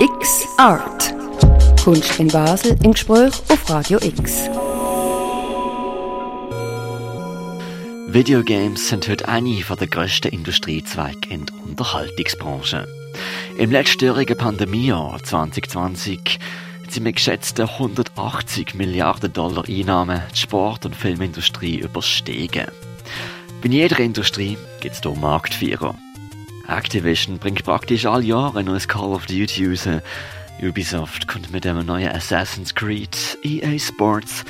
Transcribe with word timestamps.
X 0.00 0.46
Art. 0.56 1.14
Kunst 1.84 2.18
in 2.18 2.28
Basel 2.28 2.74
im 2.82 2.92
Gespräch 2.92 3.34
auf 3.48 3.68
Radio 3.68 3.98
X. 4.02 4.48
Videogames 8.06 8.88
sind 8.88 9.06
heute 9.10 9.28
eine 9.28 9.62
der 9.62 9.86
grössten 9.88 10.28
Industriezweige 10.28 11.28
in 11.28 11.44
der 11.44 11.54
Unterhaltungsbranche. 11.66 12.88
Im 13.58 13.70
letztjährigen 13.70 14.38
Pandemiejahr 14.38 15.22
2020 15.22 16.38
sind 16.88 17.02
mit 17.02 17.16
geschätzten 17.16 17.68
180 17.68 18.74
Milliarden 18.74 19.34
Dollar 19.34 19.68
Einnahmen 19.68 20.22
die 20.34 20.38
Sport- 20.38 20.86
und 20.86 20.96
Filmindustrie 20.96 21.78
überstiegen. 21.78 22.68
Wie 23.60 23.66
in 23.66 23.72
jeder 23.72 23.98
Industrie 23.98 24.56
gibt 24.80 24.94
es 24.94 25.02
hier 25.02 25.14
Marktführer. 25.14 25.94
Activision 26.70 27.38
bringt 27.38 27.64
praktisch 27.64 28.06
alle 28.06 28.24
Jahre 28.24 28.60
ein 28.60 28.66
neues 28.66 28.86
Call 28.86 29.12
of 29.12 29.26
Duty 29.26 29.66
raus. 29.66 29.88
Ubisoft 30.62 31.26
kommt 31.26 31.50
mit 31.50 31.66
einem 31.66 31.84
neuen 31.84 32.08
Assassin's 32.14 32.74
Creed, 32.74 33.38
EA 33.42 33.78
Sports 33.78 34.44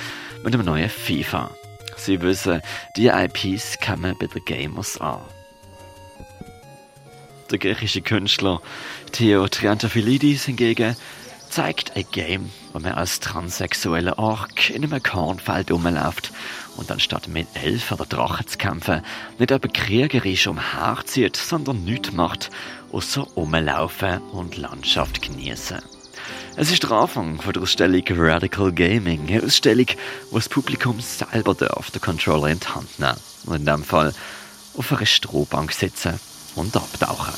mit 0.45 0.53
einem 0.53 0.67
neuen 0.67 0.91
FIFA. 0.91 1.51
Sie 1.97 2.21
wissen, 2.21 2.61
die 2.97 3.07
IPs 3.07 3.79
kommen 3.85 4.17
bei 4.19 4.27
den 4.27 4.45
Gamers 4.45 5.01
an. 5.01 5.21
Der 7.51 7.59
griechische 7.59 8.03
Künstler 8.03 8.61
Theo 9.13 9.49
Triantafylidis 9.49 10.45
hingegen 10.45 10.97
zeigt 11.51 11.97
ein 11.97 12.05
Game, 12.13 12.51
wo 12.73 12.79
man 12.79 12.93
als 12.93 13.21
transsexueller 13.21 14.19
Ork 14.19 14.71
in 14.71 14.85
einem 14.85 15.03
Kornfeld 15.03 15.71
rumläuft 15.71 16.33
und 16.77 16.91
anstatt 16.91 17.29
mit 17.29 17.49
Elfen 17.55 17.99
oder 17.99 18.07
Drachen 18.07 18.47
zu 18.47 18.57
kämpfen, 18.57 19.03
nicht 19.39 19.53
aber 19.53 19.69
kriegerisch 19.69 20.47
umherzieht, 20.47 21.37
sondern 21.37 21.85
nichts 21.85 22.13
macht, 22.13 22.51
außer 22.93 23.23
rumlaufen 23.23 24.19
und 24.33 24.57
Landschaft 24.57 25.21
genießen. 25.23 25.79
Es 26.57 26.71
ist 26.71 26.83
der 26.83 26.93
Anfang 26.93 27.41
von 27.41 27.53
der 27.53 27.63
Ausstellung 27.63 28.03
Radical 28.09 28.73
Gaming, 28.73 29.29
eine 29.29 29.43
Ausstellung, 29.43 29.87
wo 30.31 30.37
das 30.37 30.49
Publikum 30.49 31.01
selber 31.01 31.55
darf 31.55 31.91
den 31.91 32.01
Controller 32.01 32.49
in 32.49 32.61
die 32.61 32.67
Hand 32.67 32.99
nehmen 32.99 33.17
und 33.47 33.57
in 33.57 33.67
dem 33.67 33.83
Fall 33.83 34.15
auf 34.77 34.93
einer 34.93 35.07
Strohbank 35.07 35.73
sitzen 35.73 36.21
und 36.55 36.77
abtauchen. 36.77 37.35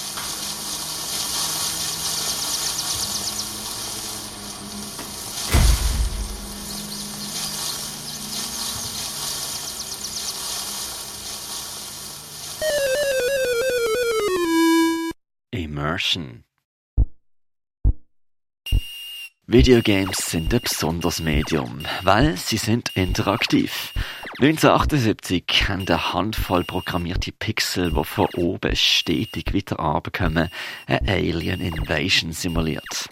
Immersion. 16.03 16.45
Videogames 19.47 20.31
sind 20.31 20.53
ein 20.55 20.61
besonderes 20.61 21.21
Medium, 21.21 21.81
weil 22.03 22.37
sie 22.37 22.57
sind 22.57 22.91
interaktiv. 22.97 23.93
1978 24.41 25.69
haben 25.69 25.87
eine 25.87 26.13
Handvoll 26.13 26.65
programmierte 26.65 27.33
Pixel, 27.33 27.93
die 27.93 28.05
von 28.05 28.27
oben 28.35 28.75
stetig 28.75 29.53
wieder 29.53 29.77
runterkommen, 29.77 30.49
eine 30.87 31.09
Alien 31.09 31.61
Invasion 31.61 32.33
simuliert. 32.33 33.09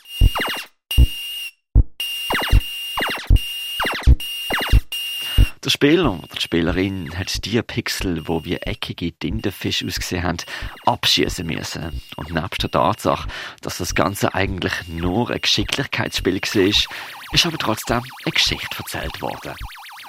Der 5.70 5.74
Spieler 5.74 6.18
oder 6.18 6.34
die 6.34 6.40
Spielerin 6.40 7.16
hat 7.16 7.44
die 7.44 7.62
Pixel, 7.62 8.26
wo 8.26 8.44
wie 8.44 8.56
eckige 8.56 9.12
Tintenfisch 9.12 9.84
ausgesehen 9.84 10.24
haben, 10.24 10.38
abschießen 10.84 11.46
müssen. 11.46 12.02
Und 12.16 12.34
nebst 12.34 12.64
der 12.64 12.72
Tatsache, 12.72 13.28
dass 13.60 13.78
das 13.78 13.94
Ganze 13.94 14.34
eigentlich 14.34 14.72
nur 14.88 15.30
ein 15.30 15.40
Geschicklichkeitsspiel 15.40 16.40
war, 16.40 17.32
ist 17.32 17.46
aber 17.46 17.56
trotzdem 17.56 17.98
eine 17.98 18.32
Geschichte 18.32 18.78
erzählt 18.78 19.22
worden. 19.22 19.54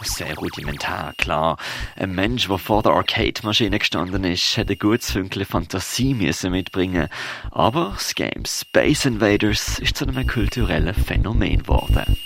Sehr 0.01 0.33
rudimentär, 0.33 1.13
klar. 1.19 1.57
Ein 1.95 2.15
Mensch, 2.15 2.47
der 2.47 2.57
vor 2.57 2.81
der 2.81 2.93
Arcade-Maschine 2.93 3.77
gestanden 3.77 4.23
ist, 4.23 4.57
hätte 4.57 4.73
ein 4.73 4.79
gutes 4.79 5.11
Fünkchen 5.11 5.45
Fantasie 5.45 6.15
müssen 6.15 6.53
mitbringen. 6.53 7.07
Aber 7.51 7.91
das 7.93 8.15
Game 8.15 8.45
Space 8.47 9.05
Invaders 9.05 9.77
ist 9.77 9.95
zu 9.95 10.07
einem 10.07 10.25
kulturellen 10.25 10.95
Phänomen 10.95 11.61
geworden. 11.61 12.17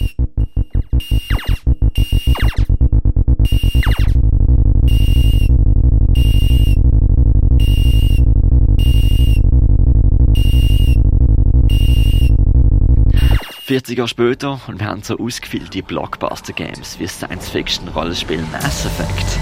40 13.75 13.97
Jahre 13.97 14.07
später 14.07 14.61
und 14.67 14.79
wir 14.79 14.87
haben 14.87 15.03
so 15.03 15.17
ausgefeilte 15.17 15.83
Blockbuster-Games 15.83 16.97
wie 16.97 17.07
Science-Fiction-Rollenspiel 17.07 18.41
Mass 18.53 18.85
Effect. 18.85 19.37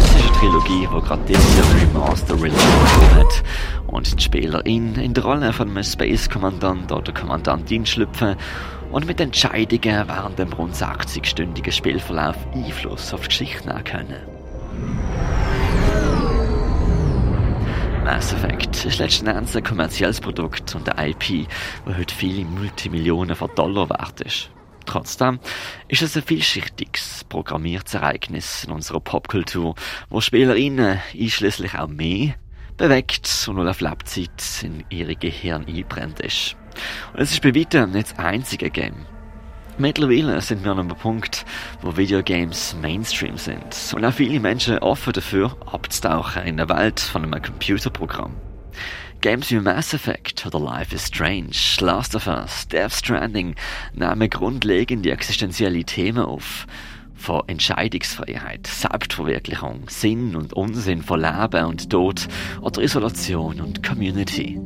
Das 0.00 0.14
ist 0.14 0.24
eine 0.24 0.32
Trilogie, 0.38 0.88
die 0.90 1.06
gerade 1.06 1.22
dieses 1.28 1.56
Jahr 1.58 1.66
Remaster 1.78 2.42
Release 2.42 3.14
hat 3.14 3.42
und 3.88 4.18
die 4.18 4.24
Spielerin 4.24 4.94
in 4.94 5.12
der 5.12 5.22
Rolle 5.22 5.52
von 5.52 5.68
einem 5.68 5.84
Space-Kommandant 5.84 6.90
oder 6.90 7.12
Kommandantin 7.12 7.84
schlüpfen 7.84 8.36
und 8.90 9.06
mit 9.06 9.20
Entscheidungen 9.20 10.08
während 10.08 10.38
dem 10.38 10.54
rund 10.54 10.74
60-stündigen 10.74 11.70
Spielverlauf 11.70 12.36
Einfluss 12.54 13.12
auf 13.12 13.20
die 13.24 13.28
Geschichte 13.28 13.68
nehmen 13.68 13.84
können. 13.84 15.65
Mass 18.06 18.32
Effect 18.32 18.84
ist 18.84 19.00
letzten 19.00 19.26
Endes 19.26 19.56
ein 19.56 19.64
kommerzielles 19.64 20.20
Produkt 20.20 20.76
und 20.76 20.88
eine 20.88 21.10
IP, 21.10 21.48
das 21.84 21.96
heute 21.96 22.14
viele 22.14 22.44
Multimillionen 22.44 23.34
von 23.34 23.50
Dollar 23.56 23.90
wert 23.90 24.20
ist. 24.20 24.48
Trotzdem 24.84 25.40
ist 25.88 26.02
es 26.02 26.16
ein 26.16 26.22
vielschichtiges, 26.22 27.24
programmiertes 27.28 27.94
Ereignis 27.94 28.62
in 28.62 28.70
unserer 28.70 29.00
Popkultur, 29.00 29.74
wo 30.08 30.20
Spielerinnen 30.20 31.00
einschließlich 31.20 31.76
auch 31.76 31.88
mehr 31.88 32.36
bewegt 32.76 33.28
und 33.48 33.66
auf 33.66 33.80
Lebzeit 33.80 34.62
in 34.62 34.84
ihre 34.88 35.16
Gehirn 35.16 35.66
einbrennt 35.66 36.20
ist. 36.20 36.54
Und 37.12 37.22
es 37.22 37.32
ist 37.32 37.42
bei 37.42 37.56
weitem 37.56 37.90
nicht 37.90 38.12
das 38.12 38.18
einzige 38.20 38.70
Game, 38.70 39.04
Mittlerweile 39.78 40.40
sind 40.40 40.64
wir 40.64 40.72
an 40.72 40.78
einem 40.78 40.96
Punkt, 40.96 41.44
wo 41.82 41.98
Videogames 41.98 42.74
Mainstream 42.80 43.36
sind 43.36 43.92
und 43.94 44.06
auch 44.06 44.12
viele 44.12 44.40
Menschen 44.40 44.78
offen 44.78 45.12
dafür, 45.12 45.54
abzutauchen 45.70 46.44
in 46.44 46.58
eine 46.58 46.68
Welt 46.70 46.98
von 46.98 47.24
einem 47.24 47.42
Computerprogramm. 47.42 48.34
Games 49.20 49.50
wie 49.50 49.60
Mass 49.60 49.92
Effect 49.92 50.46
oder 50.46 50.58
Life 50.60 50.94
is 50.94 51.08
Strange, 51.08 51.50
Last 51.80 52.14
of 52.14 52.26
Us, 52.26 52.66
Death 52.68 52.92
Stranding 52.92 53.54
nehmen 53.92 54.30
grundlegende 54.30 55.10
existenzielle 55.10 55.84
Themen 55.84 56.24
auf. 56.24 56.66
Von 57.14 57.42
Entscheidungsfreiheit, 57.46 58.66
Selbstverwirklichung, 58.66 59.88
Sinn 59.88 60.36
und 60.36 60.54
Unsinn 60.54 61.02
von 61.02 61.20
Leben 61.20 61.64
und 61.66 61.90
Tod 61.90 62.28
oder 62.62 62.82
Isolation 62.82 63.60
und 63.60 63.82
Community. 63.86 64.58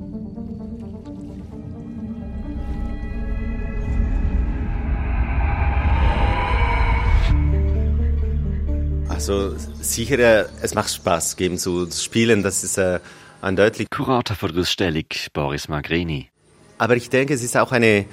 Also 9.20 9.54
sicher, 9.82 10.18
äh, 10.18 10.46
es 10.62 10.74
macht 10.74 10.90
Spaß, 10.90 11.36
geben 11.36 11.58
zu 11.58 11.86
spielen. 11.90 12.42
Das 12.42 12.64
ist 12.64 12.78
äh, 12.78 13.00
eindeutig. 13.42 13.90
Kurator 13.90 14.34
für 14.34 14.50
die 14.50 14.60
Ausstellung 14.60 15.04
Boris 15.34 15.68
Magrini. 15.68 16.30
Aber 16.78 16.96
ich 16.96 17.10
denke, 17.10 17.34
es 17.34 17.42
ist 17.42 17.54
auch 17.54 17.70
eine 17.70 18.06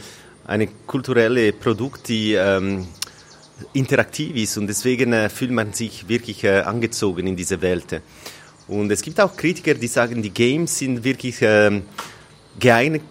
eine 0.45 0.67
kulturelle 0.67 1.53
Produkt, 1.53 2.09
die 2.09 2.33
ähm, 2.33 2.87
interaktiv 3.71 4.35
ist 4.35 4.57
und 4.57 4.67
deswegen 4.67 5.13
äh, 5.13 5.29
fühlt 5.29 5.51
man 5.51 5.71
sich 5.71 6.09
wirklich 6.09 6.43
äh, 6.43 6.59
angezogen 6.59 7.25
in 7.25 7.37
diese 7.37 7.61
Welt. 7.61 8.01
Und 8.67 8.91
es 8.91 9.01
gibt 9.01 9.21
auch 9.21 9.37
Kritiker, 9.37 9.75
die 9.75 9.87
sagen, 9.87 10.21
die 10.21 10.33
Games 10.33 10.77
sind 10.77 11.05
wirklich 11.05 11.41
äh, 11.41 11.83
geeignet, 12.59 13.03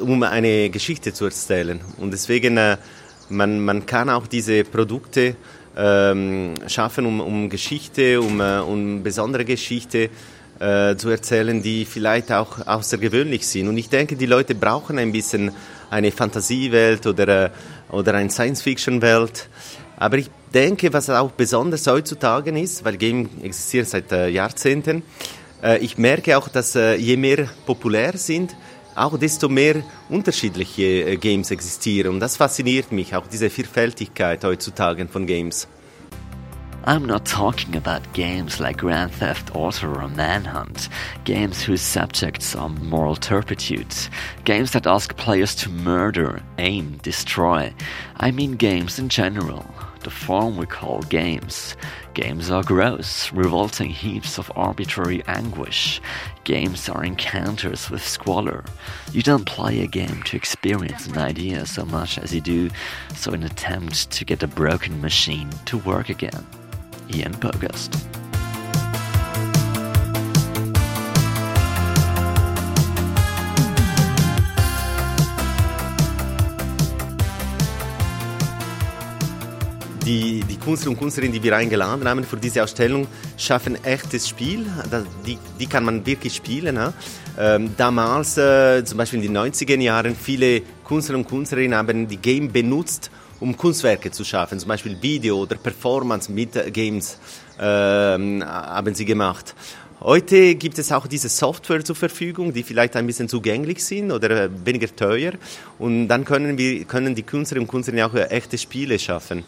um 0.00 0.22
eine 0.22 0.70
Geschichte 0.70 1.12
zu 1.12 1.26
erzählen. 1.26 1.78
Und 1.98 2.10
deswegen 2.10 2.56
äh, 2.56 2.78
man 3.28 3.60
man 3.60 3.84
kann 3.84 4.08
auch 4.08 4.26
diese 4.26 4.64
Produkte 4.64 5.36
ähm, 5.76 6.54
schaffen, 6.68 7.06
um, 7.06 7.20
um 7.20 7.48
Geschichte, 7.48 8.20
um, 8.20 8.40
äh, 8.40 8.58
um 8.58 9.02
besondere 9.02 9.44
Geschichte 9.44 10.10
äh, 10.60 10.96
zu 10.96 11.08
erzählen, 11.08 11.62
die 11.62 11.84
vielleicht 11.84 12.32
auch 12.32 12.66
außergewöhnlich 12.66 13.46
sind. 13.46 13.68
Und 13.68 13.76
ich 13.76 13.88
denke, 13.88 14.16
die 14.16 14.26
Leute 14.26 14.54
brauchen 14.54 14.98
ein 14.98 15.12
bisschen 15.12 15.50
eine 15.90 16.12
Fantasiewelt 16.12 17.06
oder, 17.06 17.46
äh, 17.46 17.50
oder 17.90 18.14
eine 18.14 18.30
Science-Fiction-Welt. 18.30 19.48
Aber 19.96 20.18
ich 20.18 20.30
denke, 20.52 20.92
was 20.92 21.10
auch 21.10 21.30
besonders 21.32 21.86
heutzutage 21.86 22.58
ist, 22.58 22.84
weil 22.84 22.96
Game 22.96 23.28
existiert 23.42 23.88
seit 23.88 24.12
äh, 24.12 24.28
Jahrzehnten, 24.28 25.02
äh, 25.62 25.78
ich 25.78 25.98
merke 25.98 26.36
auch, 26.36 26.48
dass 26.48 26.76
äh, 26.76 26.94
je 26.94 27.16
mehr 27.16 27.48
populär 27.66 28.16
sind, 28.16 28.54
auch 28.94 29.18
desto 29.18 29.48
mehr 29.48 29.82
unterschiedliche 30.08 30.82
äh, 30.82 31.16
Games 31.16 31.50
existieren. 31.50 32.14
Und 32.14 32.20
das 32.20 32.36
fasziniert 32.36 32.92
mich, 32.92 33.14
auch 33.14 33.26
diese 33.26 33.50
Vielfältigkeit 33.50 34.44
heutzutage 34.44 35.06
von 35.08 35.26
Games. 35.26 35.68
I'm 36.86 37.06
not 37.06 37.24
talking 37.24 37.76
about 37.76 38.02
games 38.12 38.60
like 38.60 38.76
Grand 38.76 39.10
Theft 39.10 39.54
Auto 39.54 39.86
or 39.86 40.06
Manhunt, 40.06 40.90
games 41.24 41.62
whose 41.62 41.80
subjects 41.80 42.54
are 42.54 42.68
moral 42.68 43.16
turpitude, 43.16 43.88
games 44.44 44.72
that 44.72 44.86
ask 44.86 45.16
players 45.16 45.56
to 45.56 45.70
murder, 45.70 46.42
aim, 46.58 46.98
destroy. 47.02 47.72
I 48.18 48.32
mean 48.32 48.56
games 48.56 48.98
in 48.98 49.08
general, 49.08 49.64
the 50.04 50.10
form 50.10 50.56
we 50.56 50.66
call 50.66 51.00
games. 51.02 51.76
Games 52.14 52.50
are 52.50 52.62
gross, 52.62 53.32
revolting 53.32 53.90
heaps 53.90 54.38
of 54.38 54.52
arbitrary 54.54 55.22
anguish. 55.26 56.00
Games 56.44 56.88
are 56.88 57.04
encounters 57.04 57.90
with 57.90 58.06
squalor. 58.06 58.64
You 59.12 59.22
don't 59.22 59.46
play 59.46 59.80
a 59.80 59.86
game 59.86 60.22
to 60.24 60.36
experience 60.36 61.06
an 61.06 61.18
idea 61.18 61.66
so 61.66 61.84
much 61.84 62.18
as 62.18 62.32
you 62.34 62.40
do 62.40 62.70
so 63.16 63.32
an 63.32 63.42
attempt 63.42 64.10
to 64.12 64.24
get 64.24 64.42
a 64.42 64.46
broken 64.46 65.00
machine 65.00 65.50
to 65.66 65.78
work 65.78 66.08
again. 66.08 66.46
Ian 67.12 67.32
Burgust. 67.32 68.23
Die, 80.04 80.44
die 80.48 80.56
Künstler 80.56 80.90
und 80.90 80.98
Künstlerinnen, 80.98 81.32
die 81.32 81.42
wir 81.42 81.56
eingeladen 81.56 82.06
haben 82.06 82.24
für 82.24 82.36
diese 82.36 82.62
Ausstellung, 82.62 83.06
schaffen 83.38 83.82
echtes 83.84 84.28
Spiel. 84.28 84.66
Die, 85.26 85.38
die 85.58 85.66
kann 85.66 85.84
man 85.84 86.04
wirklich 86.04 86.34
spielen. 86.34 86.78
Ähm, 87.38 87.70
damals, 87.76 88.36
äh, 88.36 88.84
zum 88.84 88.98
Beispiel 88.98 89.24
in 89.24 89.32
den 89.32 89.52
90er 89.52 89.80
Jahren, 89.80 90.14
viele 90.14 90.60
Künstler 90.86 91.16
und 91.16 91.26
Künstlerinnen 91.26 91.76
haben 91.76 92.06
die 92.06 92.18
Game 92.18 92.52
benutzt, 92.52 93.10
um 93.40 93.56
Kunstwerke 93.56 94.10
zu 94.10 94.24
schaffen, 94.24 94.58
zum 94.58 94.68
Beispiel 94.68 94.96
Video 95.00 95.38
oder 95.38 95.56
Performance 95.56 96.30
mit 96.30 96.52
Games 96.72 97.18
äh, 97.58 97.62
haben 97.62 98.94
sie 98.94 99.04
gemacht. 99.04 99.54
Heute 100.00 100.54
gibt 100.56 100.78
es 100.78 100.92
auch 100.92 101.06
diese 101.06 101.30
Software 101.30 101.82
zur 101.82 101.96
Verfügung, 101.96 102.52
die 102.52 102.62
vielleicht 102.62 102.94
ein 102.94 103.06
bisschen 103.06 103.26
zugänglich 103.26 103.82
sind 103.82 104.12
oder 104.12 104.50
weniger 104.66 104.94
teuer. 104.94 105.32
Und 105.78 106.08
dann 106.08 106.26
können, 106.26 106.58
wir, 106.58 106.84
können 106.84 107.14
die 107.14 107.22
Künstlerinnen 107.22 107.66
und 107.66 107.72
Künstler 107.72 108.06
auch 108.06 108.14
echte 108.14 108.58
Spiele 108.58 108.98
schaffen. 108.98 109.44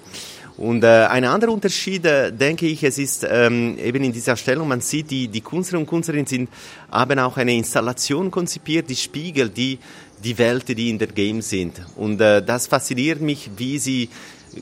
Und 0.56 0.84
äh, 0.84 0.86
ein 0.86 1.24
anderer 1.24 1.52
Unterschied, 1.52 2.06
äh, 2.06 2.32
denke 2.32 2.66
ich, 2.66 2.82
es 2.82 2.96
ist 2.96 3.26
ähm, 3.28 3.76
eben 3.78 4.02
in 4.02 4.12
dieser 4.12 4.36
Stellung, 4.36 4.68
man 4.68 4.80
sieht, 4.80 5.10
die, 5.10 5.28
die 5.28 5.42
Künstler 5.42 5.78
und 5.78 5.86
Künstlerinnen 5.86 6.26
sind, 6.26 6.48
haben 6.90 7.18
auch 7.18 7.36
eine 7.36 7.54
Installation 7.54 8.30
konzipiert, 8.30 8.88
die 8.88 8.96
spiegelt 8.96 9.56
die, 9.56 9.78
die 10.24 10.38
Welt, 10.38 10.66
die 10.68 10.88
in 10.88 10.98
der 10.98 11.08
Game 11.08 11.42
sind. 11.42 11.74
Und 11.96 12.20
äh, 12.22 12.42
das 12.42 12.66
fasziniert 12.66 13.20
mich, 13.20 13.50
wie 13.56 13.78
sie 13.78 14.08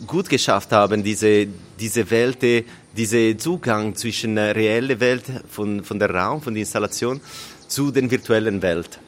gut 0.06 0.28
geschafft 0.28 0.72
haben, 0.72 1.04
diese, 1.04 1.46
diese 1.78 2.10
Welt, 2.10 2.38
diese 2.96 3.36
Zugang 3.36 3.94
zwischen 3.94 4.34
der 4.34 4.56
reellen 4.56 4.98
Welt 4.98 5.24
von, 5.48 5.84
von 5.84 6.00
der 6.00 6.10
Raum, 6.10 6.42
von 6.42 6.54
der 6.54 6.62
Installation 6.62 7.20
zu 7.68 7.92
den 7.92 8.10
virtuellen 8.10 8.60
Welt. 8.62 8.98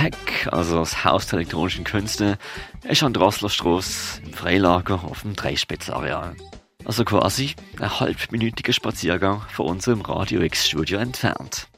Heck, 0.00 0.48
also 0.50 0.78
das 0.78 1.04
Haus 1.04 1.26
der 1.26 1.40
elektronischen 1.40 1.84
Künste, 1.84 2.38
ist 2.84 3.02
an 3.02 3.12
Drosslerstrasse 3.12 4.22
im 4.24 4.32
Freilager 4.32 5.04
auf 5.04 5.20
dem 5.20 5.36
Dreispitzareal. 5.36 6.36
Also 6.86 7.04
quasi 7.04 7.54
ein 7.78 8.00
halbminütiger 8.00 8.72
Spaziergang 8.72 9.42
von 9.52 9.66
unserem 9.66 10.00
Radio 10.00 10.40
X-Studio 10.40 10.98
entfernt. 10.98 11.68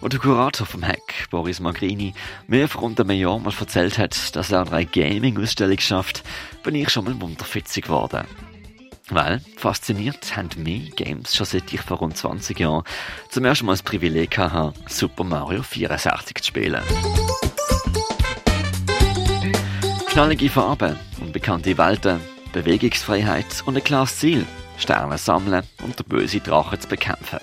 Wo 0.00 0.08
der 0.08 0.18
Kurator 0.18 0.66
vom 0.66 0.82
Hack, 0.82 1.28
Boris 1.30 1.60
Magrini, 1.60 2.14
mir 2.46 2.68
vor 2.68 2.80
rund 2.80 2.98
einem 2.98 3.10
Jahr 3.10 3.38
mal 3.38 3.52
erzählt 3.60 3.98
hat, 3.98 4.34
dass 4.34 4.50
er 4.50 4.72
eine 4.72 4.86
Gaming-Ausstellung 4.86 5.78
schafft, 5.78 6.22
bin 6.62 6.74
ich 6.74 6.88
schon 6.88 7.04
mal 7.04 7.20
wunderfitzig 7.20 7.84
geworden. 7.84 8.26
Weil, 9.08 9.40
fasziniert 9.56 10.36
haben 10.36 10.62
mich 10.62 10.94
Games 10.96 11.34
schon 11.34 11.46
seit 11.46 11.72
ich 11.72 11.80
vor 11.80 11.98
rund 11.98 12.16
20 12.16 12.58
Jahren 12.58 12.84
zum 13.28 13.44
ersten 13.44 13.66
Mal 13.66 13.72
das 13.72 13.82
Privileg 13.82 14.38
hatte, 14.38 14.78
Super 14.88 15.24
Mario 15.24 15.62
64 15.62 16.36
zu 16.38 16.44
spielen. 16.44 16.82
Knallige 20.08 20.48
Farben, 20.48 20.96
unbekannte 21.20 21.76
Welten, 21.78 22.20
Bewegungsfreiheit 22.52 23.62
und 23.66 23.76
ein 23.76 23.84
klares 23.84 24.18
Ziel, 24.18 24.46
Sterne 24.78 25.18
sammeln 25.18 25.64
und 25.82 25.98
der 25.98 26.04
böse 26.04 26.40
Drache 26.40 26.78
zu 26.78 26.88
bekämpfen. 26.88 27.40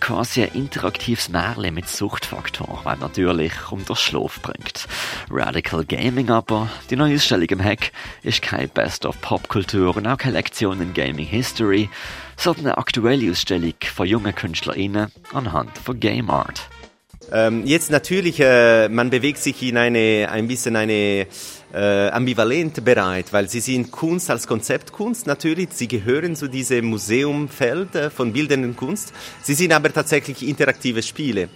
Quasi 0.00 0.42
ein 0.42 0.54
interaktives 0.54 1.28
Märchen 1.28 1.74
mit 1.74 1.88
Suchtfaktor, 1.88 2.80
weil 2.84 2.96
natürlich 2.96 3.52
um 3.70 3.84
den 3.84 3.96
Schlaf 3.96 4.40
bringt. 4.40 4.88
Radical 5.30 5.84
Gaming 5.84 6.30
aber, 6.30 6.68
die 6.88 6.96
neue 6.96 7.14
Ausstellung 7.14 7.48
im 7.48 7.62
Hack, 7.62 7.92
ist 8.22 8.42
kein 8.42 8.68
Best 8.70 9.06
of 9.06 9.20
Popkultur 9.20 9.96
und 9.96 10.06
auch 10.06 10.16
keine 10.16 10.36
Lektion 10.36 10.80
in 10.80 10.94
Gaming 10.94 11.26
History, 11.26 11.88
sondern 12.36 12.66
eine 12.66 12.78
aktuelle 12.78 13.30
Ausstellung 13.30 13.74
von 13.94 14.06
jungen 14.06 14.34
KünstlerInnen 14.34 15.12
anhand 15.32 15.76
von 15.78 16.00
Game 16.00 16.30
Art. 16.30 16.68
Ähm, 17.32 17.64
jetzt 17.66 17.90
natürlich, 17.90 18.40
äh, 18.40 18.88
man 18.88 19.10
bewegt 19.10 19.38
sich 19.38 19.62
in 19.62 19.76
eine, 19.76 20.28
ein 20.30 20.48
bisschen 20.48 20.74
eine 20.76 21.26
äh, 21.72 22.08
ambivalente 22.08 22.82
Bereich, 22.82 23.26
weil 23.32 23.48
sie 23.48 23.60
sind 23.60 23.90
Kunst 23.90 24.30
als 24.30 24.46
Konzeptkunst 24.46 25.26
natürlich, 25.26 25.70
sie 25.72 25.88
gehören 25.88 26.36
zu 26.36 26.48
diesem 26.48 26.86
Museumfeld 26.86 27.94
äh, 27.94 28.10
von 28.10 28.32
bildenden 28.32 28.76
Kunst, 28.76 29.12
sie 29.42 29.54
sind 29.54 29.72
aber 29.72 29.92
tatsächlich 29.92 30.46
interaktive 30.46 31.02
Spiele. 31.02 31.48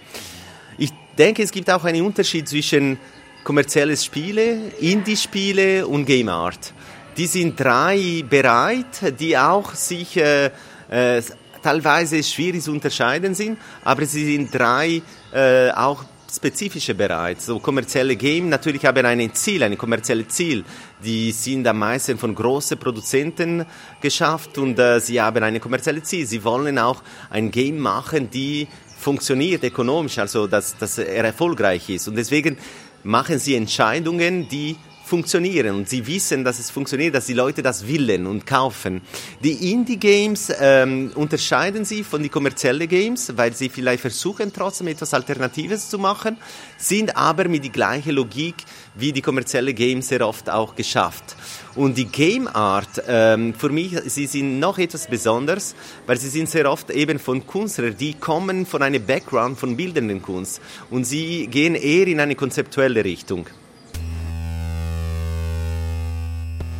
Ich 0.77 0.91
denke, 1.17 1.43
es 1.43 1.51
gibt 1.51 1.69
auch 1.69 1.83
einen 1.83 2.01
Unterschied 2.05 2.47
zwischen 2.47 2.97
kommerzielles 3.43 4.03
Spiele, 4.03 4.71
Indie-Spiele 4.79 5.87
und 5.87 6.05
Game 6.05 6.29
Art. 6.29 6.73
Die 7.17 7.27
sind 7.27 7.59
drei 7.59 8.23
Bereiche, 8.29 9.13
die 9.17 9.37
auch 9.37 9.73
sich 9.73 10.17
äh, 10.17 10.49
äh, 10.89 11.21
teilweise 11.61 12.21
schwierig 12.23 12.61
zu 12.63 12.71
unterscheiden 12.71 13.33
sind, 13.33 13.57
aber 13.83 14.05
sie 14.05 14.25
sind 14.25 14.53
drei 14.53 15.01
äh, 15.33 15.71
auch 15.71 16.03
spezifische 16.35 16.93
Bereiche. 16.95 17.41
So 17.41 17.59
kommerzielle 17.59 18.15
Game 18.15 18.49
natürlich 18.49 18.85
haben 18.85 19.05
ein 19.05 19.33
Ziel, 19.33 19.63
ein 19.63 19.77
kommerzielles 19.77 20.29
Ziel. 20.29 20.63
Die 21.03 21.31
sind 21.31 21.67
am 21.67 21.79
meisten 21.79 22.17
von 22.17 22.35
großen 22.35 22.77
Produzenten 22.77 23.65
geschafft 24.01 24.57
und 24.57 24.77
äh, 24.79 24.99
sie 24.99 25.21
haben 25.21 25.43
ein 25.43 25.59
kommerzielles 25.59 26.03
Ziel. 26.03 26.25
Sie 26.25 26.43
wollen 26.43 26.77
auch 26.79 27.01
ein 27.29 27.51
Game 27.51 27.79
machen, 27.79 28.29
die 28.29 28.67
funktioniert 28.97 29.63
ökonomisch, 29.63 30.17
also 30.17 30.47
dass, 30.47 30.77
dass 30.77 30.97
er 30.97 31.25
erfolgreich 31.25 31.89
ist. 31.89 32.07
Und 32.07 32.15
deswegen 32.15 32.57
machen 33.03 33.39
sie 33.39 33.55
Entscheidungen, 33.55 34.47
die 34.47 34.77
funktionieren 35.05 35.75
und 35.75 35.87
sie 35.87 36.05
wissen, 36.07 36.43
dass 36.43 36.59
es 36.59 36.71
funktioniert, 36.71 37.13
dass 37.13 37.27
die 37.27 37.33
Leute 37.33 37.61
das 37.61 37.87
willen 37.87 38.25
und 38.25 38.45
kaufen. 38.47 39.01
Die 39.43 39.71
Indie-Games 39.71 40.51
ähm, 40.59 41.11
unterscheiden 41.15 41.85
sich 41.85 42.05
von 42.05 42.21
den 42.21 42.31
kommerziellen 42.31 42.87
Games, 42.87 43.31
weil 43.35 43.53
sie 43.53 43.69
vielleicht 43.69 44.01
versuchen 44.01 44.51
trotzdem 44.51 44.87
etwas 44.87 45.13
Alternatives 45.13 45.89
zu 45.89 45.99
machen, 45.99 46.37
sind 46.77 47.15
aber 47.15 47.47
mit 47.47 47.63
die 47.63 47.71
gleiche 47.71 48.11
Logik 48.11 48.55
wie 48.95 49.11
die 49.11 49.21
kommerziellen 49.21 49.75
Games 49.75 50.07
sehr 50.07 50.27
oft 50.27 50.49
auch 50.49 50.75
geschafft. 50.75 51.35
Und 51.75 51.97
die 51.97 52.05
Game 52.05 52.47
Art, 52.47 53.03
ähm, 53.07 53.53
für 53.53 53.69
mich, 53.69 53.99
sie 54.05 54.27
sind 54.27 54.59
noch 54.59 54.77
etwas 54.77 55.07
besonders, 55.07 55.75
weil 56.07 56.17
sie 56.17 56.29
sind 56.29 56.49
sehr 56.49 56.71
oft 56.71 56.89
eben 56.89 57.19
von 57.19 57.45
Künstlern, 57.45 57.95
die 57.97 58.13
kommen 58.13 58.65
von 58.65 58.81
einem 58.81 59.05
Background 59.05 59.59
von 59.59 59.75
bildenden 59.75 60.21
Kunst 60.21 60.61
und 60.89 61.03
sie 61.03 61.47
gehen 61.47 61.75
eher 61.75 62.07
in 62.07 62.19
eine 62.19 62.35
konzeptuelle 62.35 63.03
Richtung. 63.03 63.47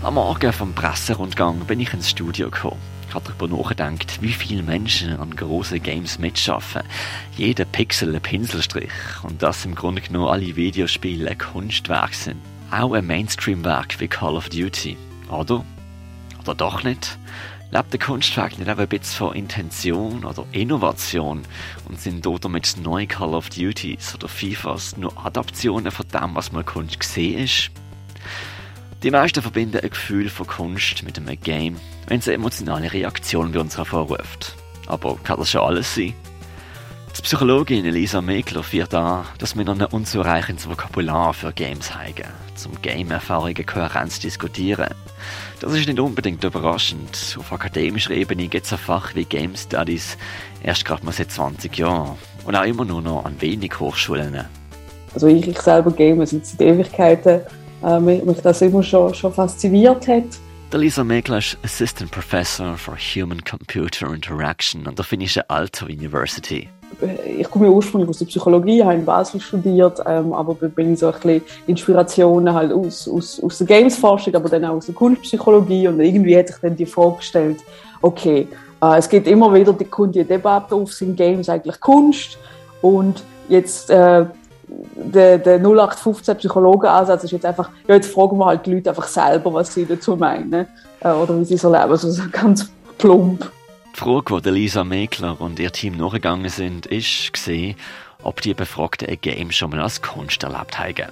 Am 0.05 0.13
Morgen 0.13 0.53
vom 0.53 0.71
Presserundgang 0.71 1.61
bin 1.65 1.79
ich 1.79 1.91
ins 1.91 2.11
Studio 2.11 2.51
gekommen. 2.51 2.79
Ich 3.09 3.15
habe 3.15 3.25
darüber 3.25 3.57
nachgedacht, 3.57 4.21
wie 4.21 4.33
viele 4.33 4.61
Menschen 4.61 5.19
an 5.19 5.35
grossen 5.35 5.81
Games 5.81 6.19
mitschaffen. 6.19 6.83
Jeder 7.35 7.65
Pixel 7.65 8.13
ein 8.15 8.21
Pinselstrich. 8.21 8.91
Und 9.23 9.41
dass 9.41 9.65
im 9.65 9.73
Grunde 9.73 10.03
genommen 10.03 10.27
alle 10.27 10.55
Videospiele 10.55 11.31
ein 11.31 11.39
Kunstwerk 11.39 12.13
sind. 12.13 12.39
Auch 12.69 12.93
ein 12.93 13.07
Mainstream-Werk 13.07 13.99
wie 13.99 14.07
Call 14.07 14.35
of 14.35 14.49
Duty. 14.49 14.95
Oder? 15.31 15.65
Oder 16.39 16.53
doch 16.53 16.83
nicht? 16.83 17.17
Lebt 17.71 17.91
der 17.91 17.99
Kunstwerk 17.99 18.59
nicht 18.59 18.69
auch 18.69 18.77
ein 18.77 18.87
bisschen 18.87 19.17
von 19.17 19.35
Intention 19.35 20.23
oder 20.23 20.45
Innovation 20.51 21.41
und 21.89 21.99
sind 21.99 22.23
damit 22.23 22.75
neue 22.79 23.07
Call 23.07 23.33
of 23.33 23.49
Duties 23.49 24.13
oder 24.13 24.27
FIFAs 24.27 24.97
nur 24.97 25.25
Adaptionen 25.25 25.89
von 25.89 26.07
dem, 26.09 26.35
was 26.35 26.51
mal 26.51 26.63
Kunst 26.63 26.99
gesehen 26.99 27.39
ist? 27.39 27.71
Die 29.03 29.11
meisten 29.11 29.41
verbinden 29.41 29.81
ein 29.81 29.89
Gefühl 29.89 30.29
von 30.29 30.47
Kunst 30.47 31.03
mit 31.03 31.17
einem 31.17 31.39
Game, 31.39 31.77
wenn 32.07 32.19
es 32.19 32.27
eine 32.27 32.35
emotionale 32.35 32.91
Reaktion 32.91 33.51
bei 33.51 33.59
uns 33.59 33.77
hervorruft. 33.77 34.55
Aber 34.87 35.17
kann 35.23 35.37
das 35.37 35.51
schon 35.51 35.61
alles 35.61 35.93
sein? 35.93 36.13
Die 37.17 37.21
Psychologin 37.21 37.85
Elisa 37.85 38.21
Meckler 38.21 38.61
führt 38.61 38.93
an, 38.93 39.25
dass 39.37 39.55
wir 39.55 39.63
noch 39.63 39.79
ein 39.79 39.85
unzureichendes 39.85 40.67
Vokabular 40.67 41.33
für 41.33 41.53
Games 41.53 41.95
haben, 41.95 42.25
zum 42.55 42.81
Game-Erfahrungen 42.81 43.65
Kohärenz 43.65 44.19
diskutieren. 44.19 44.89
Das 45.61 45.73
ist 45.73 45.87
nicht 45.87 45.99
unbedingt 45.99 46.43
überraschend. 46.43 47.37
Auf 47.39 47.53
akademischer 47.53 48.11
Ebene 48.11 48.47
gibt 48.47 48.65
es 48.65 48.73
ein 48.73 48.79
Fach 48.79 49.15
wie 49.15 49.23
Game 49.23 49.55
Studies 49.55 50.17
erst 50.61 50.83
gerade 50.83 51.05
mal 51.05 51.13
seit 51.13 51.31
20 51.31 51.77
Jahren 51.77 52.17
und 52.45 52.55
auch 52.55 52.65
immer 52.65 52.83
nur 52.83 53.01
noch 53.01 53.23
an 53.23 53.39
wenig 53.39 53.79
Hochschulen. 53.79 54.43
Also 55.13 55.27
ich, 55.27 55.47
ich 55.47 55.59
selber 55.61 55.91
game 55.91 56.25
seit 56.25 56.59
Ewigkeiten 56.59 57.41
äh, 57.83 57.99
mich, 57.99 58.23
mich 58.23 58.41
das 58.41 58.61
immer 58.61 58.83
schon, 58.83 59.13
schon 59.13 59.33
fasziniert 59.33 60.07
hat. 60.07 60.23
Lisa 60.73 61.03
ist 61.03 61.57
Assistant 61.63 62.11
Professor 62.11 62.75
for 62.75 62.97
Human-Computer 62.97 64.13
Interaction 64.13 64.85
an 64.87 64.95
der 64.95 65.05
finnischen 65.05 65.43
Aalto 65.47 65.85
University. 65.85 66.67
Ich 67.39 67.49
komme 67.49 67.71
ursprünglich 67.71 68.09
aus 68.09 68.19
der 68.19 68.25
Psychologie, 68.25 68.83
habe 68.83 68.95
in 68.95 69.05
Basel 69.05 69.39
studiert, 69.39 70.01
ähm, 70.05 70.33
aber 70.33 70.53
bin 70.53 70.93
ich 70.93 70.99
so 70.99 71.07
ein 71.07 71.13
bisschen 71.13 71.41
Inspirationen 71.67 72.53
halt 72.53 72.73
aus, 72.73 73.07
aus, 73.07 73.41
aus 73.41 73.57
der 73.59 73.67
Gamesforschung, 73.67 74.35
aber 74.35 74.49
dann 74.49 74.65
auch 74.65 74.75
aus 74.75 74.87
der 74.87 74.95
Kunstpsychologie 74.95 75.87
und 75.87 75.99
irgendwie 75.99 76.35
hätte 76.35 76.53
ich 76.53 76.59
dann 76.59 76.75
die 76.75 76.85
Frage 76.85 77.17
gestellt, 77.17 77.59
okay, 78.01 78.47
äh, 78.81 78.97
es 78.97 79.07
geht 79.07 79.27
immer 79.27 79.53
wieder 79.53 79.73
die, 79.73 79.87
die 80.11 80.23
Debatte 80.23 80.75
auf, 80.75 80.91
sind 80.93 81.15
Games 81.15 81.47
eigentlich 81.47 81.79
Kunst? 81.79 82.37
Und 82.81 83.23
jetzt 83.47 83.89
äh, 83.89 84.25
der, 84.67 85.37
der 85.37 85.59
0815 85.59 86.37
Psychologenansatz 86.37 87.23
ist 87.23 87.31
jetzt 87.31 87.45
einfach, 87.45 87.69
ja, 87.87 87.95
jetzt 87.95 88.11
fragen 88.11 88.37
wir 88.37 88.45
halt 88.45 88.65
die 88.65 88.73
Leute 88.73 88.89
einfach 88.89 89.07
selber, 89.07 89.53
was 89.53 89.73
sie 89.73 89.85
dazu 89.85 90.15
meinen 90.15 90.67
äh, 91.01 91.09
oder 91.09 91.39
wie 91.39 91.45
sie 91.45 91.57
so 91.57 91.71
leben, 91.71 91.91
also 91.91 92.09
so 92.09 92.23
ganz 92.31 92.71
plump. 92.97 93.51
Die 93.95 93.99
Frage, 93.99 94.41
die 94.41 94.49
Lisa 94.49 94.83
Mekler 94.83 95.39
und 95.39 95.59
ihr 95.59 95.71
Team 95.71 95.95
nachgegangen 95.97 96.49
sind, 96.49 96.85
ist 96.85 97.31
gesehen, 97.31 97.75
ob 98.23 98.41
die 98.41 98.53
Befragten 98.53 99.07
ein 99.07 99.21
Game 99.21 99.51
schon 99.51 99.69
mal 99.69 99.81
als 99.81 100.01
Kunst 100.01 100.43
erlebt 100.43 100.77
haben. 100.77 101.11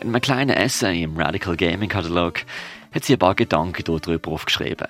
In 0.00 0.08
einem 0.08 0.20
kleinen 0.20 0.56
Essay 0.56 1.02
im 1.02 1.16
Radical 1.16 1.56
Gaming 1.56 1.88
Katalog 1.88 2.40
hat 2.92 3.04
sie 3.04 3.14
ein 3.14 3.18
paar 3.18 3.34
Gedanken 3.34 3.84
darüber 3.84 4.32
aufgeschrieben. 4.32 4.88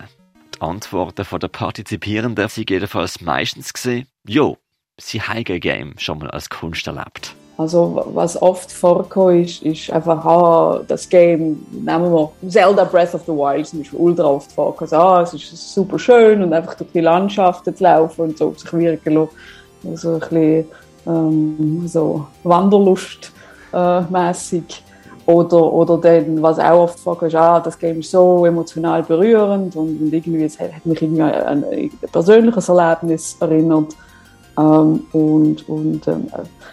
Die 0.55 0.61
Antworten 0.61 1.27
der 1.41 1.49
Partizipierenden 1.49 2.49
sind 2.49 2.71
jedenfalls 2.71 3.21
meistens 3.21 3.73
gesehen, 3.73 4.07
jo, 4.27 4.57
sie 4.99 5.21
haben 5.21 5.45
ein 5.47 5.61
Game 5.61 5.95
schon 5.99 6.19
mal 6.19 6.31
als 6.31 6.49
Kunst 6.49 6.87
erlebt. 6.87 7.35
Also 7.57 8.05
was 8.15 8.41
oft 8.41 8.73
vorkommt, 8.73 9.45
ist, 9.45 9.63
ist 9.63 9.91
einfach 9.93 10.25
ah, 10.25 10.81
das 10.89 11.09
Game, 11.09 11.65
nehmen 11.71 12.13
wir 12.13 12.33
Zelda 12.49 12.83
Breath 12.83 13.15
of 13.15 13.23
the 13.27 13.33
Wild 13.33 13.67
zum 13.67 13.79
Beispiel 13.79 13.99
ultra 13.99 14.25
oft 14.25 14.51
vorkommt. 14.51 14.93
Ah, 14.93 15.23
es 15.23 15.35
ist 15.35 15.73
super 15.73 15.99
schön 15.99 16.43
und 16.43 16.53
einfach 16.53 16.75
durch 16.75 16.91
die 16.93 17.01
Landschaften 17.01 17.75
zu 17.77 17.85
laufen 17.85 18.23
und 18.23 18.39
so 18.39 18.53
sich 18.55 18.73
wirken 18.73 19.15
lassen. 19.15 19.31
Also 19.89 20.15
ein 20.15 20.21
bisschen 20.21 20.65
ähm, 21.07 21.83
so 21.87 22.27
Wanderlust 22.43 23.33
äh, 23.73 24.01
mäßig. 24.01 24.83
Oder, 25.27 25.73
oder 25.73 25.97
dann, 25.97 26.43
was 26.43 26.59
auch 26.59 26.83
oft 26.83 27.01
vorkommt, 27.01 27.33
ist, 27.33 27.39
ah, 27.39 27.59
das 27.59 27.79
Game 27.79 28.01
ist 28.01 28.11
so 28.11 28.45
emotional 28.45 29.03
berührend 29.03 29.75
und, 29.75 30.01
und 30.01 30.13
irgendwie, 30.13 30.45
es 30.45 30.61
hat 30.61 30.85
mich 30.85 31.01
irgendwie 31.01 31.23
an 31.23 31.65
ein 31.65 31.91
persönliches 32.13 32.69
Erlebnis 32.69 33.37
erinnert. 33.41 33.95
Ähm, 34.57 35.07
und 35.13 35.69
und 35.69 36.07
ähm, 36.07 36.29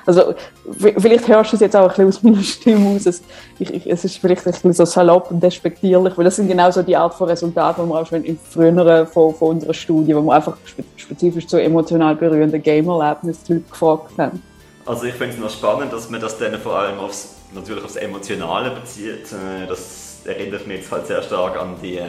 also 0.05 0.35
vielleicht 0.75 1.27
hörst 1.27 1.51
du 1.51 1.55
es 1.55 1.61
jetzt 1.61 1.75
auch 1.75 1.97
ein 1.97 2.05
bisschen 2.05 2.07
aus 2.07 2.23
meiner 2.23 2.43
Stimme 2.43 2.95
aus. 2.95 3.05
Es, 3.05 3.23
ich, 3.59 3.73
ich, 3.73 3.89
es 3.89 4.05
ist 4.05 4.17
vielleicht 4.17 4.45
ein 4.45 4.51
bisschen 4.51 4.73
so 4.73 4.85
salopp 4.85 5.31
und 5.31 5.41
despektierlich, 5.41 6.17
weil 6.17 6.25
das 6.25 6.35
sind 6.35 6.47
genau 6.47 6.69
so 6.69 6.83
die 6.83 6.95
Art 6.95 7.13
von 7.13 7.27
Resultaten, 7.27 7.83
die 7.83 7.89
wir 7.89 7.99
auch 7.99 8.05
schon 8.05 8.23
in 8.23 8.37
früheren 8.37 9.07
von, 9.07 9.33
von 9.33 9.49
unserer 9.49 9.73
Studie, 9.73 10.15
wo 10.15 10.21
wir 10.21 10.33
einfach 10.33 10.57
spezifisch 10.95 11.47
zu 11.47 11.57
emotional 11.57 12.15
berührenden 12.15 12.61
Game-Erlebnissen 12.61 13.65
gefragt 13.69 14.11
haben. 14.17 14.41
Also 14.85 15.05
ich 15.05 15.13
finde 15.13 15.35
es 15.35 15.39
noch 15.39 15.49
spannend, 15.49 15.93
dass 15.93 16.09
man 16.09 16.21
das 16.21 16.37
dann 16.37 16.59
vor 16.59 16.77
allem 16.77 16.99
aufs, 16.99 17.35
natürlich 17.53 17.83
aufs 17.83 17.95
Emotionale 17.95 18.71
bezieht. 18.71 19.31
Äh, 19.31 19.67
das 19.67 20.21
erinnert 20.25 20.67
mich 20.67 20.77
jetzt 20.77 20.91
halt 20.91 21.07
sehr 21.07 21.21
stark 21.21 21.59
an 21.59 21.75
die 21.81 21.99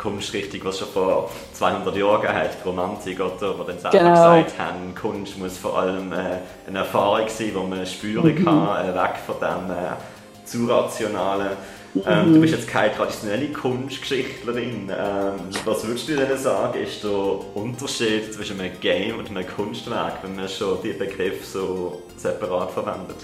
Kunstrichtung, 0.00 0.60
was 0.64 0.78
schon 0.78 0.88
vor 0.88 1.30
200 1.52 1.94
Jahren 1.96 2.28
hat, 2.28 2.50
die 2.62 2.68
Romantik, 2.68 3.20
oder, 3.20 3.58
wo 3.58 3.64
dann 3.64 3.78
selber 3.78 3.98
genau. 3.98 4.10
gesagt 4.12 4.58
haben, 4.58 4.94
Kunst 4.94 5.38
muss 5.38 5.58
vor 5.58 5.78
allem 5.78 6.12
äh, 6.12 6.38
eine 6.66 6.78
Erfahrung 6.78 7.28
sein, 7.28 7.52
die 7.54 7.68
man 7.68 7.86
spüren 7.86 8.34
mhm. 8.34 8.44
kann, 8.44 8.88
äh, 8.88 8.94
weg 8.94 9.16
von 9.26 9.36
dem 9.40 9.70
äh, 9.70 10.46
zu 10.46 10.66
rationalen. 10.66 11.50
Ähm, 12.06 12.28
mhm. 12.28 12.34
Du 12.34 12.40
bist 12.40 12.54
jetzt 12.54 12.68
keine 12.68 12.94
traditionelle 12.94 13.48
Kunstgeschichtlerin. 13.48 14.88
Ähm, 14.90 15.34
was 15.64 15.86
würdest 15.86 16.08
du 16.08 16.16
denn 16.16 16.38
sagen, 16.38 16.80
ist 16.80 17.02
der 17.02 17.10
Unterschied 17.54 18.32
zwischen 18.32 18.60
einem 18.60 18.78
Game 18.80 19.18
und 19.18 19.28
einem 19.28 19.46
Kunstwerk, 19.46 20.22
wenn 20.22 20.36
man 20.36 20.48
schon 20.48 20.78
die 20.82 20.92
Begriffe 20.92 21.44
so 21.44 22.02
separat 22.16 22.70
verwendet? 22.70 23.16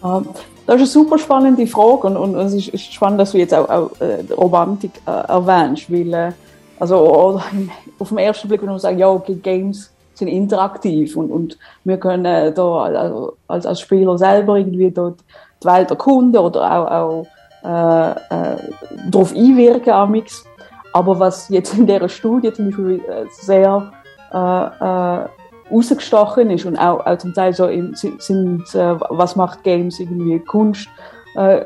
Das 0.00 0.76
ist 0.76 0.80
eine 0.80 0.86
super 0.86 1.18
spannende 1.18 1.66
Frage 1.66 2.08
und, 2.08 2.16
und 2.16 2.34
es 2.36 2.54
ist, 2.54 2.92
spannend, 2.92 3.20
dass 3.20 3.32
du 3.32 3.38
jetzt 3.38 3.54
auch, 3.54 3.68
auch 3.68 3.90
äh, 4.00 4.32
Romantik 4.34 4.92
äh, 5.06 5.10
erwähnst, 5.10 5.90
weil 5.90 6.12
äh, 6.12 6.32
also 6.78 7.40
auf 7.98 8.08
den 8.08 8.18
ersten 8.18 8.48
Blick 8.48 8.60
würde 8.60 8.72
man 8.72 8.80
sagen, 8.80 8.98
ja, 8.98 9.08
okay, 9.08 9.34
Games 9.34 9.90
sind 10.14 10.28
interaktiv 10.28 11.16
und, 11.16 11.30
und 11.30 11.58
wir 11.84 11.96
können 11.98 12.54
da 12.54 12.82
also 12.82 13.36
als, 13.46 13.66
als 13.66 13.80
Spieler 13.80 14.18
selber 14.18 14.56
irgendwie 14.58 14.90
dort 14.90 15.20
die 15.62 15.66
Welt 15.66 15.90
erkunden 15.90 16.40
oder 16.40 16.60
auch, 16.70 16.90
auch 16.90 17.26
äh, 17.64 18.10
äh, 18.10 18.56
darauf 19.10 19.34
einwirken 19.34 19.92
amix. 19.92 20.44
Aber 20.92 21.18
was 21.18 21.48
jetzt 21.48 21.74
in 21.74 21.86
dieser 21.86 22.08
Studie 22.08 22.52
zum 22.52 22.66
Beispiel 22.66 23.00
äh, 23.08 23.26
sehr 23.30 23.92
äh, 24.32 24.36
äh, 24.36 25.28
rausgestochen 25.70 26.50
ist 26.50 26.64
und 26.64 26.76
auch, 26.76 27.04
auch 27.06 27.18
zum 27.18 27.34
Teil 27.34 27.52
so 27.52 27.66
im, 27.66 27.94
sind, 27.94 28.74
äh, 28.74 29.00
was 29.10 29.36
macht 29.36 29.62
Games 29.62 30.00
irgendwie 30.00 30.38
Kunst, 30.40 30.88
äh, 31.34 31.64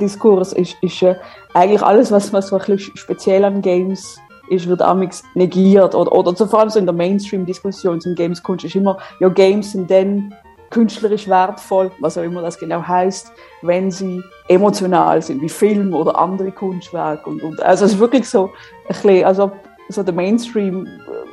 Diskurs 0.00 0.52
ist, 0.52 0.76
ist 0.82 1.02
äh, 1.02 1.16
eigentlich 1.54 1.82
alles, 1.82 2.10
was, 2.10 2.32
was 2.32 2.48
so 2.48 2.56
ein 2.56 2.66
bisschen 2.66 2.96
speziell 2.96 3.44
an 3.44 3.62
Games 3.62 4.18
ist, 4.50 4.66
wird 4.66 4.82
amix 4.82 5.22
negiert 5.34 5.94
oder, 5.94 6.12
oder 6.12 6.34
so, 6.34 6.46
vor 6.46 6.60
allem 6.60 6.70
so 6.70 6.78
in 6.78 6.86
der 6.86 6.94
Mainstream-Diskussion 6.94 8.00
sind 8.00 8.16
Games 8.16 8.42
Kunst, 8.42 8.64
ist 8.64 8.76
immer, 8.76 8.98
ja, 9.20 9.28
Games 9.28 9.72
sind 9.72 9.90
dann 9.90 10.34
künstlerisch 10.70 11.28
wertvoll, 11.28 11.90
was 12.00 12.18
auch 12.18 12.22
immer 12.22 12.42
das 12.42 12.58
genau 12.58 12.82
heißt, 12.82 13.32
wenn 13.62 13.90
sie 13.90 14.22
emotional 14.48 15.22
sind, 15.22 15.40
wie 15.40 15.48
Film 15.48 15.94
oder 15.94 16.18
andere 16.18 16.52
Kunstwerke. 16.52 17.28
Und, 17.28 17.42
und, 17.42 17.62
also 17.62 17.86
es 17.86 17.92
ist 17.92 17.98
wirklich 17.98 18.28
so 18.28 18.46
ein 18.46 18.50
bisschen, 18.88 19.24
also 19.24 19.50
so 19.88 20.02
der 20.02 20.12
Mainstream 20.12 20.86
äh, 20.86 21.27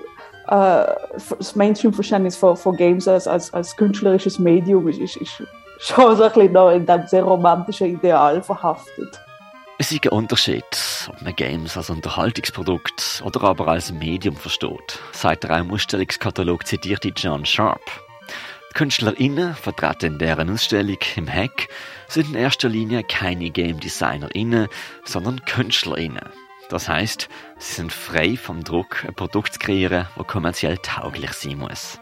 das 0.48 1.56
Mainstream-Verständnis 1.56 2.38
von, 2.38 2.56
von 2.56 2.76
Games 2.76 3.08
als, 3.08 3.28
als, 3.28 3.54
als 3.54 3.76
künstlerisches 3.76 4.40
Medium 4.40 4.88
ist, 4.88 5.00
ist, 5.00 5.18
ist 5.18 5.44
schon 5.80 6.16
so 6.16 6.24
ein 6.24 6.52
noch 6.52 6.72
in 6.72 6.86
diesem 6.86 7.08
sehr 7.08 7.24
romantischen 7.24 7.88
Ideal 7.88 8.42
verhaftet. 8.42 9.20
Es 9.78 9.92
ist 9.92 10.06
ein 10.06 10.10
Unterschied, 10.12 10.64
ob 11.10 11.22
man 11.22 11.36
Games 11.36 11.76
als 11.76 11.90
Unterhaltungsprodukt 11.90 13.22
oder 13.26 13.44
aber 13.44 13.68
als 13.68 13.92
Medium 13.92 14.36
versteht, 14.36 15.00
sagt 15.12 15.44
der 15.44 15.58
im 15.58 15.72
Ausstellungskatalog 15.72 16.66
zitierte 16.66 17.10
John 17.10 17.46
Sharp. 17.46 17.82
Die 18.70 18.74
KünstlerInnen, 18.74 19.54
vertreten 19.54 20.14
in 20.14 20.20
deren 20.20 20.50
Ausstellung 20.50 20.98
im 21.18 21.28
Hack, 21.28 21.68
sind 22.08 22.30
in 22.30 22.36
erster 22.36 22.70
Linie 22.70 23.04
keine 23.04 23.50
Game 23.50 23.80
DesignerInnen, 23.80 24.70
sondern 25.04 25.44
KünstlerInnen. 25.44 26.45
Das 26.70 26.90
heißt, 26.90 27.30
sie 27.60 27.74
sind 27.74 27.94
frei 27.94 28.38
vom 28.38 28.64
Druck, 28.64 29.06
ein 29.06 29.14
Produkt 29.14 29.54
zu 29.54 29.60
kreieren, 29.60 30.08
das 30.16 30.28
kommerziell 30.28 30.78
tauglich 30.80 31.34
sein 31.34 31.60
muss. 31.60 32.00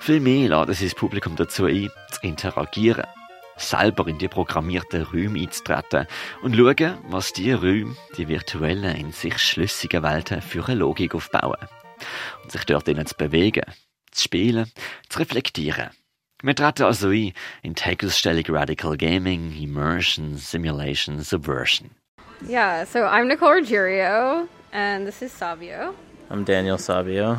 Vielmehr 0.00 0.48
laden 0.48 0.74
sie 0.74 0.84
das 0.84 0.94
Publikum 0.94 1.36
dazu 1.36 1.66
ein, 1.66 1.90
zu 2.10 2.20
interagieren, 2.22 3.06
selber 3.56 4.06
in 4.06 4.18
die 4.18 4.28
programmierten 4.28 5.02
Räume 5.02 5.40
einzutreten 5.40 6.06
und 6.42 6.56
schauen, 6.56 6.98
was 7.08 7.32
die 7.32 7.52
Räume, 7.52 7.96
die 8.16 8.28
virtuellen, 8.28 8.96
in 8.96 9.12
sich 9.12 9.38
schlüssigen 9.38 10.02
Welten 10.02 10.42
für 10.42 10.66
eine 10.66 10.76
Logik 10.76 11.14
aufbauen. 11.14 11.56
Und 12.42 12.52
sich 12.52 12.64
dort 12.64 12.88
innen 12.88 13.06
zu 13.06 13.14
bewegen, 13.16 13.64
zu 14.10 14.24
spielen, 14.24 14.70
zu 15.08 15.18
reflektieren. 15.18 15.90
Wir 16.42 16.54
treten 16.54 16.82
also 16.82 17.08
ein 17.08 17.32
in 17.62 17.74
die 17.74 17.96
Ausstellung 18.04 18.44
Radical 18.48 18.96
Gaming, 18.96 19.56
Immersion, 19.56 20.36
Simulation, 20.36 21.20
Subversion. 21.20 21.90
Yeah, 22.46 22.84
so 22.84 23.06
I'm 23.06 23.26
Nicole 23.26 23.52
Ruggiero, 23.52 24.46
and 24.70 25.06
this 25.06 25.22
is 25.22 25.32
Savio. 25.32 25.94
I'm 26.28 26.44
Daniel 26.44 26.76
Savio. 26.76 27.38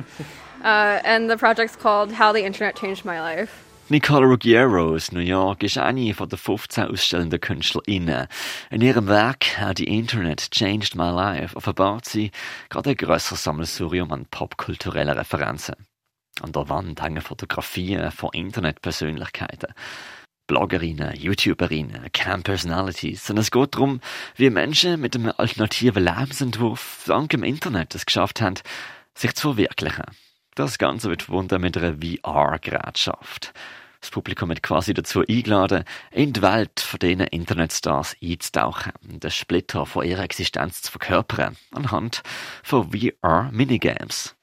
uh, 0.64 1.00
and 1.04 1.28
the 1.28 1.36
project's 1.36 1.76
called 1.76 2.12
How 2.12 2.32
the 2.32 2.42
Internet 2.42 2.76
Changed 2.76 3.04
My 3.04 3.20
Life. 3.20 3.62
Nicole 3.90 4.24
Ruggiero 4.24 4.94
aus 4.94 5.12
New 5.12 5.20
York 5.20 5.62
ist 5.62 5.76
eine 5.76 6.14
von 6.14 6.30
den 6.30 6.38
15 6.38 6.84
ausstellenden 6.84 7.40
KünstlerInnen. 7.40 8.26
In 8.70 8.80
ihrem 8.80 9.06
Werk 9.06 9.60
How 9.60 9.74
the 9.76 9.84
Internet 9.84 10.50
Changed 10.50 10.96
My 10.96 11.10
Life 11.10 11.54
offenbart 11.54 12.06
sie 12.06 12.30
gerade 12.70 12.90
ein 12.90 12.96
grösseres 12.96 13.44
Sammelsurium 13.44 14.10
an 14.12 14.24
popkulturellen 14.30 15.18
Referenzen. 15.18 15.74
An 16.40 16.52
der 16.52 16.70
Wand 16.70 17.02
hängen 17.02 17.20
Fotografien 17.20 18.10
von 18.10 18.30
Internetpersönlichkeiten. 18.32 19.74
Bloggerinnen, 20.46 21.14
YouTuberinnen, 21.14 22.10
Cam-Personalities, 22.12 23.26
sondern 23.26 23.42
es 23.42 23.50
geht 23.50 23.74
darum, 23.74 24.00
wie 24.36 24.50
Menschen 24.50 25.00
mit 25.00 25.14
einem 25.14 25.32
alternativen 25.36 26.04
Lebensentwurf 26.04 27.04
dank 27.06 27.30
dem 27.30 27.42
Internet 27.42 27.94
es 27.94 28.06
geschafft 28.06 28.40
haben, 28.40 28.56
sich 29.14 29.34
zu 29.34 29.52
verwirklichen. 29.52 30.04
Das 30.54 30.78
Ganze 30.78 31.08
wird 31.08 31.22
verbunden 31.22 31.60
mit 31.60 31.76
einer 31.78 31.94
VR-Gerätschaft. 31.94 33.54
Das 34.02 34.10
Publikum 34.10 34.48
wird 34.48 34.64
quasi 34.64 34.92
dazu 34.94 35.24
eingeladen, 35.26 35.84
in 36.10 36.32
die 36.32 36.42
Welt 36.42 36.80
von 36.80 36.98
diesen 36.98 37.20
Internetstars 37.20 38.16
einzutauchen 38.20 38.92
und 39.08 39.22
den 39.22 39.30
Splitter 39.30 39.86
von 39.86 40.04
ihrer 40.04 40.24
Existenz 40.24 40.82
zu 40.82 40.90
verkörpern, 40.90 41.56
anhand 41.70 42.22
von 42.64 42.90
VR-Minigames. 42.90 44.34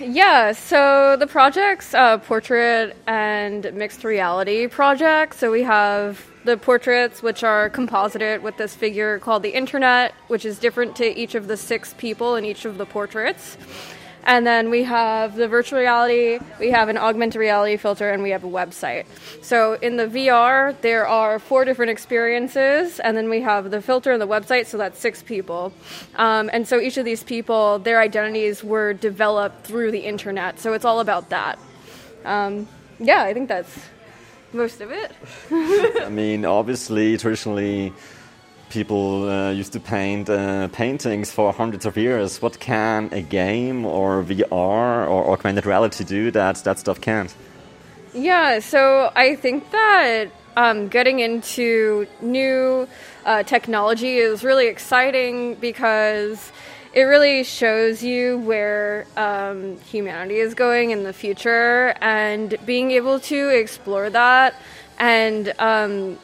Yeah, 0.00 0.52
so 0.52 1.16
the 1.16 1.26
project's 1.26 1.92
portrait 2.26 2.96
and 3.06 3.72
mixed 3.74 4.04
reality 4.04 4.66
project. 4.66 5.34
So 5.34 5.50
we 5.50 5.62
have 5.62 6.26
the 6.44 6.56
portraits, 6.56 7.22
which 7.22 7.42
are 7.42 7.68
composited 7.70 8.42
with 8.42 8.56
this 8.56 8.74
figure 8.74 9.18
called 9.18 9.42
the 9.42 9.50
Internet, 9.50 10.14
which 10.28 10.44
is 10.44 10.58
different 10.58 10.96
to 10.96 11.18
each 11.18 11.34
of 11.34 11.48
the 11.48 11.56
six 11.56 11.94
people 11.94 12.36
in 12.36 12.44
each 12.44 12.64
of 12.64 12.78
the 12.78 12.86
portraits. 12.86 13.56
And 14.26 14.44
then 14.44 14.70
we 14.70 14.82
have 14.82 15.36
the 15.36 15.46
virtual 15.46 15.78
reality, 15.78 16.40
we 16.58 16.70
have 16.72 16.88
an 16.88 16.98
augmented 16.98 17.38
reality 17.38 17.76
filter, 17.76 18.10
and 18.10 18.24
we 18.24 18.30
have 18.30 18.42
a 18.42 18.48
website. 18.48 19.06
So 19.40 19.74
in 19.74 19.96
the 19.96 20.08
VR, 20.08 20.74
there 20.80 21.06
are 21.06 21.38
four 21.38 21.64
different 21.64 21.92
experiences, 21.92 22.98
and 22.98 23.16
then 23.16 23.30
we 23.30 23.40
have 23.42 23.70
the 23.70 23.80
filter 23.80 24.10
and 24.10 24.20
the 24.20 24.26
website, 24.26 24.66
so 24.66 24.78
that's 24.78 24.98
six 24.98 25.22
people. 25.22 25.72
Um, 26.16 26.50
and 26.52 26.66
so 26.66 26.80
each 26.80 26.96
of 26.96 27.04
these 27.04 27.22
people, 27.22 27.78
their 27.78 28.00
identities 28.00 28.64
were 28.64 28.92
developed 28.92 29.64
through 29.64 29.92
the 29.92 30.00
internet. 30.00 30.58
So 30.58 30.72
it's 30.72 30.84
all 30.84 30.98
about 30.98 31.30
that. 31.30 31.60
Um, 32.24 32.66
yeah, 32.98 33.22
I 33.22 33.32
think 33.32 33.48
that's 33.48 33.78
most 34.52 34.80
of 34.80 34.90
it. 34.90 35.12
I 36.04 36.08
mean, 36.08 36.44
obviously, 36.44 37.16
traditionally, 37.16 37.92
people 38.70 39.28
uh, 39.28 39.50
used 39.50 39.72
to 39.72 39.80
paint 39.80 40.28
uh, 40.28 40.68
paintings 40.68 41.30
for 41.30 41.52
hundreds 41.52 41.86
of 41.86 41.96
years. 41.96 42.42
What 42.42 42.58
can 42.60 43.08
a 43.12 43.22
game 43.22 43.84
or 43.86 44.22
VR 44.22 45.08
or 45.08 45.30
augmented 45.32 45.66
reality 45.66 46.04
do 46.04 46.30
that 46.32 46.56
that 46.64 46.78
stuff 46.78 47.00
can't? 47.00 47.34
Yeah, 48.14 48.60
so 48.60 49.12
I 49.14 49.36
think 49.36 49.70
that 49.72 50.26
um, 50.56 50.88
getting 50.88 51.20
into 51.20 52.06
new 52.20 52.88
uh, 53.24 53.42
technology 53.42 54.16
is 54.16 54.42
really 54.42 54.68
exciting 54.68 55.54
because 55.56 56.50
it 56.94 57.02
really 57.02 57.44
shows 57.44 58.02
you 58.02 58.38
where 58.38 59.06
um, 59.18 59.78
humanity 59.80 60.36
is 60.36 60.54
going 60.54 60.92
in 60.92 61.02
the 61.02 61.12
future 61.12 61.94
and 62.00 62.56
being 62.64 62.90
able 62.92 63.20
to 63.20 63.50
explore 63.50 64.08
that 64.08 64.54
and 64.98 65.52
um, 65.58 66.18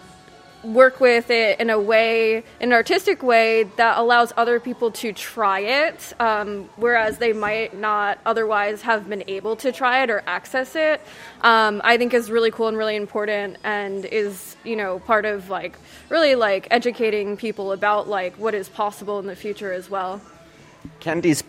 work 0.64 1.00
with 1.00 1.30
it 1.30 1.60
in 1.60 1.70
a 1.70 1.78
way, 1.78 2.36
in 2.36 2.44
an 2.60 2.72
artistic 2.72 3.22
way 3.22 3.64
that 3.76 3.98
allows 3.98 4.32
other 4.36 4.60
people 4.60 4.90
to 4.90 5.12
try 5.12 5.60
it, 5.60 6.12
um, 6.20 6.68
whereas 6.76 7.18
they 7.18 7.32
might 7.32 7.76
not 7.76 8.18
otherwise 8.24 8.82
have 8.82 9.08
been 9.08 9.24
able 9.26 9.56
to 9.56 9.72
try 9.72 10.02
it 10.02 10.10
or 10.10 10.22
access 10.26 10.74
it. 10.76 11.00
Um, 11.42 11.80
I 11.84 11.96
think 11.96 12.14
is 12.14 12.30
really 12.30 12.50
cool 12.50 12.68
and 12.68 12.76
really 12.76 12.96
important, 12.96 13.56
and 13.64 14.04
is 14.04 14.56
you 14.64 14.76
know 14.76 15.00
part 15.00 15.24
of 15.24 15.50
like 15.50 15.76
really 16.08 16.34
like 16.34 16.68
educating 16.70 17.36
people 17.36 17.72
about 17.72 18.08
like 18.08 18.34
what 18.36 18.54
is 18.54 18.68
possible 18.68 19.18
in 19.18 19.26
the 19.26 19.36
future 19.36 19.72
as 19.72 19.90
well. 19.90 20.20
Can 21.00 21.20
these 21.20 21.42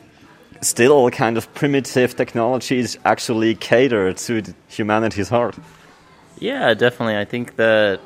still 0.62 1.10
kind 1.12 1.38
of 1.38 1.54
primitive 1.54 2.16
technologies 2.16 2.98
actually 3.06 3.56
cater 3.56 4.14
to 4.14 4.44
humanity's 4.68 5.30
heart? 5.30 5.56
Yeah, 6.40 6.74
definitely. 6.74 7.18
I 7.18 7.26
think 7.26 7.56
that 7.58 8.00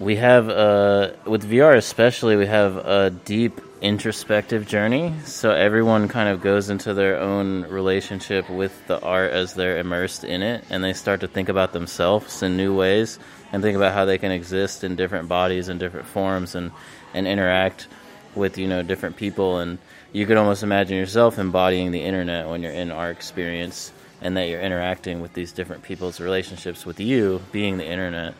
we 0.00 0.16
have 0.16 0.48
uh, 0.48 1.10
with 1.24 1.48
VR 1.48 1.76
especially 1.76 2.36
we 2.36 2.46
have 2.46 2.76
a 2.76 3.10
deep 3.10 3.60
introspective 3.80 4.66
journey. 4.66 5.12
So 5.24 5.50
everyone 5.50 6.08
kind 6.08 6.28
of 6.28 6.40
goes 6.40 6.70
into 6.70 6.94
their 6.94 7.20
own 7.20 7.64
relationship 7.64 8.48
with 8.48 8.86
the 8.86 8.98
art 9.00 9.32
as 9.32 9.54
they're 9.54 9.78
immersed 9.78 10.24
in 10.24 10.42
it 10.42 10.64
and 10.70 10.82
they 10.82 10.94
start 10.94 11.20
to 11.20 11.28
think 11.28 11.48
about 11.48 11.72
themselves 11.72 12.42
in 12.42 12.56
new 12.56 12.74
ways 12.74 13.18
and 13.52 13.62
think 13.62 13.76
about 13.76 13.92
how 13.92 14.04
they 14.04 14.18
can 14.18 14.32
exist 14.32 14.84
in 14.84 14.96
different 14.96 15.28
bodies 15.28 15.68
and 15.68 15.78
different 15.78 16.06
forms 16.06 16.54
and 16.54 16.72
and 17.12 17.26
interact 17.26 17.86
with 18.34 18.58
you 18.58 18.66
know 18.66 18.82
different 18.82 19.16
people. 19.16 19.58
And 19.58 19.78
you 20.12 20.26
could 20.26 20.36
almost 20.36 20.62
imagine 20.62 20.96
yourself 20.96 21.38
embodying 21.38 21.92
the 21.92 22.02
internet 22.02 22.48
when 22.48 22.62
you're 22.62 22.72
in 22.72 22.90
our 22.90 23.10
experience 23.10 23.92
and 24.20 24.36
that 24.36 24.48
you're 24.48 24.60
interacting 24.60 25.20
with 25.20 25.34
these 25.34 25.52
different 25.52 25.82
people's 25.82 26.18
relationships 26.18 26.86
with 26.86 26.98
you 26.98 27.42
being 27.52 27.76
the 27.76 27.86
internet 27.86 28.34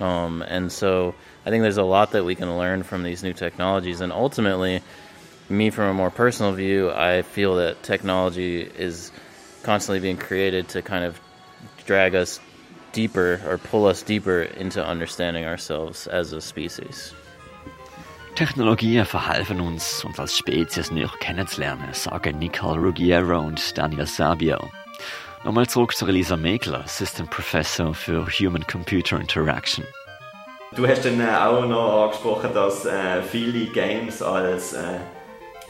um, 0.00 0.42
and 0.42 0.70
so 0.70 1.14
I 1.44 1.50
think 1.50 1.62
there's 1.62 1.78
a 1.78 1.82
lot 1.82 2.12
that 2.12 2.24
we 2.24 2.34
can 2.34 2.56
learn 2.58 2.82
from 2.82 3.02
these 3.02 3.22
new 3.22 3.32
technologies. 3.32 4.00
And 4.00 4.12
ultimately, 4.12 4.82
me 5.48 5.70
from 5.70 5.88
a 5.88 5.94
more 5.94 6.10
personal 6.10 6.52
view, 6.52 6.90
I 6.90 7.22
feel 7.22 7.56
that 7.56 7.82
technology 7.82 8.62
is 8.62 9.10
constantly 9.62 10.00
being 10.00 10.16
created 10.16 10.68
to 10.70 10.82
kind 10.82 11.04
of 11.04 11.20
drag 11.86 12.14
us 12.14 12.40
deeper 12.92 13.40
or 13.46 13.58
pull 13.58 13.86
us 13.86 14.02
deeper 14.02 14.42
into 14.42 14.84
understanding 14.84 15.44
ourselves 15.44 16.06
as 16.06 16.32
a 16.32 16.40
species. 16.40 17.14
Technologien 18.34 19.04
verhelfen 19.04 19.60
uns, 19.60 20.04
uns 20.04 20.20
als 20.20 20.36
Spezies 20.36 20.92
näher 20.92 21.10
kennenzulernen, 21.18 21.92
sagen 21.92 22.38
Nicole 22.38 22.78
Ruggiero 22.78 23.40
und 23.40 23.76
Daniel 23.76 24.06
Sabio. 24.06 24.70
Nochmal 25.44 25.66
zurück 25.66 25.96
zu 25.96 26.06
Elisa 26.06 26.36
Megler, 26.36 26.84
Assistant 26.84 27.30
Professor 27.30 27.94
für 27.94 28.26
Human 28.26 28.64
Computer 28.66 29.18
Interaction. 29.20 29.84
Du 30.76 30.86
hast 30.86 31.04
dann 31.04 31.20
äh, 31.20 31.24
auch 31.24 31.64
noch 31.66 32.04
angesprochen, 32.04 32.50
dass 32.52 32.84
äh, 32.84 33.22
viele 33.22 33.66
Games 33.66 34.20
als 34.22 34.74
äh, 34.74 34.98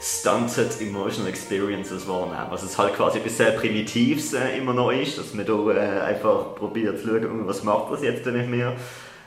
stunted 0.01 0.81
emotional 0.81 1.29
experiences 1.29 2.07
wahrnehmen. 2.07 2.51
Also 2.51 2.65
es 2.65 2.77
halt 2.77 2.93
quasi 2.95 3.19
etwas 3.19 3.37
sehr 3.37 3.51
Primitives 3.51 4.33
äh, 4.33 4.57
immer 4.57 4.73
noch 4.73 4.91
ist, 4.91 5.17
dass 5.17 5.33
man 5.33 5.45
da 5.45 5.71
äh, 5.71 6.01
einfach 6.01 6.55
probiert 6.55 6.99
zu 6.99 7.07
schauen, 7.07 7.47
was 7.47 7.63
macht 7.63 7.93
das 7.93 8.01
jetzt 8.01 8.25
denn 8.25 8.37
nicht 8.37 8.49
mehr. 8.49 8.73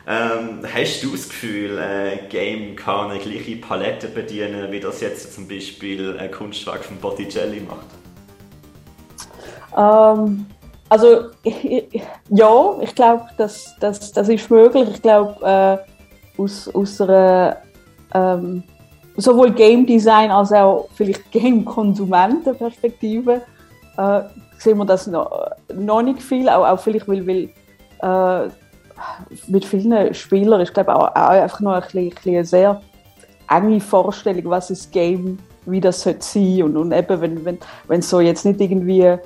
Ähm, 0.07 0.61
hast 0.63 1.03
du 1.03 1.13
das 1.13 1.29
Gefühl, 1.29 1.79
ein 1.79 2.19
äh, 2.19 2.29
Game 2.29 2.77
kann 2.77 3.11
eine 3.11 3.21
gleiche 3.21 3.57
Palette 3.57 4.09
bedienen, 4.09 4.71
wie 4.73 4.81
das 4.81 5.01
jetzt 5.01 5.35
zum 5.35 5.49
Beispiel 5.49 6.19
ein 6.19 6.31
Kunstwerk 6.31 6.85
von 6.85 6.97
Botticelli 6.97 7.61
macht? 7.61 7.87
Ähm, 9.77 10.47
also 10.93 11.31
ja, 12.29 12.75
ich 12.83 12.95
glaube, 12.95 13.25
das, 13.39 13.75
das, 13.81 14.13
das 14.13 14.29
ist 14.29 14.51
möglich. 14.51 14.91
Ich 14.93 15.01
glaube, 15.01 15.41
äh, 15.43 16.41
aus, 16.41 16.69
aus 16.69 17.01
einer 17.01 17.57
ähm, 18.13 18.63
sowohl 19.17 19.53
Game 19.53 19.87
Design 19.87 20.31
als 20.31 20.53
auch 20.53 20.89
vielleicht 20.95 21.31
Game 21.33 21.65
Konsumentenperspektive 21.65 23.41
äh, 23.97 24.21
sehen 24.59 24.77
wir 24.77 24.85
das 24.85 25.07
noch, 25.07 25.31
noch 25.73 26.03
nicht 26.03 26.23
viel, 26.23 26.47
auch, 26.51 26.69
auch 26.69 26.79
vielleicht 26.79 27.09
weil, 27.09 27.27
weil 27.27 27.49
äh, 28.03 28.51
mit 29.47 29.65
vielen 29.65 30.13
Spielern 30.13 30.61
ich 30.61 30.75
glaube 30.75 30.95
auch, 30.95 31.09
auch 31.09 31.31
einfach 31.31 31.61
noch 31.61 31.73
ein 31.73 31.81
bisschen, 31.81 32.05
ein 32.05 32.11
bisschen 32.11 32.35
eine 32.35 32.45
sehr 32.45 32.83
enge 33.49 33.81
Vorstellung, 33.81 34.51
was 34.51 34.69
das 34.69 34.91
Game 34.91 35.39
wie 35.65 35.81
das 35.81 36.03
sollte 36.03 36.21
sein 36.21 36.65
und, 36.65 36.77
und 36.77 36.93
eben 36.93 37.21
wenn 37.23 37.45
wenn 37.47 37.59
wenn 37.89 38.03
so 38.03 38.21
jetzt 38.21 38.45
nicht 38.45 38.61
irgendwie 38.61 39.17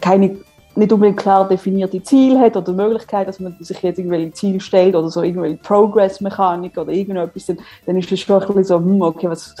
keine 0.00 0.36
nicht 0.76 0.92
unbedingt 0.92 1.18
klar 1.18 1.48
definierte 1.48 2.02
Ziele 2.02 2.38
hat 2.40 2.56
oder 2.56 2.72
Möglichkeit, 2.72 3.28
dass 3.28 3.40
man 3.40 3.56
sich 3.60 3.82
jetzt 3.82 3.98
irgendwelche 3.98 4.32
Ziele 4.32 4.60
stellt 4.60 4.94
oder 4.94 5.08
so 5.08 5.22
irgendwelche 5.22 5.56
Progress-Mechanik 5.58 6.76
oder 6.76 6.92
irgendetwas, 6.92 7.46
dann, 7.46 7.58
dann 7.86 7.96
ist 7.96 8.12
das 8.12 8.20
schon 8.20 8.40
ein 8.40 8.46
bisschen 8.46 8.64
so, 8.64 8.76
hm, 8.76 9.02
okay, 9.02 9.28
was, 9.28 9.54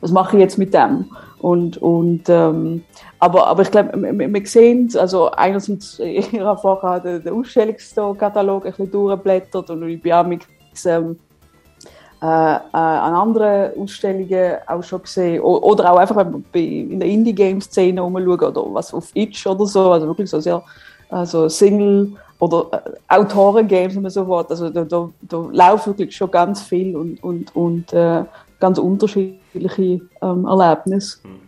was 0.00 0.10
mache 0.10 0.36
ich 0.36 0.42
jetzt 0.42 0.58
mit 0.58 0.74
dem? 0.74 1.06
Und, 1.38 1.78
und 1.78 2.28
ähm, 2.28 2.82
aber, 3.18 3.46
aber 3.46 3.62
ich 3.62 3.70
glaube, 3.70 3.92
wir, 3.94 4.32
wir 4.32 4.46
sehen 4.46 4.90
also 4.98 5.30
einerseits, 5.30 5.98
ich 6.04 6.32
habe 6.40 6.60
vorher 6.60 7.00
den, 7.00 7.22
den 7.22 7.32
Ausstellungskatalog 7.32 8.66
ein 8.66 8.72
bisschen 8.72 8.90
durchgeblättert 8.90 9.70
und 9.70 9.88
ich 9.88 10.02
bin 10.02 10.12
auch 10.12 10.26
mit, 10.26 10.42
ähm, 10.84 11.18
äh, 12.22 12.26
äh, 12.26 12.58
an 12.72 13.14
anderen 13.14 13.78
Ausstellungen 13.78 14.56
auch 14.66 14.82
schon 14.82 15.02
gesehen. 15.02 15.40
O 15.42 15.56
oder 15.58 15.92
auch 15.92 15.96
einfach 15.96 16.26
in 16.52 17.00
der 17.00 17.08
Indie-Game-Szene 17.08 18.02
umschauen 18.02 18.40
oder 18.40 18.74
was 18.74 18.92
auf 18.92 19.10
Itch 19.14 19.46
oder 19.46 19.66
so. 19.66 19.90
Also 19.92 20.06
wirklich 20.06 20.28
so 20.28 20.40
sehr 20.40 20.62
also 21.08 21.48
Single- 21.48 22.12
oder 22.38 22.68
äh, 22.72 22.90
Autoren-Games 23.08 23.96
und 23.96 24.10
so 24.10 24.24
fort. 24.24 24.50
Also 24.50 24.70
da, 24.70 24.84
da, 24.84 25.08
da 25.22 25.48
läuft 25.50 25.86
wirklich 25.86 26.16
schon 26.16 26.30
ganz 26.30 26.62
viel 26.62 26.96
und, 26.96 27.22
und, 27.22 27.54
und 27.56 27.92
äh, 27.92 28.24
ganz 28.58 28.78
unterschiedliche 28.78 30.00
ähm, 30.22 30.46
Erlebnisse. 30.46 31.18
Hm. 31.22 31.40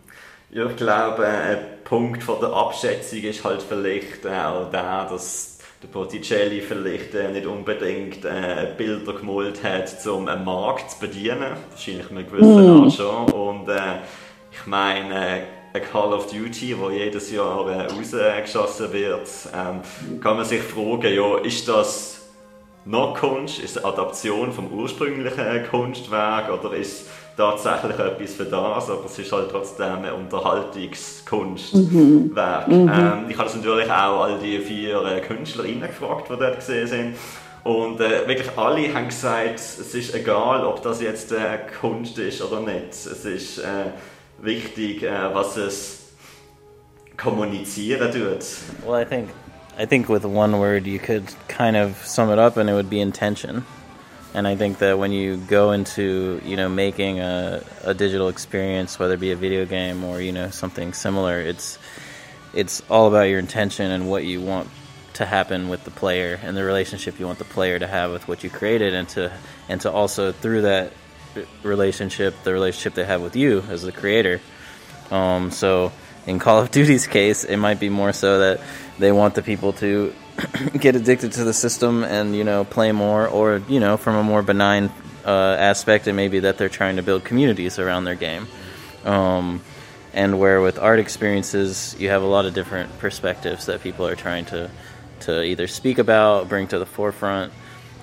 Ja, 0.51 0.67
ich 0.67 0.77
glaube, 0.77 1.27
ein 1.27 1.59
Punkt 1.85 2.23
von 2.23 2.41
der 2.41 2.51
Abschätzung 2.51 3.21
ist 3.21 3.43
halt 3.43 3.63
vielleicht 3.63 4.27
auch 4.27 4.71
der, 4.71 5.07
dass 5.11 5.59
der 5.83 5.89
Botticelli 5.89 6.61
vielleicht 6.61 7.15
äh, 7.15 7.31
nicht 7.31 7.47
unbedingt 7.47 8.25
äh, 8.25 8.73
Bilder 8.77 9.15
gemalt 9.15 9.65
hat, 9.65 10.07
um 10.07 10.29
einen 10.29 10.45
Markt 10.45 10.93
zu 10.93 11.01
bedienen. 11.01 11.57
Wahrscheinlich 11.71 12.11
mit 12.11 12.31
gewissen 12.31 12.87
mm. 12.87 12.91
schon. 12.91 13.33
Und 13.33 13.69
äh, 13.69 13.99
ich 14.53 14.67
meine, 14.67 15.15
äh, 15.15 15.43
ein 15.75 15.83
Call 15.91 16.13
of 16.13 16.31
Duty, 16.31 16.79
wo 16.79 16.91
jedes 16.91 17.33
Jahr 17.33 17.69
äh, 17.69 17.87
rausgeschossen 17.87 18.93
wird, 18.93 19.29
ähm, 19.55 20.21
kann 20.21 20.37
man 20.37 20.45
sich 20.45 20.63
fragen, 20.63 21.13
ja, 21.13 21.39
ist 21.39 21.67
das 21.67 22.31
noch 22.85 23.15
Kunst? 23.15 23.59
Ist 23.59 23.77
es 23.77 23.85
eine 23.85 23.93
Adaption 23.93 24.53
vom 24.53 24.73
ursprünglichen 24.73 25.69
Kunstwerk 25.69 26.53
oder 26.53 26.77
ist 26.77 27.09
tatsächlich 27.51 27.99
etwas 27.99 28.35
für 28.35 28.45
das, 28.45 28.91
aber 28.91 29.07
es 29.07 29.19
ist 29.19 29.33
halt 29.33 29.51
trotzdem 29.51 30.05
ein 30.05 30.13
Unterhaltungskunstwerk. 30.13 32.69
Mhm. 32.69 32.89
Ähm, 32.89 33.25
ich 33.29 33.39
habe 33.39 33.51
natürlich 33.57 33.91
auch 33.91 34.25
all 34.25 34.39
die 34.39 34.59
vier 34.59 35.03
äh, 35.05 35.21
KünstlerInnen 35.21 35.89
gefragt, 35.89 36.29
die 36.31 36.37
dort 36.39 36.57
gesehen 36.57 36.87
sind. 36.87 37.17
Und 37.65 38.01
äh, 38.01 38.27
wirklich 38.27 38.51
alle 38.57 38.93
haben 38.93 39.07
gesagt, 39.09 39.55
es 39.57 39.95
ist 39.95 40.15
egal, 40.15 40.67
ob 40.67 40.83
das 40.83 41.01
jetzt 41.01 41.33
äh, 41.33 41.59
Kunst 41.81 42.19
ist 42.19 42.43
oder 42.43 42.61
nicht. 42.61 42.91
Es 42.91 43.25
ist 43.25 43.59
äh, 43.59 43.93
wichtig, 44.41 45.05
äh, 45.05 45.33
was 45.33 45.57
es 45.57 46.01
kommunizieren 47.17 48.11
tut? 48.11 48.45
Well, 48.85 49.01
I 49.01 49.05
think 49.05 49.29
I 49.79 49.87
think 49.87 50.09
with 50.09 50.25
one 50.25 50.59
word 50.59 50.87
you 50.87 50.99
could 50.99 51.25
kind 51.49 51.77
of 51.77 52.07
sum 52.07 52.31
it 52.31 52.39
up, 52.39 52.57
and 52.57 52.69
it 52.69 52.75
would 52.75 52.91
be 52.91 53.01
intention. 53.01 53.65
And 54.35 54.49
I 54.49 54.57
think 54.57 54.79
that 54.79 54.99
when 54.99 55.13
you 55.13 55.37
go 55.37 55.73
into 55.73 56.41
you 56.45 56.57
know 56.57 56.69
making 56.69 57.21
a, 57.21 57.63
a 57.85 57.95
digital 57.95 58.29
experience, 58.29 58.99
whether 58.99 59.15
it 59.15 59.21
be 59.21 59.33
a 59.33 59.37
video 59.37 59.67
game 59.67 60.05
or 60.05 60.21
you 60.21 60.33
know 60.33 60.51
something 60.51 60.95
similar, 60.95 61.41
it's 61.41 61.79
it's 62.55 62.83
all 62.91 63.09
about 63.09 63.25
your 63.25 63.39
intention 63.39 63.91
and 63.91 64.09
what 64.09 64.25
you 64.25 64.41
want 64.41 64.69
to 65.15 65.27
happen 65.27 65.69
with 65.69 65.85
the 65.85 65.91
player 65.91 66.41
and 66.43 66.57
the 66.57 66.65
relationship 66.65 67.21
you 67.21 67.27
want 67.27 67.39
the 67.39 67.45
player 67.45 67.79
to 67.79 67.87
have 67.87 68.11
with 68.11 68.27
what 68.27 68.43
you 68.43 68.49
created, 68.49 68.95
and 68.95 69.09
to 69.11 69.31
and 69.69 69.81
to 69.83 69.91
also 69.91 70.33
through 70.33 70.63
that 70.63 70.93
relationship, 71.63 72.35
the 72.45 72.53
relationship 72.53 72.95
they 72.95 73.05
have 73.05 73.23
with 73.23 73.37
you 73.37 73.61
as 73.69 73.83
the 73.83 73.93
creator. 73.93 74.41
Um, 75.11 75.51
so 75.51 75.93
in 76.27 76.39
Call 76.39 76.61
of 76.61 76.71
Duty's 76.71 77.07
case, 77.07 77.45
it 77.45 77.57
might 77.57 77.81
be 77.81 77.89
more 77.89 78.13
so 78.13 78.39
that 78.39 78.61
they 78.99 79.13
want 79.13 79.35
the 79.35 79.43
people 79.43 79.73
to 79.75 80.15
get 80.79 80.97
addicted 80.97 81.33
to 81.33 81.45
the 81.45 81.53
system 81.53 82.05
and 82.05 82.35
you 82.35 82.45
know 82.45 82.65
play 82.65 82.93
more, 82.93 83.27
or 83.27 83.63
you 83.69 83.81
know 83.81 83.97
from 83.97 84.17
a 84.17 84.23
more 84.23 84.43
benign 84.43 84.91
uh, 85.25 85.57
aspect, 85.59 86.09
it 86.09 86.13
may 86.13 86.29
be 86.29 86.41
that 86.41 86.59
they're 86.59 86.69
trying 86.69 86.97
to 86.97 87.03
build 87.03 87.25
communities 87.25 87.79
around 87.79 88.05
their 88.05 88.15
game. 88.15 88.47
Um, 89.05 89.63
and 90.15 90.39
where 90.39 90.61
with 90.61 90.79
art 90.79 90.99
experiences, 90.99 91.97
you 91.99 92.11
have 92.11 92.23
a 92.23 92.27
lot 92.27 92.45
of 92.45 92.55
different 92.55 92.99
perspectives 92.99 93.67
that 93.67 93.83
people 93.83 94.07
are 94.07 94.17
trying 94.17 94.45
to 94.47 94.71
to 95.21 95.43
either 95.43 95.69
speak 95.69 95.99
about, 95.99 96.49
bring 96.49 96.67
to 96.67 96.79
the 96.79 96.87
forefront, 96.87 97.53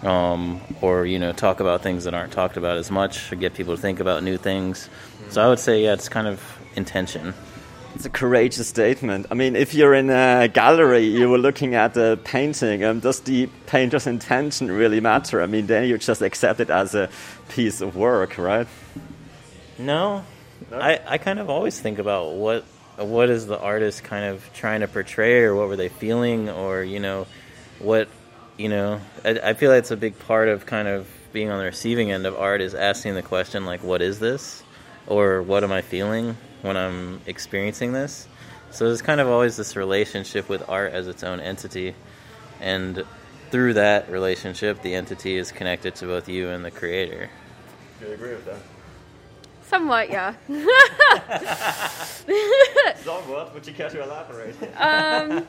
um, 0.03 0.61
or 0.81 1.05
you 1.05 1.19
know 1.19 1.31
talk 1.31 1.59
about 1.59 1.81
things 1.81 2.05
that 2.05 2.13
aren't 2.13 2.33
talked 2.33 2.57
about 2.57 2.77
as 2.77 2.89
much, 2.89 3.31
or 3.31 3.35
get 3.35 3.53
people 3.53 3.75
to 3.75 3.81
think 3.81 3.99
about 3.99 4.23
new 4.23 4.37
things. 4.37 4.89
So 5.29 5.43
I 5.43 5.47
would 5.47 5.59
say, 5.59 5.83
yeah, 5.83 5.93
it's 5.93 6.09
kind 6.09 6.27
of 6.27 6.41
intention. 6.75 7.33
It's 7.99 8.05
a 8.05 8.09
courageous 8.09 8.69
statement. 8.69 9.25
I 9.29 9.33
mean, 9.33 9.57
if 9.57 9.73
you're 9.73 9.93
in 9.93 10.09
a 10.09 10.47
gallery, 10.47 11.03
you 11.03 11.29
were 11.29 11.38
looking 11.38 11.75
at 11.75 11.97
a 11.97 12.17
painting, 12.23 12.81
um, 12.85 13.01
does 13.01 13.19
the 13.19 13.47
painter's 13.65 14.07
intention 14.07 14.71
really 14.71 15.01
matter? 15.01 15.41
I 15.41 15.47
mean, 15.47 15.67
then 15.67 15.83
you 15.83 15.97
just 15.97 16.21
accept 16.21 16.62
it 16.62 16.69
as 16.69 16.95
a 16.95 17.09
piece 17.49 17.81
of 17.81 17.97
work, 17.97 18.38
right? 18.38 18.67
No, 19.77 20.23
I, 20.71 21.01
I 21.05 21.17
kind 21.17 21.39
of 21.39 21.49
always 21.49 21.77
think 21.77 21.99
about 21.99 22.35
what 22.35 22.63
what 22.95 23.29
is 23.29 23.47
the 23.47 23.59
artist 23.59 24.05
kind 24.05 24.23
of 24.23 24.49
trying 24.53 24.79
to 24.79 24.88
portray, 24.88 25.43
or 25.43 25.53
what 25.53 25.67
were 25.67 25.75
they 25.75 25.89
feeling, 25.89 26.49
or 26.49 26.81
you 26.81 27.01
know, 27.01 27.27
what 27.79 28.07
you 28.57 28.69
know. 28.69 29.01
I, 29.25 29.31
I 29.43 29.53
feel 29.55 29.71
like 29.71 29.79
it's 29.79 29.91
a 29.91 29.97
big 29.97 30.17
part 30.19 30.47
of 30.47 30.65
kind 30.65 30.88
of 30.88 31.05
being 31.33 31.49
on 31.49 31.59
the 31.59 31.65
receiving 31.65 32.12
end 32.12 32.25
of 32.25 32.38
art 32.38 32.62
is 32.62 32.73
asking 32.73 33.15
the 33.15 33.23
question 33.23 33.65
like, 33.65 33.83
what 33.83 34.01
is 34.01 34.19
this, 34.19 34.63
or 35.05 35.41
what 35.41 35.65
am 35.65 35.73
I 35.73 35.81
feeling 35.81 36.38
when 36.62 36.78
I'm 36.78 37.22
experiencing 37.26 37.93
this? 37.93 38.28
So 38.72 38.86
there's 38.86 39.02
kind 39.02 39.19
of 39.19 39.28
always 39.28 39.58
this 39.58 39.76
relationship 39.76 40.48
with 40.48 40.67
art 40.69 40.93
as 40.93 41.08
its 41.08 41.24
own 41.24 41.39
entity, 41.39 41.95
and 42.60 43.04
through 43.50 43.76
that 43.76 44.10
relationship, 44.10 44.82
the 44.82 44.93
entity 44.93 45.38
is 45.38 45.52
connected 45.52 45.95
to 45.95 46.06
both 46.06 46.30
you 46.30 46.50
and 46.50 46.63
the 46.63 46.72
creator. 46.72 47.30
Do 48.00 48.08
you 48.08 48.13
agree 48.13 48.32
with 48.32 48.45
that? 48.45 48.60
Somewhat, 49.63 50.10
yeah. 50.10 50.34
Somewhat. 53.04 53.54
Would 53.54 53.67
you 53.67 53.74
care 53.74 53.89
to 53.89 54.04
elaborate? 54.04 54.56
um, 54.78 55.45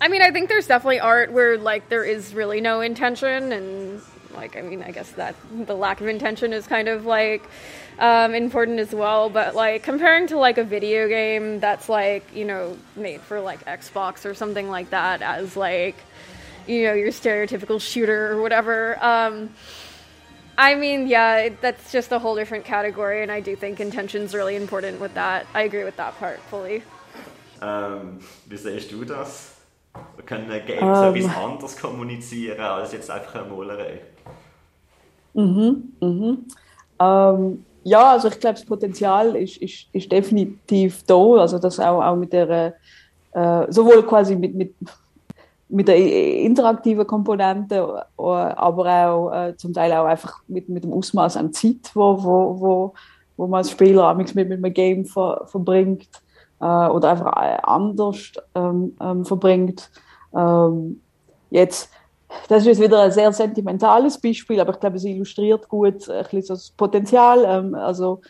I 0.00 0.08
mean, 0.08 0.22
I 0.22 0.30
think 0.30 0.48
there's 0.48 0.66
definitely 0.66 1.00
art 1.00 1.32
where 1.32 1.56
like 1.56 1.88
there 1.88 2.04
is 2.04 2.34
really 2.34 2.60
no 2.60 2.80
intention, 2.80 3.52
and 3.52 4.02
like 4.34 4.56
I 4.56 4.62
mean, 4.62 4.82
I 4.82 4.90
guess 4.90 5.10
that 5.12 5.34
the 5.50 5.74
lack 5.74 6.00
of 6.00 6.08
intention 6.08 6.52
is 6.52 6.66
kind 6.66 6.88
of 6.88 7.06
like 7.06 7.48
um, 7.98 8.34
important 8.34 8.78
as 8.80 8.92
well. 8.92 9.30
But 9.30 9.54
like 9.54 9.82
comparing 9.82 10.26
to 10.28 10.38
like 10.38 10.58
a 10.58 10.64
video 10.64 11.08
game 11.08 11.60
that's 11.60 11.88
like 11.88 12.24
you 12.34 12.44
know 12.44 12.76
made 12.94 13.20
for 13.22 13.40
like 13.40 13.64
Xbox 13.66 14.24
or 14.24 14.34
something 14.34 14.68
like 14.68 14.90
that 14.90 15.22
as 15.22 15.56
like 15.56 15.96
you 16.66 16.84
know 16.84 16.94
your 16.94 17.08
stereotypical 17.08 17.80
shooter 17.80 18.32
or 18.32 18.42
whatever. 18.42 19.02
Um, 19.04 19.50
I 20.58 20.74
mean, 20.74 21.06
yeah, 21.06 21.36
it, 21.36 21.60
that's 21.60 21.92
just 21.92 22.12
a 22.12 22.18
whole 22.18 22.34
different 22.34 22.64
category, 22.64 23.22
and 23.22 23.30
I 23.30 23.40
do 23.40 23.54
think 23.56 23.78
intention's 23.78 24.34
really 24.34 24.56
important 24.56 25.00
with 25.00 25.12
that. 25.14 25.46
I 25.52 25.62
agree 25.62 25.84
with 25.84 25.96
that 25.96 26.18
part 26.18 26.40
fully. 26.50 26.82
Ähm, 27.60 28.20
wie 28.46 28.56
siehst 28.56 28.90
du 28.90 29.04
das? 29.04 29.56
Können 30.26 30.48
Games 30.66 30.80
Ähm. 30.80 31.14
etwas 31.14 31.36
anderes 31.36 31.76
kommunizieren 31.76 32.60
als 32.60 32.92
jetzt 32.92 33.10
einfach 33.10 33.34
eine 33.34 33.44
Malerei? 33.44 34.00
Mhm, 35.34 35.92
mhm. 36.00 36.46
Ähm, 36.98 37.64
ja, 37.86 38.10
also 38.10 38.26
ich 38.26 38.40
glaube, 38.40 38.56
das 38.56 38.64
Potenzial 38.64 39.36
ist, 39.36 39.58
ist, 39.58 39.86
ist 39.92 40.10
definitiv 40.10 41.04
da. 41.06 41.36
Also 41.36 41.60
das 41.60 41.78
auch, 41.78 42.02
auch 42.02 42.16
mit 42.16 42.32
der, 42.32 42.74
äh, 43.30 43.66
sowohl 43.72 44.02
quasi 44.02 44.34
mit, 44.34 44.56
mit, 44.56 44.74
mit 45.68 45.86
der 45.86 45.96
interaktiven 45.96 47.06
Komponente, 47.06 47.76
äh, 48.18 48.22
aber 48.22 49.08
auch 49.08 49.30
äh, 49.30 49.56
zum 49.56 49.72
Teil 49.72 49.92
auch 49.92 50.06
einfach 50.06 50.42
mit, 50.48 50.68
mit 50.68 50.82
dem 50.82 50.92
Ausmaß 50.92 51.36
an 51.36 51.52
Zeit, 51.52 51.92
wo, 51.94 52.20
wo, 52.24 52.60
wo, 52.60 52.94
wo 53.36 53.46
man 53.46 53.58
als 53.58 53.70
Spieler 53.70 54.12
mit, 54.14 54.34
mit 54.34 54.50
einem 54.50 54.74
Game 54.74 55.04
ver, 55.04 55.46
verbringt 55.46 56.08
äh, 56.60 56.64
oder 56.64 57.10
einfach 57.10 57.36
äh, 57.36 57.58
anders 57.62 58.32
ähm, 58.56 58.96
ähm, 59.00 59.24
verbringt. 59.24 59.92
Ähm, 60.34 61.00
jetzt 61.50 61.88
das 62.48 62.66
ist 62.66 62.80
wieder 62.80 63.02
ein 63.02 63.12
sehr 63.12 63.32
sentimentales 63.32 64.20
Beispiel, 64.20 64.60
aber 64.60 64.72
ich 64.72 64.80
glaube, 64.80 64.96
es 64.96 65.04
illustriert 65.04 65.68
gut 65.68 66.08
äh, 66.08 66.18
ein 66.18 66.22
bisschen 66.24 66.46
das 66.48 66.70
Potenzial. 66.70 67.44
Ähm, 67.44 67.74
also 67.74 68.20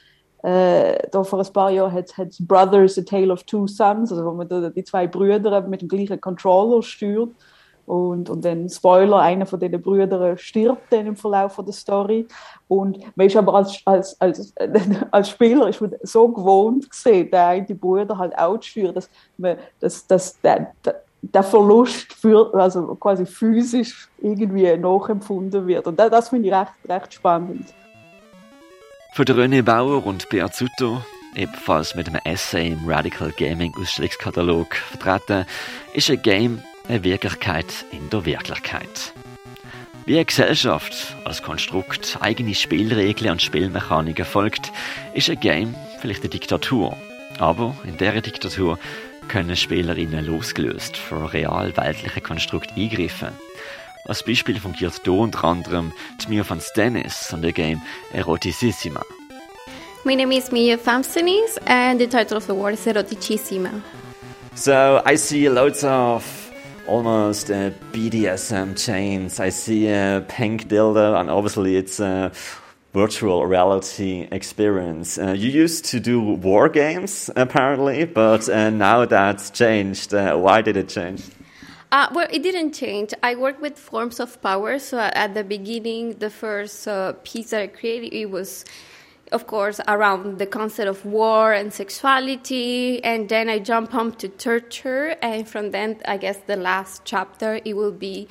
äh, 0.43 1.09
da 1.11 1.25
vor 1.25 1.41
ein 1.41 1.53
paar 1.53 1.71
Jahren 1.71 1.93
hat 1.93 2.11
es 2.19 2.47
Brothers, 2.47 2.99
A 2.99 3.03
Tale 3.03 3.33
of 3.33 3.45
Two 3.45 3.67
Sons, 3.67 4.13
also 4.13 4.25
wo 4.25 4.33
man 4.33 4.49
da 4.49 4.71
die 4.71 4.85
zwei 4.85 5.07
Brüder 5.07 5.61
mit 5.63 5.83
dem 5.83 5.89
gleichen 5.89 6.21
Controller 6.21 6.83
steuert. 6.83 7.31
Und, 7.87 8.29
und 8.31 8.45
dann, 8.45 8.69
Spoiler, 8.69 9.21
einer 9.21 9.47
von 9.47 9.61
diesen 9.61 9.81
Brüdern 9.81 10.37
stirbt 10.37 10.93
dann 10.93 11.07
im 11.07 11.17
Verlauf 11.17 11.57
der 11.57 11.73
Story. 11.73 12.27
Und 12.67 12.99
man 13.17 13.29
ist 13.29 13.37
aber 13.37 13.55
als, 13.55 13.81
als, 13.85 14.21
als, 14.21 14.53
als 15.13 15.31
Spieler 15.31 15.69
ist 15.69 15.81
man 15.81 15.95
so 16.03 16.29
gewohnt 16.29 16.91
gesehen, 16.91 17.31
der 17.31 17.47
eine 17.47 17.75
Bruder 17.75 18.19
halt 18.19 18.37
auch 18.37 18.59
zu 18.59 18.71
steuern, 18.71 18.95
dass, 18.95 19.09
man, 19.39 19.57
dass, 19.79 20.05
dass 20.07 20.41
der, 20.41 20.73
der, 20.85 21.03
der 21.33 21.43
Verlust 21.43 22.13
für, 22.13 22.55
also 22.55 22.95
quasi 22.97 23.27
physisch 23.27 24.09
irgendwie 24.21 24.77
nachempfunden 24.77 25.67
wird. 25.67 25.87
Und 25.87 25.99
das, 25.99 26.29
finde 26.29 26.49
ich 26.49 26.55
recht, 26.55 26.73
recht 26.89 27.15
spannend. 27.15 27.67
Für 29.15 29.23
René 29.23 29.63
Bauer 29.63 30.05
und 30.07 30.29
Beat 30.29 30.55
Sutter, 30.55 31.05
ebenfalls 31.35 31.95
mit 31.95 32.09
einem 32.09 32.21
Essay 32.25 32.73
im 32.73 32.87
Radical 32.87 33.33
Gaming 33.33 33.73
Ausstellungskatalog 33.81 34.75
vertreten, 34.75 35.47
ist 35.95 36.11
ein 36.11 36.21
Game 36.21 36.63
eine 36.89 37.03
Wirklichkeit 37.03 37.67
in 37.93 38.11
der 38.11 38.25
Wirklichkeit. 38.25 39.13
Wie 40.05 40.15
eine 40.15 40.25
Gesellschaft 40.25 41.17
als 41.25 41.43
Konstrukt 41.43 42.19
eigene 42.21 42.55
Spielregeln 42.55 43.33
und 43.33 43.43
Spielmechaniken 43.43 44.25
folgt, 44.25 44.71
ist 45.15 45.29
ein 45.29 45.41
Game 45.41 45.75
vielleicht 46.01 46.21
eine 46.21 46.31
Diktatur. 46.31 46.97
Aber 47.39 47.75
in 47.85 47.97
dieser 47.97 48.21
Diktatur 48.21 48.79
können 49.29 49.57
Spielerinnen 49.57 50.27
losgelöst 50.27 50.97
von 50.97 51.27
real 51.27 51.77
weltlichen 51.77 52.23
Konstrukt 52.23 52.71
eingreifen. 52.77 53.29
Als 54.05 54.23
Beispiel 54.23 54.59
fungiert 54.61 55.01
hier 55.03 55.13
unter 55.13 55.45
anderem 55.45 55.93
die 56.23 56.29
Mia 56.29 56.49
van 56.49 56.61
Stennis 56.61 57.33
und 57.33 57.43
der 57.43 57.53
Game 57.53 57.83
Eroticissima. 58.13 59.03
My 60.05 60.15
name 60.15 60.37
is 60.37 60.53
Mia 60.53 60.79
Famsenis, 60.79 61.59
and 61.67 62.01
the 62.01 62.07
title 62.07 62.37
of 62.37 62.47
the 62.47 62.55
word 62.55 62.75
is 62.75 62.87
Eroticissima. 62.87 63.83
So 64.55 65.03
I 65.05 65.17
see 65.17 65.49
loads 65.49 65.83
of 65.83 66.25
almost 66.87 67.51
uh, 67.51 67.71
BDSM 67.93 68.77
chains. 68.77 69.41
I 69.41 69.51
see 69.51 69.89
a 69.89 70.25
pink 70.29 70.69
dildo, 70.69 71.19
and 71.19 71.29
obviously 71.29 71.77
it's 71.77 71.99
a 71.99 72.31
virtual 72.97 73.47
reality 73.47 74.27
experience. 74.33 75.19
Uh, 75.19 75.33
you 75.33 75.51
used 75.51 75.85
to 75.85 76.01
do 76.01 76.19
war 76.19 76.67
games, 76.67 77.29
apparently, 77.37 78.07
but 78.07 78.49
uh, 78.49 78.71
now 78.71 79.05
that's 79.05 79.51
changed. 79.51 80.15
Uh, 80.15 80.35
why 80.35 80.63
did 80.63 80.79
it 80.79 80.89
change? 80.89 81.21
Uh, 81.93 82.09
well, 82.15 82.27
it 82.31 82.43
didn't 82.43 82.73
change. 82.73 83.13
I 83.23 83.35
work 83.35 83.61
with 83.61 83.79
forms 83.79 84.19
of 84.19 84.41
power. 84.41 84.79
So 84.79 84.99
at 84.99 85.35
the 85.35 85.45
beginning, 85.45 86.05
the 86.25 86.31
first 86.31 86.89
uh, 86.89 87.13
piece 87.23 87.51
that 87.51 87.61
I 87.61 87.67
created 87.67 88.15
it 88.15 88.31
was, 88.31 88.65
of 89.31 89.47
course, 89.47 89.79
around 89.87 90.39
the 90.39 90.47
concept 90.47 90.89
of 90.89 91.05
war 91.05 91.53
and 91.53 91.71
sexuality. 91.73 93.05
And 93.05 93.29
then 93.29 93.51
I 93.51 93.59
jump 93.59 93.95
on 93.95 94.13
to 94.21 94.29
torture, 94.29 95.17
and 95.21 95.47
from 95.47 95.71
then, 95.71 96.01
I 96.09 96.17
guess 96.17 96.39
the 96.47 96.57
last 96.57 97.03
chapter 97.05 97.61
it 97.63 97.75
will 97.77 97.93
be 97.93 98.29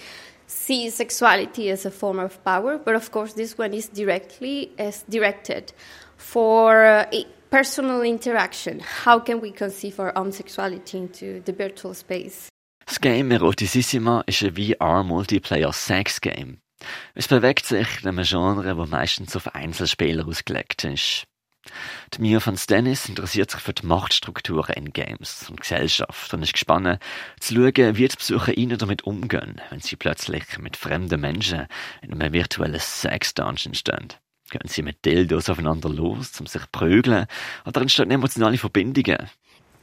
see 0.56 0.90
sexuality 0.90 1.70
as 1.70 1.86
a 1.86 1.92
form 1.92 2.20
of 2.20 2.44
power. 2.44 2.78
But 2.78 2.96
of 2.96 3.12
course, 3.12 3.34
this 3.34 3.58
one 3.58 3.74
is 3.74 3.90
directly 3.90 4.72
as 4.78 5.04
directed 5.10 5.74
for 6.18 6.86
uh, 6.86 7.06
personal 7.50 8.02
interaction. 8.02 8.80
How 8.80 9.20
can 9.20 9.42
we 9.42 9.52
conceive 9.52 10.00
our 10.00 10.18
own 10.18 10.32
sexuality 10.32 10.98
into 10.98 11.42
the 11.46 11.54
virtual 11.54 11.94
space? 11.94 12.48
Das 12.86 13.02
Game 13.02 13.32
Eroticissima 13.32 14.24
ist 14.28 14.44
ein 14.44 14.56
VR-Multiplayer-Sex-Game. 14.56 16.60
Es 17.16 17.28
bewegt 17.28 17.66
sich 17.66 18.04
in 18.04 18.10
einem 18.10 18.24
Genre, 18.24 18.76
das 18.76 18.90
meistens 18.90 19.36
auf 19.36 19.56
Einzelspieler 19.56 20.28
ausgelegt 20.28 20.84
ist. 20.84 21.24
Mia 22.18 22.40
von 22.40 22.58
Stennis 22.58 23.10
interessiert 23.10 23.52
sich 23.52 23.60
für 23.60 23.74
die 23.74 23.86
Machtstrukturen 23.86 24.74
in 24.76 24.94
Games 24.94 25.50
und 25.50 25.62
Gesellschaft 25.62 26.34
und 26.34 26.44
ist 26.44 26.54
gespannt 26.54 27.00
zu 27.40 27.56
schauen, 27.56 27.98
wie 27.98 28.08
die 28.08 28.16
Besucher 28.16 28.58
ihnen 28.58 28.78
damit 28.78 29.04
umgehen, 29.04 29.62
wenn 29.70 29.82
sie 29.82 29.96
plötzlich 29.96 30.58
mit 30.60 30.78
fremden 30.78 31.20
Menschen 31.20 31.68
in 32.02 32.14
einem 32.14 32.34
virtuellen 32.34 32.80
Sex-Dungeon 32.80 33.74
stehen. 33.74 34.08
Gehen 34.50 34.68
sie 34.68 34.84
mit 34.84 35.04
Dildos 35.04 35.50
aufeinander 35.50 35.90
los, 35.90 36.40
um 36.40 36.48
sich 36.48 36.62
zu 36.62 36.68
prügeln, 36.72 37.26
oder 37.66 37.82
entstehen 37.82 38.12
emotionale 38.12 38.58
Verbindungen? 38.58 39.30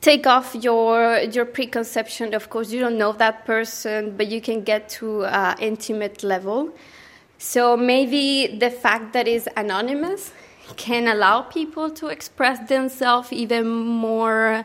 take 0.02 0.26
off 0.26 0.54
your 0.56 1.20
your 1.32 1.44
preconception 1.44 2.34
of 2.34 2.50
course 2.50 2.72
you 2.72 2.80
don't 2.80 2.98
know 2.98 3.12
that 3.12 3.44
person 3.46 4.16
but 4.16 4.26
you 4.26 4.40
can 4.40 4.64
get 4.64 4.88
to 4.88 5.22
uh, 5.22 5.54
intimate 5.60 6.24
level 6.24 6.70
so 7.38 7.76
maybe 7.76 8.58
the 8.58 8.68
fact 8.68 9.12
that 9.12 9.28
it's 9.28 9.46
anonymous 9.56 10.32
can 10.76 11.08
allow 11.08 11.42
people 11.42 11.90
to 11.90 12.06
express 12.06 12.68
themselves 12.68 13.32
even 13.32 13.68
more 13.68 14.64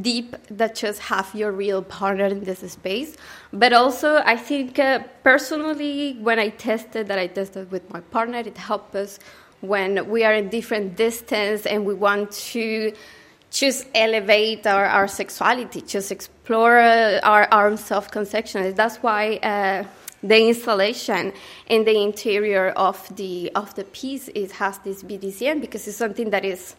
deep 0.00 0.34
that 0.48 0.74
just 0.74 1.00
have 1.00 1.32
your 1.34 1.52
real 1.52 1.82
partner 1.82 2.26
in 2.26 2.42
this 2.44 2.60
space 2.72 3.16
but 3.52 3.72
also 3.72 4.22
i 4.24 4.36
think 4.36 4.78
uh, 4.78 4.98
personally 5.22 6.16
when 6.20 6.38
i 6.38 6.48
tested 6.48 7.06
that 7.06 7.18
i 7.18 7.26
tested 7.26 7.70
with 7.70 7.88
my 7.92 8.00
partner 8.00 8.38
it 8.38 8.58
helped 8.58 8.94
us 8.94 9.18
when 9.60 10.08
we 10.08 10.24
are 10.24 10.34
in 10.34 10.48
different 10.48 10.96
distance 10.96 11.66
and 11.66 11.84
we 11.84 11.94
want 11.94 12.30
to 12.30 12.92
just 13.50 13.86
elevate 13.94 14.66
our, 14.66 14.84
our 14.84 15.08
sexuality, 15.08 15.80
just 15.80 16.12
explore 16.12 16.78
uh, 16.78 17.20
our, 17.22 17.48
our 17.52 17.76
self 17.76 18.10
conception. 18.10 18.74
That's 18.74 18.96
why 18.98 19.36
uh, 19.36 19.84
the 20.22 20.48
installation 20.48 21.32
in 21.68 21.84
the 21.84 21.96
interior 22.00 22.70
of 22.70 23.14
the 23.16 23.50
of 23.54 23.74
the 23.74 23.84
piece 23.84 24.28
it 24.28 24.52
has 24.52 24.78
this 24.78 25.02
BDSM 25.02 25.60
because 25.60 25.86
it's 25.86 25.96
something 25.96 26.30
that 26.30 26.44
is 26.44 26.76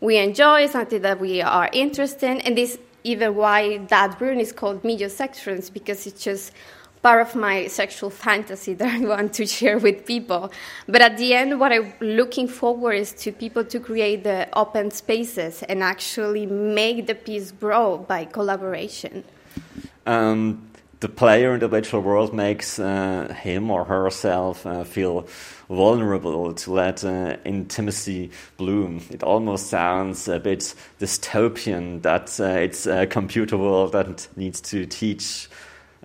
we 0.00 0.18
enjoy, 0.18 0.66
something 0.66 1.02
that 1.02 1.20
we 1.20 1.40
are 1.40 1.70
interested 1.72 2.30
in, 2.30 2.40
and 2.42 2.56
this 2.56 2.78
even 3.04 3.34
why 3.34 3.78
that 3.88 4.20
room 4.20 4.38
is 4.40 4.52
called 4.52 4.84
Media 4.84 5.08
Sections 5.08 5.70
because 5.70 6.06
it's 6.06 6.22
just 6.22 6.52
part 7.02 7.20
of 7.26 7.36
my 7.36 7.66
sexual 7.68 8.10
fantasy 8.10 8.74
that 8.80 8.92
I 8.92 9.04
want 9.06 9.32
to 9.34 9.46
share 9.46 9.78
with 9.78 10.04
people. 10.04 10.50
But 10.86 11.02
at 11.02 11.16
the 11.16 11.34
end, 11.34 11.60
what 11.60 11.72
I'm 11.72 11.92
looking 12.00 12.48
forward 12.48 12.94
is 12.94 13.12
to 13.22 13.32
people 13.32 13.64
to 13.64 13.78
create 13.80 14.24
the 14.24 14.48
open 14.58 14.90
spaces 14.90 15.62
and 15.62 15.82
actually 15.82 16.46
make 16.46 17.06
the 17.06 17.14
piece 17.14 17.52
grow 17.52 17.98
by 17.98 18.24
collaboration. 18.24 19.24
Um, 20.04 20.65
the 21.00 21.08
player 21.08 21.54
in 21.54 21.60
the 21.60 21.68
virtual 21.68 22.00
world 22.00 22.32
makes 22.32 22.78
uh, 22.78 23.34
him 23.38 23.70
or 23.70 23.84
herself 23.84 24.64
uh, 24.64 24.84
feel 24.84 25.26
vulnerable 25.68 26.54
to 26.54 26.72
let 26.72 27.04
uh, 27.04 27.36
intimacy 27.44 28.30
bloom. 28.56 29.02
It 29.10 29.22
almost 29.22 29.66
sounds 29.66 30.28
a 30.28 30.38
bit 30.38 30.74
dystopian 30.98 32.02
that 32.02 32.40
uh, 32.40 32.60
it's 32.60 32.86
a 32.86 33.06
computer 33.06 33.58
world 33.58 33.92
that 33.92 34.28
needs 34.36 34.60
to 34.62 34.86
teach 34.86 35.48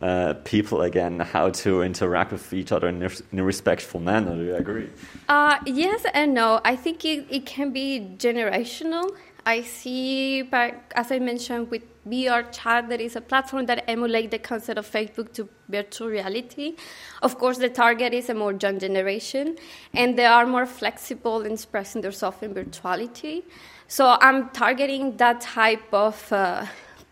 uh, 0.01 0.33
people 0.43 0.81
again 0.81 1.19
how 1.19 1.51
to 1.51 1.83
interact 1.83 2.31
with 2.31 2.53
each 2.53 2.71
other 2.71 2.87
in 2.89 3.03
a, 3.03 3.09
in 3.31 3.39
a 3.39 3.43
respectful 3.43 3.99
manner. 3.99 4.35
Do 4.35 4.43
you 4.43 4.55
agree? 4.55 4.89
Uh, 5.29 5.59
yes 5.65 6.05
and 6.13 6.33
no. 6.33 6.59
I 6.65 6.75
think 6.75 7.05
it, 7.05 7.27
it 7.29 7.45
can 7.45 7.71
be 7.71 8.15
generational. 8.17 9.15
I 9.45 9.61
see, 9.61 10.41
as 10.51 11.11
I 11.11 11.19
mentioned, 11.19 11.69
with 11.71 11.83
VR 12.07 12.51
Chat, 12.51 12.89
there 12.89 12.99
is 12.99 13.15
a 13.15 13.21
platform 13.21 13.67
that 13.67 13.83
emulates 13.87 14.31
the 14.31 14.39
concept 14.39 14.79
of 14.79 14.89
Facebook 14.89 15.33
to 15.33 15.47
virtual 15.69 16.07
reality. 16.07 16.75
Of 17.21 17.37
course, 17.37 17.57
the 17.59 17.69
target 17.69 18.13
is 18.13 18.29
a 18.29 18.33
more 18.33 18.53
young 18.53 18.79
generation, 18.79 19.57
and 19.93 20.17
they 20.17 20.25
are 20.25 20.47
more 20.47 20.65
flexible 20.65 21.41
in 21.41 21.53
expressing 21.53 22.01
themselves 22.01 22.37
in 22.41 22.53
virtuality. 22.55 23.43
So 23.87 24.17
I'm 24.19 24.49
targeting 24.49 25.17
that 25.17 25.41
type 25.41 25.93
of 25.93 26.31
uh, 26.31 26.65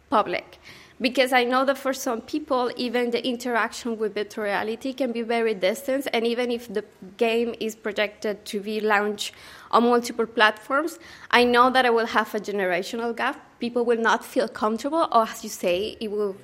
public 0.09 0.59
because 1.01 1.31
I 1.31 1.43
know 1.43 1.63
that 1.65 1.77
for 1.77 1.93
some 1.93 2.21
people, 2.21 2.71
even 2.75 3.11
the 3.11 3.25
interaction 3.25 3.97
with 3.97 4.15
virtual 4.15 4.45
reality 4.45 4.93
can 4.93 5.11
be 5.11 5.21
very 5.21 5.53
distant, 5.53 6.07
and 6.13 6.25
even 6.25 6.51
if 6.51 6.73
the 6.73 6.83
game 7.17 7.55
is 7.59 7.75
projected 7.75 8.43
to 8.45 8.59
be 8.59 8.81
launched 8.81 9.33
on 9.71 9.83
multiple 9.83 10.25
platforms, 10.25 10.99
I 11.31 11.43
know 11.43 11.69
that 11.69 11.85
I 11.85 11.89
will 11.89 12.07
have 12.07 12.33
a 12.35 12.39
generational 12.39 13.15
gap. 13.15 13.48
People 13.59 13.85
will 13.85 14.01
not 14.01 14.23
feel 14.23 14.47
comfortable, 14.47 15.07
or 15.11 15.23
as 15.23 15.43
you 15.43 15.49
say, 15.49 15.97
it 15.99 16.09
will 16.09 16.35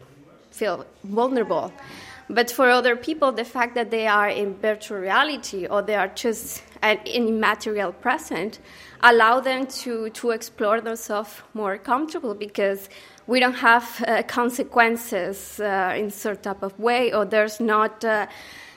feel 0.51 0.86
vulnerable. 1.04 1.71
But 2.30 2.49
for 2.49 2.69
other 2.69 2.95
people, 2.95 3.32
the 3.32 3.45
fact 3.45 3.75
that 3.75 3.91
they 3.91 4.08
are 4.08 4.30
in 4.30 4.56
virtual 4.56 4.97
reality 4.97 5.67
or 5.67 5.84
they 5.84 5.95
are 5.95 6.08
just 6.08 6.63
an 6.82 6.97
immaterial 7.06 7.93
present 7.93 8.60
allow 9.04 9.39
them 9.39 9.67
to, 9.67 10.10
to 10.10 10.32
explore 10.32 10.82
themselves 10.82 11.41
more 11.54 11.78
comfortable 11.78 12.34
because 12.34 12.89
we 13.28 13.39
don't 13.39 13.54
have 13.54 14.04
uh, 14.08 14.23
consequences 14.23 15.60
uh, 15.60 15.93
in 15.95 16.10
certain 16.10 16.41
type 16.41 16.63
of 16.63 16.78
way, 16.80 17.13
or 17.13 17.25
there's 17.25 17.60
not 17.60 18.04
uh, 18.04 18.28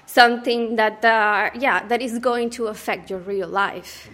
something 0.07 0.77
that, 0.77 1.05
uh, 1.05 1.51
yeah, 1.59 1.87
that 1.87 2.03
is 2.03 2.19
going 2.19 2.51
to 2.51 2.67
affect 2.67 3.11
your 3.11 3.21
real 3.21 3.49
life. 3.49 4.11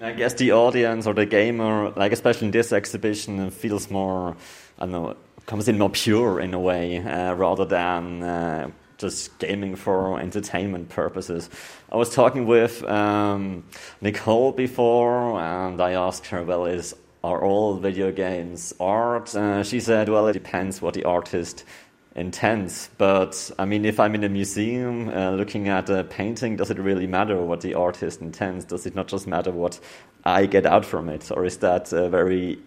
I 0.00 0.12
guess 0.12 0.34
the 0.34 0.52
audience 0.52 1.06
or 1.06 1.14
the 1.14 1.26
gamer, 1.26 1.90
like 1.90 2.12
especially 2.12 2.46
in 2.46 2.50
this 2.52 2.72
exhibition, 2.72 3.50
feels 3.50 3.90
more, 3.90 4.36
I 4.78 4.86
don't 4.86 4.92
know, 4.92 5.16
comes 5.46 5.68
in 5.68 5.78
more 5.78 5.90
pure 5.90 6.40
in 6.40 6.54
a 6.54 6.60
way, 6.60 6.98
uh, 6.98 7.34
rather 7.34 7.64
than 7.64 8.22
uh, 8.22 8.70
just 8.98 9.38
gaming 9.38 9.76
for 9.76 10.18
entertainment 10.20 10.88
purposes. 10.88 11.50
I 11.92 11.96
was 11.96 12.14
talking 12.14 12.46
with 12.46 12.82
um, 12.84 13.64
Nicole 14.00 14.52
before, 14.52 15.40
and 15.40 15.80
I 15.80 15.92
asked 15.92 16.26
her, 16.26 16.42
well, 16.42 16.66
is 16.66 16.94
are 17.22 17.42
all 17.42 17.76
video 17.76 18.12
games 18.12 18.74
art? 18.78 19.34
Uh, 19.34 19.62
she 19.62 19.80
said, 19.80 20.10
well, 20.10 20.26
it 20.26 20.34
depends 20.34 20.82
what 20.82 20.92
the 20.92 21.04
artist 21.04 21.64
intends. 22.14 22.90
But 22.98 23.50
I 23.58 23.64
mean, 23.64 23.84
if 23.84 23.98
I'm 23.98 24.14
in 24.14 24.24
a 24.24 24.28
museum 24.28 25.08
uh, 25.08 25.30
looking 25.32 25.68
at 25.68 25.90
a 25.90 26.04
painting, 26.04 26.56
does 26.56 26.70
it 26.70 26.78
really 26.78 27.06
matter 27.06 27.42
what 27.42 27.60
the 27.60 27.74
artist 27.74 28.20
intends? 28.20 28.64
Does 28.64 28.86
it 28.86 28.94
not 28.94 29.08
just 29.08 29.26
matter 29.26 29.50
what 29.50 29.80
I 30.24 30.46
get 30.46 30.66
out 30.66 30.84
from 30.84 31.08
it? 31.08 31.30
Or 31.30 31.44
is 31.44 31.58
that 31.58 31.92
a 31.92 32.08
very 32.08 32.58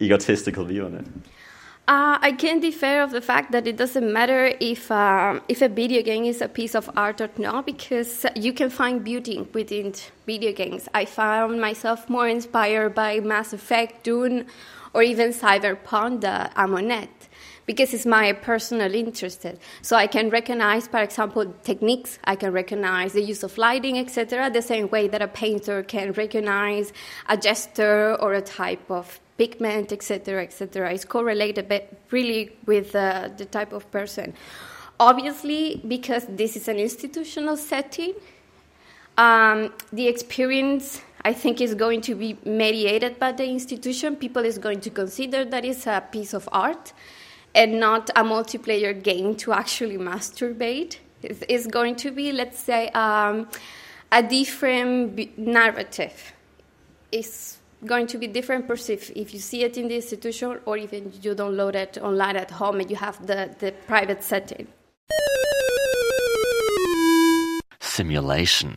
egotistical 0.00 0.64
view 0.64 0.86
on 0.86 0.94
it? 0.94 1.06
Uh, 1.88 2.18
I 2.20 2.32
can 2.32 2.60
differ 2.60 3.00
of 3.00 3.12
the 3.12 3.22
fact 3.22 3.50
that 3.52 3.66
it 3.66 3.78
doesn't 3.78 4.12
matter 4.12 4.52
if 4.60 4.90
uh, 4.90 5.40
if 5.48 5.62
a 5.62 5.70
video 5.70 6.02
game 6.02 6.24
is 6.24 6.42
a 6.42 6.48
piece 6.48 6.74
of 6.74 6.90
art 6.94 7.22
or 7.22 7.30
not, 7.38 7.64
because 7.64 8.26
you 8.36 8.52
can 8.52 8.68
find 8.68 9.02
beauty 9.02 9.40
within 9.54 9.94
video 10.26 10.52
games. 10.52 10.86
I 10.92 11.06
found 11.06 11.62
myself 11.62 12.10
more 12.10 12.28
inspired 12.28 12.94
by 12.94 13.20
Mass 13.20 13.54
Effect, 13.54 14.04
Dune, 14.04 14.44
or 14.92 15.02
even 15.02 15.30
Cyberpunk, 15.30 16.20
the 16.20 16.50
Amonet, 16.56 17.08
because 17.68 17.92
it's 17.92 18.06
my 18.06 18.32
personal 18.32 18.94
interest. 18.94 19.44
So 19.82 19.94
I 19.94 20.06
can 20.06 20.30
recognize, 20.30 20.88
for 20.88 21.00
example, 21.00 21.44
techniques. 21.62 22.18
I 22.24 22.34
can 22.34 22.50
recognize 22.50 23.12
the 23.12 23.20
use 23.20 23.42
of 23.42 23.58
lighting, 23.58 23.98
etc. 23.98 24.50
The 24.50 24.62
same 24.62 24.88
way 24.88 25.06
that 25.08 25.20
a 25.20 25.28
painter 25.28 25.82
can 25.82 26.12
recognize 26.12 26.94
a 27.28 27.36
gesture 27.36 28.16
or 28.22 28.32
a 28.32 28.40
type 28.40 28.90
of 28.90 29.20
pigment, 29.36 29.92
etc., 29.92 30.42
etc. 30.44 30.94
It's 30.94 31.04
correlated 31.04 31.68
but 31.68 31.92
really 32.10 32.56
with 32.64 32.96
uh, 32.96 33.28
the 33.36 33.44
type 33.44 33.74
of 33.74 33.90
person. 33.90 34.32
Obviously, 34.98 35.82
because 35.86 36.24
this 36.26 36.56
is 36.56 36.68
an 36.68 36.78
institutional 36.78 37.58
setting, 37.58 38.14
um, 39.18 39.74
the 39.92 40.08
experience 40.08 41.02
I 41.22 41.34
think 41.34 41.60
is 41.60 41.74
going 41.74 42.00
to 42.02 42.14
be 42.14 42.38
mediated 42.46 43.18
by 43.18 43.32
the 43.32 43.44
institution. 43.44 44.16
People 44.16 44.46
is 44.46 44.56
going 44.56 44.80
to 44.80 44.90
consider 44.90 45.44
that 45.44 45.66
it's 45.66 45.86
a 45.86 46.02
piece 46.10 46.32
of 46.32 46.48
art 46.50 46.94
and 47.58 47.80
not 47.80 48.08
a 48.10 48.22
multiplayer 48.22 48.92
game 49.02 49.34
to 49.34 49.52
actually 49.52 49.98
masturbate. 49.98 50.98
It's, 51.22 51.66
going 51.66 51.96
to 51.96 52.12
be, 52.12 52.30
let's 52.30 52.60
say, 52.60 52.88
um, 52.90 53.48
a 54.12 54.22
different 54.22 55.36
narrative. 55.36 56.32
It's 57.10 57.58
going 57.84 58.06
to 58.08 58.18
be 58.18 58.28
different 58.28 58.68
perceived 58.68 59.12
if 59.16 59.34
you 59.34 59.40
see 59.40 59.64
it 59.64 59.76
in 59.76 59.88
the 59.88 59.96
institution 59.96 60.60
or 60.66 60.76
even 60.76 61.12
you 61.20 61.34
download 61.34 61.74
it 61.74 61.98
online 61.98 62.36
at 62.36 62.52
home 62.52 62.78
and 62.78 62.88
you 62.88 62.96
have 62.96 63.26
the, 63.26 63.52
the 63.58 63.72
private 63.88 64.22
setting. 64.22 64.68
Simulation. 67.80 68.76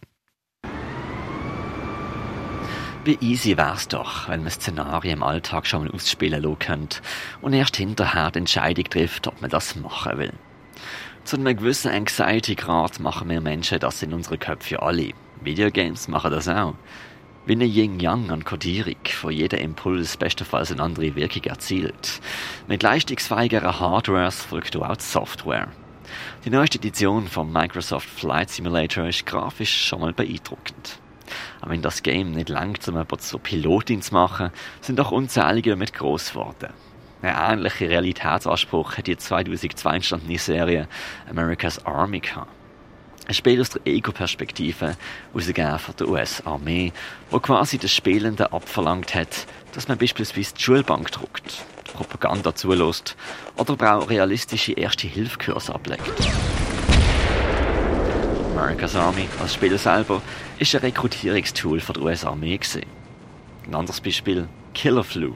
Wie 3.04 3.18
easy 3.20 3.58
wär's 3.58 3.88
doch, 3.88 4.30
wenn 4.30 4.44
man 4.44 4.52
Szenarien 4.52 5.18
im 5.18 5.24
Alltag 5.24 5.66
schon 5.66 5.86
mal 5.86 5.92
ausspielen 5.92 6.44
lassen 6.44 6.60
könnte 6.60 7.02
und 7.42 7.52
erst 7.54 7.76
hinterher 7.76 8.30
die 8.30 8.38
Entscheidung 8.38 8.86
trifft, 8.86 9.26
ob 9.26 9.42
man 9.42 9.50
das 9.50 9.76
machen 9.76 10.20
will. 10.20 10.34
Zu 11.24 11.38
einem 11.38 11.58
gewissen 11.58 11.92
Anxiety-Grad 11.92 13.00
machen 13.00 13.28
wir 13.28 13.42
Menschen 13.42 13.80
das 13.80 14.04
in 14.04 14.14
unseren 14.14 14.38
Köpfen 14.38 14.78
alle. 14.78 15.14
Videogames 15.42 16.10
machen 16.10 16.30
das 16.30 16.48
auch. 16.48 16.76
Wie 17.48 17.54
eine 17.54 17.66
Yin-Yang 17.66 18.30
an 18.30 18.44
Kodierung, 18.44 19.02
wo 19.24 19.32
jeder 19.32 19.58
Impuls 19.58 20.16
bestenfalls 20.16 20.72
eine 20.72 20.84
andere 20.84 21.16
Wirkung 21.16 21.46
erzielt. 21.46 22.22
Mit 22.68 22.84
leistungsfähigeren 22.84 23.80
Hardwares 23.80 24.44
folgt 24.44 24.76
auch 24.76 24.96
die 24.96 25.04
Software. 25.04 25.70
Die 26.46 26.52
neueste 26.52 26.78
Edition 26.78 27.28
vom 27.28 27.52
Microsoft 27.52 28.08
Flight 28.08 28.52
Simulator 28.52 29.08
ist 29.08 29.26
grafisch 29.26 29.88
schon 29.88 30.02
mal 30.02 30.14
beeindruckend. 30.14 31.00
Aber 31.62 31.72
wenn 31.72 31.82
das 31.82 32.04
Game 32.04 32.32
nicht 32.32 32.50
langt, 32.50 32.88
um 32.88 32.96
jemanden 32.96 33.20
zur 33.20 33.40
Pilotin 33.40 34.02
zu 34.02 34.14
machen, 34.14 34.52
sind 34.82 35.00
auch 35.00 35.12
unzählige 35.12 35.72
damit 35.72 35.94
groß 35.94 36.32
geworden. 36.32 36.70
Ein 37.22 37.60
ähnlicher 37.60 37.90
Realitätsanspruch 37.90 38.98
hat 38.98 39.08
die 39.08 39.18
2002 39.18 39.96
entstandene 39.96 40.40
Serie 40.40 40.88
America's 41.30 41.86
Army 41.86 42.20
gehabt. 42.20 42.50
Ein 43.28 43.36
Spiel 43.36 43.62
aus 43.62 43.70
der 43.70 43.82
Ego-Perspektive, 43.86 44.98
ausgegeben 45.34 45.78
von 45.78 45.96
der 45.96 46.10
US-Armee, 46.10 46.92
wo 47.30 47.40
quasi 47.40 47.78
den 47.78 47.90
Spielenden 47.90 48.48
abverlangt 48.48 49.14
hat, 49.14 49.46
dass 49.74 49.88
man 49.88 50.00
beispielsweise 50.00 50.56
die 50.56 50.62
Schulbank 50.62 51.12
druckt, 51.12 51.64
Propaganda 51.94 52.56
zulässt 52.56 53.16
oder 53.56 53.74
aber 53.74 53.96
auch 53.96 54.10
realistische 54.10 54.74
Erste-Hilfe-Kurse 54.74 55.74
ablegt. 55.74 56.12
America's 58.54 58.96
Army 58.96 59.28
als 59.40 59.54
Spiel 59.54 59.78
selber 59.78 60.22
ist 60.62 60.76
ein 60.76 60.82
Rekrutierungstool 60.82 61.80
von 61.80 61.94
der 61.96 62.04
US-Armee 62.04 62.60
Ein 63.66 63.74
anderes 63.74 64.00
Beispiel 64.00 64.48
Killer 64.76 65.04
Flu, 65.04 65.34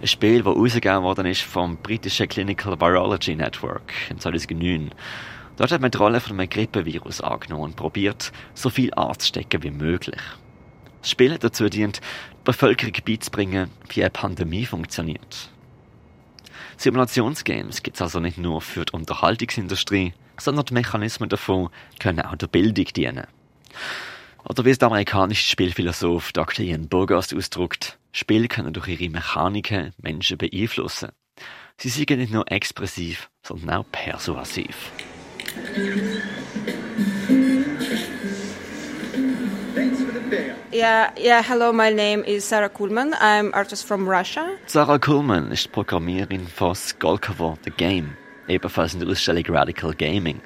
ein 0.00 0.08
Spiel, 0.08 0.42
das 0.42 0.52
ausgegeben 0.52 1.04
worden 1.04 1.26
ist 1.26 1.42
vom 1.42 1.76
britischen 1.76 2.28
Clinical 2.28 2.80
Virology 2.80 3.36
Network 3.36 3.92
in 4.10 4.18
2009. 4.18 4.90
Dort 5.56 5.70
hat 5.70 5.80
man 5.80 5.92
die 5.92 5.98
Rolle 5.98 6.18
von 6.18 6.40
einem 6.40 6.50
Grippevirus 6.50 7.20
angenommen 7.20 7.62
und 7.62 7.76
probiert, 7.76 8.32
so 8.54 8.68
viel 8.68 8.92
anzustecken 8.94 9.62
wie 9.62 9.70
möglich. 9.70 10.20
Das 11.02 11.10
Spiel 11.10 11.32
hat 11.32 11.44
dazu 11.44 11.68
dient, 11.68 12.00
die 12.32 12.36
Bevölkerung 12.42 12.94
beizubringen, 13.04 13.70
wie 13.90 14.02
eine 14.02 14.10
Pandemie 14.10 14.66
funktioniert. 14.66 15.50
Simulationsgames 16.78 17.84
gibt 17.84 17.98
es 17.98 18.02
also 18.02 18.18
nicht 18.18 18.38
nur 18.38 18.60
für 18.60 18.84
die 18.84 18.92
Unterhaltungsindustrie, 18.92 20.14
sondern 20.36 20.66
die 20.66 20.74
Mechanismen 20.74 21.28
davon 21.28 21.68
können 22.00 22.22
auch 22.22 22.34
der 22.34 22.48
Bildung 22.48 22.86
dienen. 22.86 23.28
Oder 24.48 24.64
wie 24.64 24.70
es 24.70 24.78
der 24.78 24.88
amerikanische 24.88 25.48
Spielphilosoph 25.48 26.32
Dr. 26.32 26.64
Ian 26.64 26.88
Burgast 26.88 27.34
ausdrückt, 27.34 27.98
Spiele 28.12 28.46
können 28.46 28.74
durch 28.74 28.88
ihre 28.88 29.08
Mechaniken 29.08 29.94
Menschen 30.02 30.36
beeinflussen. 30.36 31.12
Sie 31.78 31.88
sind 31.88 32.10
nicht 32.10 32.32
nur 32.32 32.50
expressiv, 32.52 33.30
sondern 33.42 33.70
auch 33.70 33.84
persuasiv. 33.90 34.92
Yeah, 40.72 41.12
yeah. 41.16 41.42
Hello, 41.42 41.72
my 41.72 41.90
name 41.90 42.24
is 42.24 42.48
Sarah 42.48 42.68
Kuhlman. 42.68 43.14
I'm 43.14 43.54
artist 43.54 43.86
from 43.86 44.08
Russia. 44.08 44.46
Sarah 44.66 44.98
Kuhlman 44.98 45.52
ist 45.52 45.70
Programmiererin 45.72 46.46
von 46.48 46.74
Skolkovo 46.74 47.56
The 47.64 47.70
Game, 47.70 48.16
ebenfalls 48.48 48.94
in 48.94 49.00
der 49.00 49.08
Ausstellung 49.08 49.44
Radical 49.48 49.94
Gaming. 49.94 50.40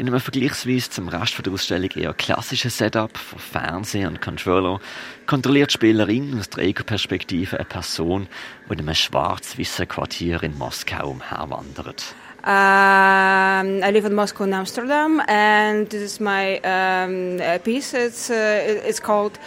In 0.00 0.08
einem 0.08 0.18
vergleichsweise 0.18 0.88
zum 0.88 1.08
Rest 1.08 1.44
der 1.44 1.52
Ausstellung 1.52 1.90
eher 1.90 2.14
klassischen 2.14 2.70
Setup 2.70 3.14
von 3.18 3.38
Fernseher 3.38 4.08
und 4.08 4.22
Controller 4.22 4.80
kontrolliert 5.26 5.72
die 5.72 5.74
Spielerin 5.74 6.38
aus 6.38 6.48
der 6.48 6.64
Ego-Perspektive 6.64 7.58
eine 7.58 7.66
Person, 7.66 8.26
die 8.66 8.72
in 8.72 8.80
einem 8.80 8.94
schwarz-weißen 8.94 9.86
Quartier 9.86 10.42
in 10.42 10.56
Moskau 10.56 11.10
umherwandert. 11.10 12.14
Um, 12.42 13.82
I 13.82 13.90
live 13.90 14.06
in 14.06 14.14
Moscow 14.14 14.44
and 14.44 14.54
Amsterdam, 14.54 15.20
and 15.28 15.86
this 15.90 16.00
is 16.00 16.20
my 16.20 16.58
um, 16.60 17.38
piece. 17.58 17.92
It's 17.92 18.30
uh, 18.30 18.86
it's 18.86 18.98
called 18.98 19.38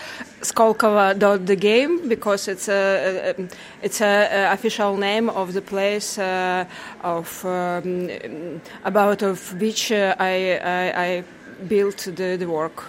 Skolkova 0.42 1.18
the 1.44 1.56
game 1.56 2.08
because 2.08 2.48
it's 2.48 2.70
a, 2.70 3.34
it's 3.82 4.00
a, 4.00 4.30
a, 4.32 4.54
official 4.54 4.96
name 4.96 5.30
of 5.30 5.54
the 5.54 5.62
place 5.62 6.20
uh, 6.20 6.66
of 7.02 7.44
um, 7.46 8.62
about 8.84 9.24
of 9.24 9.60
which 9.60 9.92
uh, 9.92 10.16
I, 10.20 10.60
I, 10.64 11.04
I 11.06 11.24
built 11.68 11.98
the, 12.16 12.38
the 12.38 12.48
work. 12.48 12.84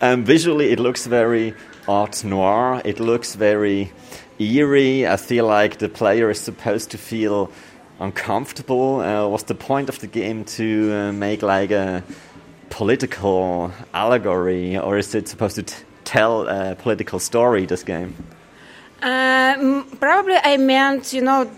Um, 0.00 0.24
visually, 0.24 0.72
it 0.72 0.80
looks 0.80 1.04
very 1.04 1.52
art 1.86 2.24
noir. 2.24 2.80
It 2.86 2.98
looks 2.98 3.34
very 3.34 3.92
eerie. 4.38 5.06
I 5.06 5.18
feel 5.18 5.46
like 5.46 5.76
the 5.76 5.90
player 5.90 6.30
is 6.30 6.40
supposed 6.40 6.90
to 6.92 6.96
feel 6.96 7.52
uncomfortable? 8.00 9.00
Uh, 9.00 9.28
was 9.28 9.44
the 9.44 9.54
point 9.54 9.88
of 9.88 9.98
the 9.98 10.06
game 10.06 10.44
to 10.44 10.92
uh, 10.92 11.12
make 11.12 11.42
like 11.42 11.70
a 11.70 12.02
political 12.70 13.72
allegory, 13.92 14.78
or 14.78 14.98
is 14.98 15.14
it 15.14 15.28
supposed 15.28 15.56
to 15.56 15.74
tell 16.04 16.48
a 16.48 16.74
political 16.74 17.18
story? 17.18 17.66
This 17.66 17.82
game. 17.82 18.14
Uh, 19.02 19.82
probably 19.98 20.36
I 20.42 20.58
meant, 20.58 21.12
you 21.14 21.22
know, 21.22 21.50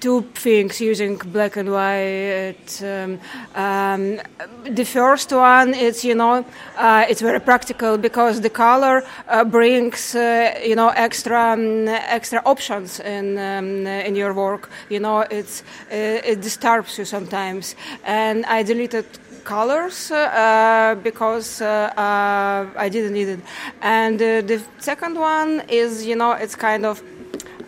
two 0.00 0.22
things 0.34 0.80
using 0.80 1.16
black 1.16 1.56
and 1.56 1.70
white. 1.70 2.82
Um, 2.82 3.20
um, 3.54 4.20
the 4.64 4.84
first 4.84 5.32
one 5.32 5.74
is, 5.74 6.04
you 6.04 6.14
know, 6.14 6.44
uh, 6.76 7.04
it's 7.08 7.20
very 7.20 7.40
practical 7.40 7.98
because 7.98 8.40
the 8.40 8.50
color 8.50 9.02
uh, 9.28 9.44
brings, 9.44 10.14
uh, 10.14 10.58
you 10.64 10.74
know, 10.74 10.88
extra 10.88 11.52
um, 11.52 11.88
extra 11.88 12.40
options 12.44 13.00
in 13.00 13.36
um, 13.38 13.86
in 13.86 14.16
your 14.16 14.32
work. 14.32 14.70
You 14.88 15.00
know, 15.00 15.20
it's 15.30 15.62
uh, 15.92 16.30
it 16.32 16.40
disturbs 16.40 16.98
you 16.98 17.04
sometimes, 17.04 17.74
and 18.04 18.46
I 18.46 18.62
deleted 18.62 19.06
colors 19.46 20.10
uh, 20.10 20.96
because 21.02 21.62
uh, 21.62 21.92
uh, 21.96 22.66
I 22.76 22.88
didn't 22.90 23.14
need 23.14 23.28
it. 23.28 23.40
And 23.80 24.18
the 24.18 24.60
second 24.78 25.14
one 25.16 25.62
is, 25.68 26.04
you 26.04 26.16
know, 26.16 26.32
it's 26.32 26.56
kind 26.56 26.84
of 26.84 27.02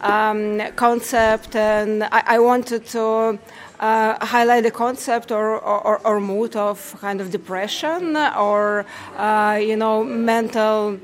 um, 0.01 0.61
concept, 0.77 1.57
and 1.57 2.05
I, 2.05 2.23
I 2.35 2.39
wanted 2.39 2.85
to. 2.97 3.39
Uh, 3.81 4.27
highlight 4.27 4.65
the 4.65 4.73
concept 4.73 5.31
or, 5.31 5.57
or, 5.61 6.05
or, 6.05 6.19
mood 6.19 6.57
of 6.57 6.97
kind 7.01 7.21
of 7.21 7.31
depression 7.31 8.17
or 8.17 8.85
uh, 9.17 9.57
you 9.63 9.77
know 9.77 10.03
mental 10.03 10.99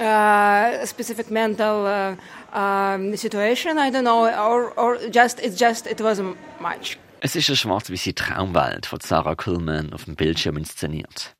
uh, 0.00 0.84
specific 0.84 1.30
mental 1.30 1.86
um, 2.52 3.16
situation 3.16 3.78
I 3.78 3.90
don't 3.90 4.02
know 4.02 4.26
or, 4.26 4.72
or 4.72 4.98
just 5.08 5.38
it's 5.38 5.56
just 5.56 5.86
it 5.86 6.00
wasn't 6.00 6.36
much 6.60 6.98
Es 7.22 7.36
ist 7.36 7.50
eine 7.50 7.56
schwarz-weiße 7.58 8.14
Traumwelt, 8.14 8.86
von 8.86 8.98
Sarah 8.98 9.34
Kuhlman 9.34 9.92
auf 9.92 10.04
dem 10.04 10.16
Bildschirm 10.16 10.56
inszeniert. 10.56 11.36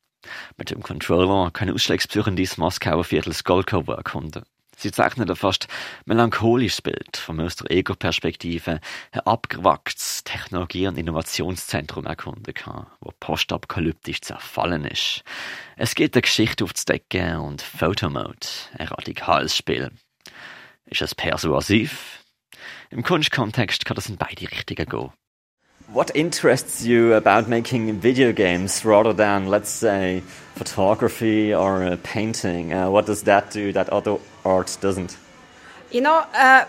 Mit 0.55 0.69
dem 0.69 0.83
Controller 0.83 1.49
können 1.49 1.73
Ausschlagsbesucher 1.73 2.29
ins 2.37 2.57
Moskauer 2.57 3.03
Viertel 3.03 3.33
Skolkovo 3.33 3.93
erkunden. 3.93 4.43
Sie 4.77 4.91
zeichnen 4.91 5.27
ein 5.27 5.35
fast 5.35 5.67
melancholisches 6.05 6.83
Bild 6.83 7.17
vom 7.17 7.39
aus 7.39 7.55
der 7.55 7.71
Ego-Perspektive 7.71 8.79
ein 9.11 9.19
abgewachsenes 9.21 10.23
Technologie- 10.23 10.85
und 10.85 10.99
Innovationszentrum 10.99 12.05
erkunden 12.05 12.53
kann, 12.53 12.85
wo 12.99 13.11
postapokalyptisch 13.19 14.21
zerfallen 14.21 14.85
ist. 14.85 15.23
Es 15.77 15.95
geht 15.95 16.13
eine 16.13 16.21
Geschichte 16.21 16.63
aufzudecken 16.63 17.37
und 17.37 17.63
Photomode, 17.63 18.37
ein 18.77 18.87
radikales 18.87 19.57
Spiel. 19.57 19.89
Ist 20.85 21.01
es 21.01 21.15
persuasiv? 21.15 22.23
Im 22.91 23.01
Kunstkontext 23.01 23.83
kann 23.83 23.95
das 23.95 24.09
in 24.09 24.17
beide 24.17 24.51
Richtungen 24.51 24.87
gehen. 24.87 25.11
What 25.93 26.09
interests 26.15 26.85
you 26.85 27.15
about 27.15 27.49
making 27.49 27.99
video 27.99 28.31
games 28.31 28.85
rather 28.85 29.11
than, 29.11 29.47
let's 29.47 29.69
say, 29.69 30.23
photography 30.55 31.53
or 31.53 31.83
uh, 31.83 31.97
painting? 32.01 32.71
Uh, 32.71 32.89
what 32.89 33.05
does 33.07 33.23
that 33.23 33.51
do 33.51 33.73
that 33.73 33.89
other 33.89 34.17
art 34.45 34.77
doesn't? 34.79 35.17
You 35.91 35.99
know, 35.99 36.23
uh, 36.33 36.63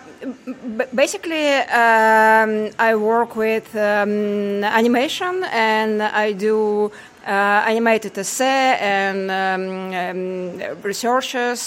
basically, 0.92 1.54
um, 1.54 2.70
I 2.80 2.96
work 2.96 3.36
with 3.36 3.76
um, 3.76 4.64
animation 4.64 5.44
and 5.52 6.02
I 6.02 6.32
do 6.32 6.90
animated 7.24 8.16
essay 8.18 8.76
and 8.80 9.30
um, 9.30 9.92
um, 9.94 10.60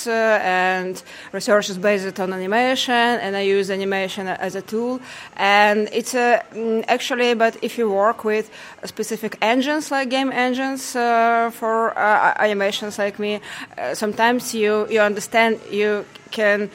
uh, 0.07 0.39
and 0.41 1.03
researches 1.31 1.77
based 1.77 2.19
on 2.19 2.33
animation 2.33 2.93
and 2.93 3.35
I 3.35 3.41
use 3.41 3.71
animation 3.71 4.27
as 4.27 4.55
a 4.55 4.61
tool 4.61 4.99
and 5.37 5.89
it's 5.91 6.13
a, 6.13 6.43
mm, 6.53 6.83
actually 6.87 7.33
but 7.33 7.57
if 7.61 7.77
you 7.77 7.89
work 7.89 8.23
with 8.23 8.49
specific 8.83 9.37
engines 9.41 9.91
like 9.91 10.09
game 10.09 10.31
engines 10.31 10.95
uh, 10.95 11.51
for 11.53 11.97
uh, 11.97 12.33
animations 12.37 12.99
like 12.99 13.19
me 13.19 13.39
uh, 13.77 13.93
sometimes 13.95 14.53
you 14.53 14.87
you 14.89 14.99
understand 14.99 15.59
you 15.71 16.05
can 16.31 16.69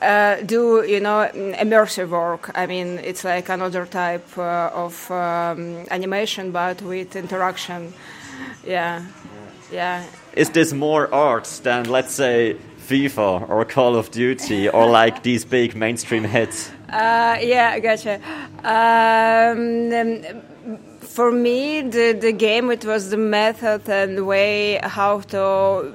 uh, 0.00 0.36
do 0.42 0.84
you 0.86 1.00
know 1.00 1.28
immersive 1.34 2.10
work. 2.10 2.50
I 2.54 2.66
mean, 2.66 2.98
it's 2.98 3.24
like 3.24 3.48
another 3.48 3.84
type 3.86 4.38
uh, 4.38 4.70
of 4.72 5.10
um, 5.10 5.86
animation, 5.90 6.52
but 6.52 6.80
with 6.82 7.16
interaction. 7.16 7.92
Yeah, 8.68 9.02
yeah. 9.72 10.04
Is 10.34 10.50
this 10.50 10.72
more 10.74 11.12
art 11.12 11.46
than, 11.62 11.88
let's 11.88 12.12
say, 12.12 12.56
FIFA 12.86 13.48
or 13.48 13.64
Call 13.64 13.96
of 13.96 14.10
Duty 14.10 14.68
or 14.68 14.86
like 14.86 15.22
these 15.22 15.44
big 15.44 15.74
mainstream 15.74 16.24
hits? 16.24 16.70
Uh, 16.90 17.38
yeah, 17.40 17.78
gotcha. 17.78 18.20
Um, 18.62 19.90
for 21.00 21.32
me, 21.32 21.80
the, 21.80 22.12
the 22.12 22.32
game 22.32 22.70
it 22.70 22.84
was 22.84 23.08
the 23.08 23.16
method 23.16 23.88
and 23.88 24.18
the 24.18 24.24
way 24.24 24.78
how 24.82 25.20
to 25.20 25.94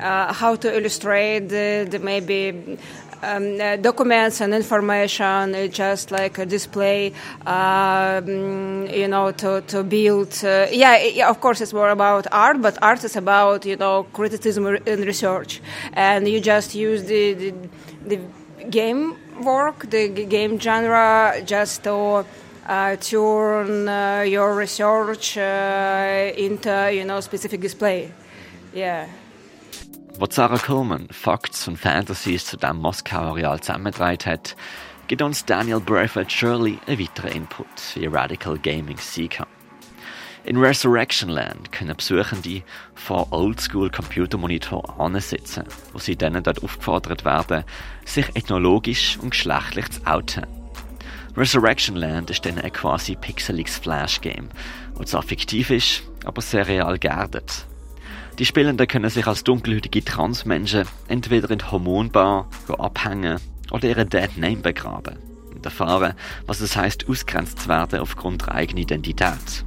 uh, 0.00 0.32
how 0.32 0.56
to 0.56 0.76
illustrate 0.76 1.48
the, 1.48 1.86
the 1.88 1.98
maybe 2.00 2.78
um, 3.22 3.60
uh, 3.60 3.76
documents 3.76 4.40
and 4.40 4.54
information. 4.54 5.54
It's 5.54 5.76
just 5.76 6.10
like 6.10 6.38
a 6.38 6.46
display, 6.46 7.12
um, 7.46 8.86
you 8.88 9.08
know, 9.08 9.32
to 9.32 9.62
to 9.68 9.82
build. 9.82 10.32
Uh, 10.44 10.66
yeah, 10.70 10.96
yeah, 11.02 11.30
of 11.30 11.40
course, 11.40 11.60
it's 11.60 11.72
more 11.72 11.90
about 11.90 12.26
art, 12.32 12.60
but 12.60 12.78
art 12.82 13.04
is 13.04 13.16
about 13.16 13.64
you 13.64 13.76
know 13.76 14.04
criticism 14.12 14.66
and 14.66 15.04
research, 15.04 15.60
and 15.92 16.28
you 16.28 16.40
just 16.40 16.74
use 16.74 17.04
the 17.04 17.34
the, 17.34 17.54
the 18.06 18.18
game 18.70 19.16
work, 19.42 19.88
the 19.90 20.08
game 20.08 20.58
genre, 20.58 21.42
just 21.44 21.84
to 21.84 22.24
uh, 22.66 22.96
turn 22.96 23.88
uh, 23.88 24.24
your 24.26 24.54
research 24.54 25.36
uh, 25.36 26.32
into 26.36 26.90
you 26.92 27.04
know 27.04 27.20
specific 27.20 27.60
display. 27.60 28.10
Yeah. 28.74 29.06
Wo 30.18 30.26
Sarah 30.28 30.58
Coleman 30.58 31.08
Facts 31.10 31.66
und 31.66 31.78
Fantasies 31.78 32.44
zu 32.44 32.56
dem 32.58 32.76
Moskauer 32.76 33.36
Real 33.36 33.58
zusammengetragen 33.58 34.30
hat, 34.30 34.56
gibt 35.08 35.22
uns 35.22 35.44
Daniel 35.44 35.80
Braithwaite 35.80 36.30
Shirley 36.30 36.78
einen 36.86 37.00
weiteren 37.00 37.32
Input, 37.32 37.66
wie 37.94 38.06
Radical 38.06 38.58
Gaming 38.58 38.98
kann. 39.30 39.46
In 40.44 40.58
Resurrection 40.58 41.30
Land 41.30 41.72
können 41.72 41.96
Besuchende 41.96 42.62
vor 42.94 43.32
Oldschool 43.32 43.90
Computermonitor 43.90 45.00
ansitzen, 45.00 45.64
wo 45.92 45.98
sie 45.98 46.16
dann 46.16 46.42
dort 46.42 46.62
aufgefordert 46.62 47.24
werden, 47.24 47.64
sich 48.04 48.28
ethnologisch 48.36 49.18
und 49.22 49.30
geschlechtlich 49.30 49.90
zu 49.90 50.06
outen. 50.06 50.46
Resurrection 51.36 51.96
Land 51.96 52.28
ist 52.30 52.44
dann 52.44 52.58
ein 52.58 52.72
quasi 52.72 53.16
pixeliges 53.16 53.78
Flash-Game, 53.78 54.50
das 54.98 55.10
zwar 55.10 55.22
fiktiv 55.22 55.70
ist, 55.70 56.02
aber 56.24 56.42
sehr 56.42 56.68
real 56.68 56.98
geerdet. 56.98 57.66
Die 58.38 58.46
Spielenden 58.46 58.88
können 58.88 59.10
sich 59.10 59.26
als 59.26 59.44
dunkelhütige 59.44 60.04
Transmenschen 60.04 60.86
entweder 61.06 61.50
in 61.50 61.58
die 61.58 61.64
Hormonbar 61.64 62.48
abhängen 62.78 63.38
oder 63.70 63.88
ihre 63.88 64.06
Dead 64.06 64.36
Name 64.36 64.56
begraben 64.56 65.18
und 65.54 65.64
erfahren, 65.64 66.14
was 66.46 66.60
es 66.60 66.74
heißt, 66.74 67.08
ausgrenzt 67.08 67.60
zu 67.60 67.68
werden 67.68 68.00
aufgrund 68.00 68.42
ihrer 68.42 68.54
eigenen 68.54 68.84
Identität. 68.84 69.64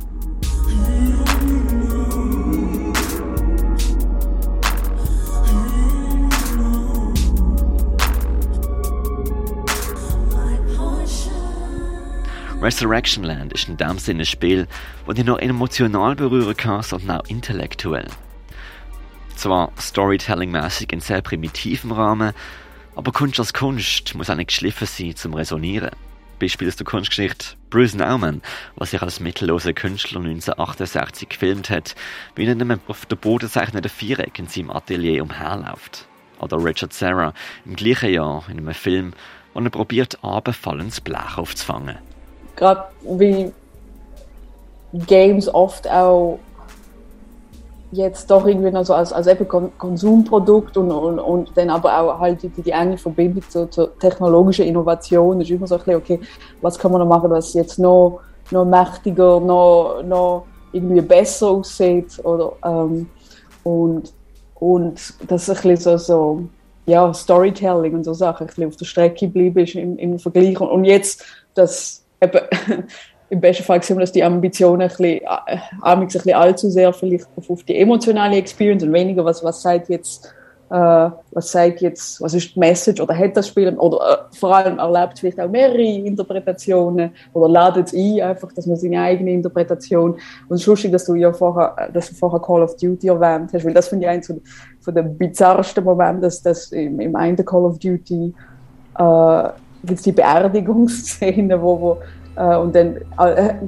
Resurrection 12.61 13.23
Land 13.23 13.53
ist 13.53 13.69
in 13.69 13.77
dem 13.77 13.99
Sinne 13.99 14.23
ein 14.23 14.25
Spiel, 14.25 14.67
das 15.05 15.15
dich 15.15 15.25
nur 15.25 15.39
emotional 15.41 16.15
berühren 16.15 16.57
kann, 16.57 16.81
sondern 16.81 17.21
auch 17.21 17.27
intellektuell. 17.27 18.07
Zwar 19.45 19.71
Storytelling-mäßig 19.79 20.91
in 20.91 21.01
sehr 21.01 21.21
primitivem 21.21 21.91
Rahmen, 21.91 22.33
aber 22.95 23.11
Kunst 23.11 23.39
als 23.39 23.53
Kunst 23.53 24.15
muss 24.15 24.31
auch 24.31 24.35
nicht 24.35 24.47
geschliffen 24.47 24.87
sein 24.87 25.15
zum 25.15 25.35
Resonieren. 25.35 25.91
Beispiel 26.39 26.67
aus 26.67 26.77
der 26.77 26.85
Kunstgeschichte 26.87 27.49
Bruce 27.69 27.93
Nauman, 27.93 28.41
was 28.75 28.89
sich 28.89 29.03
als 29.03 29.19
mittelloser 29.19 29.73
Künstler 29.73 30.21
1968 30.21 31.29
gefilmt 31.29 31.69
hat, 31.69 31.93
wie 32.33 32.47
er 32.47 32.53
in 32.53 32.61
einem 32.63 32.79
auf 32.87 33.05
der 33.05 33.17
Boden 33.17 33.47
zeichnenden 33.47 33.91
Viereck 33.91 34.39
in 34.39 34.47
seinem 34.47 34.71
Atelier 34.71 35.21
umherläuft. 35.21 36.07
Oder 36.39 36.57
Richard 36.57 36.93
Serra 36.93 37.31
im 37.65 37.75
gleichen 37.75 38.13
Jahr 38.13 38.45
in 38.49 38.57
einem 38.57 38.73
Film, 38.73 39.13
wo 39.53 39.59
er 39.59 39.69
probiert, 39.69 40.17
abendfallendes 40.23 41.01
Blech 41.01 41.37
aufzufangen. 41.37 41.99
Gerade 42.55 42.85
wie 43.03 43.51
Games 45.05 45.47
oft 45.53 45.87
auch 45.87 46.39
jetzt 47.91 48.29
doch 48.29 48.45
irgendwie 48.45 48.71
noch 48.71 48.85
so 48.85 48.93
als, 48.93 49.13
als 49.13 49.27
eben 49.27 49.47
Konsumprodukt 49.77 50.77
und, 50.77 50.91
und, 50.91 51.19
und 51.19 51.51
dann 51.55 51.69
aber 51.69 51.99
auch 51.99 52.19
halt 52.19 52.43
die, 52.43 52.49
die 52.49 52.71
enge 52.71 52.97
Verbindung 52.97 53.43
zur, 53.49 53.69
zur 53.69 53.97
technologischen 53.99 54.65
Innovation 54.65 55.41
ist 55.41 55.49
immer 55.49 55.67
so 55.67 55.75
ein 55.75 55.79
bisschen, 55.79 55.95
okay, 55.95 56.19
was 56.61 56.77
kann 56.77 56.91
man 56.91 57.01
noch 57.01 57.07
machen, 57.07 57.29
was 57.29 57.53
jetzt 57.53 57.79
noch, 57.79 58.21
noch 58.51 58.65
mächtiger, 58.65 59.39
noch, 59.39 60.01
noch 60.03 60.45
irgendwie 60.71 61.01
besser 61.01 61.49
aussieht 61.49 62.19
oder 62.23 62.53
ähm, 62.63 63.09
und, 63.63 64.13
und 64.55 65.13
das 65.27 65.47
ist 65.47 65.65
ein 65.65 65.69
bisschen 65.71 65.77
so, 65.77 65.97
so 65.97 66.43
ja, 66.85 67.13
Storytelling 67.13 67.95
und 67.95 68.03
so 68.03 68.13
Sachen 68.13 68.43
ein 68.43 68.47
bisschen 68.47 68.67
auf 68.67 68.75
der 68.75 68.85
Strecke 68.85 69.25
geblieben 69.25 69.59
ist 69.59 69.75
im, 69.75 69.97
im 69.97 70.19
Vergleich. 70.19 70.59
Und, 70.59 70.69
und 70.69 70.85
jetzt 70.85 71.25
das 71.53 72.05
eben 72.21 72.41
im 73.35 73.41
besten 73.41 73.63
Fall 73.63 73.83
sehen 73.83 73.97
wir, 73.97 74.01
dass 74.01 74.13
die 74.13 74.23
Ambitionen 74.23 74.83
ein 74.83 74.87
bisschen, 74.87 75.21
äh, 75.21 75.57
ein 75.81 76.07
bisschen 76.07 76.33
allzu 76.33 76.69
sehr 76.69 76.93
vielleicht 76.93 77.27
auf 77.49 77.63
die 77.63 77.77
emotionale 77.77 78.37
Experience 78.37 78.83
und 78.83 78.93
weniger, 78.93 79.25
was, 79.25 79.43
was 79.43 79.61
sagt 79.61 79.89
jetzt, 79.89 80.33
äh, 80.69 80.75
was 81.31 81.51
sagt 81.51 81.81
jetzt, 81.81 82.21
was 82.21 82.33
ist 82.33 82.55
die 82.55 82.59
Message 82.59 83.01
oder 83.01 83.15
hat 83.15 83.35
das 83.35 83.49
Spiel 83.49 83.69
oder 83.77 83.97
äh, 84.31 84.35
vor 84.37 84.55
allem 84.55 84.79
erlebt 84.79 85.19
vielleicht 85.19 85.39
auch 85.39 85.49
mehrere 85.49 85.83
Interpretationen 85.83 87.11
oder 87.33 87.49
ladet 87.49 87.87
es 87.87 87.93
ein, 87.93 88.21
einfach, 88.21 88.53
dass 88.53 88.65
man 88.67 88.77
seine 88.77 89.01
eigene 89.01 89.31
Interpretation 89.31 90.15
und 90.47 90.55
es 90.55 90.65
lustig, 90.65 90.93
dass 90.93 91.05
du 91.05 91.15
ja 91.15 91.33
vorher, 91.33 91.75
äh, 91.77 91.91
dass 91.91 92.09
du 92.09 92.15
vorher 92.15 92.39
Call 92.39 92.63
of 92.63 92.77
Duty 92.77 93.09
erwähnt 93.09 93.51
hast, 93.53 93.65
weil 93.65 93.73
das 93.73 93.89
finde 93.89 94.05
ich 94.05 94.09
eins 94.11 94.33
von 94.79 94.95
den 94.95 95.17
bizarrsten 95.17 95.83
Momenten, 95.83 96.21
dass 96.21 96.41
das 96.41 96.71
im, 96.71 97.01
im 97.01 97.15
einen 97.17 97.35
Call 97.45 97.65
of 97.65 97.79
Duty 97.79 98.33
äh, 98.97 99.49
gibt 99.83 99.99
es 99.99 100.03
die 100.03 100.13
Beerdigungsszene, 100.13 101.61
wo, 101.61 101.81
wo 101.81 101.97
Uh, 102.37 102.59
und 102.59 102.75
dann 102.75 102.99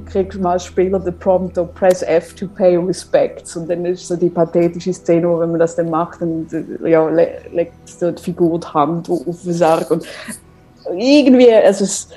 kriegst 0.04 0.36
du 0.36 0.42
mal 0.42 0.52
als 0.52 0.66
Spieler 0.66 1.00
den 1.00 1.18
Prompt, 1.18 1.58
press 1.74 2.02
F 2.02 2.34
to 2.34 2.46
pay 2.46 2.76
respects. 2.76 3.56
Und 3.56 3.70
dann 3.70 3.86
ist 3.86 4.06
so 4.06 4.14
die 4.14 4.28
pathetische 4.28 4.92
Szene, 4.92 5.26
wo 5.26 5.40
wenn 5.40 5.52
man 5.52 5.60
das 5.60 5.76
dann 5.76 5.88
macht, 5.88 6.20
dann 6.20 6.46
ja, 6.84 7.08
le 7.08 7.28
legt 7.50 7.88
so 7.88 8.10
die 8.10 8.22
Figur 8.22 8.60
die 8.60 8.66
Hand 8.66 9.08
auf 9.08 9.42
den 9.42 9.52
Sarg. 9.54 9.90
Und 9.90 10.06
irgendwie, 10.92 11.50
also 11.50 11.84
es, 11.84 12.08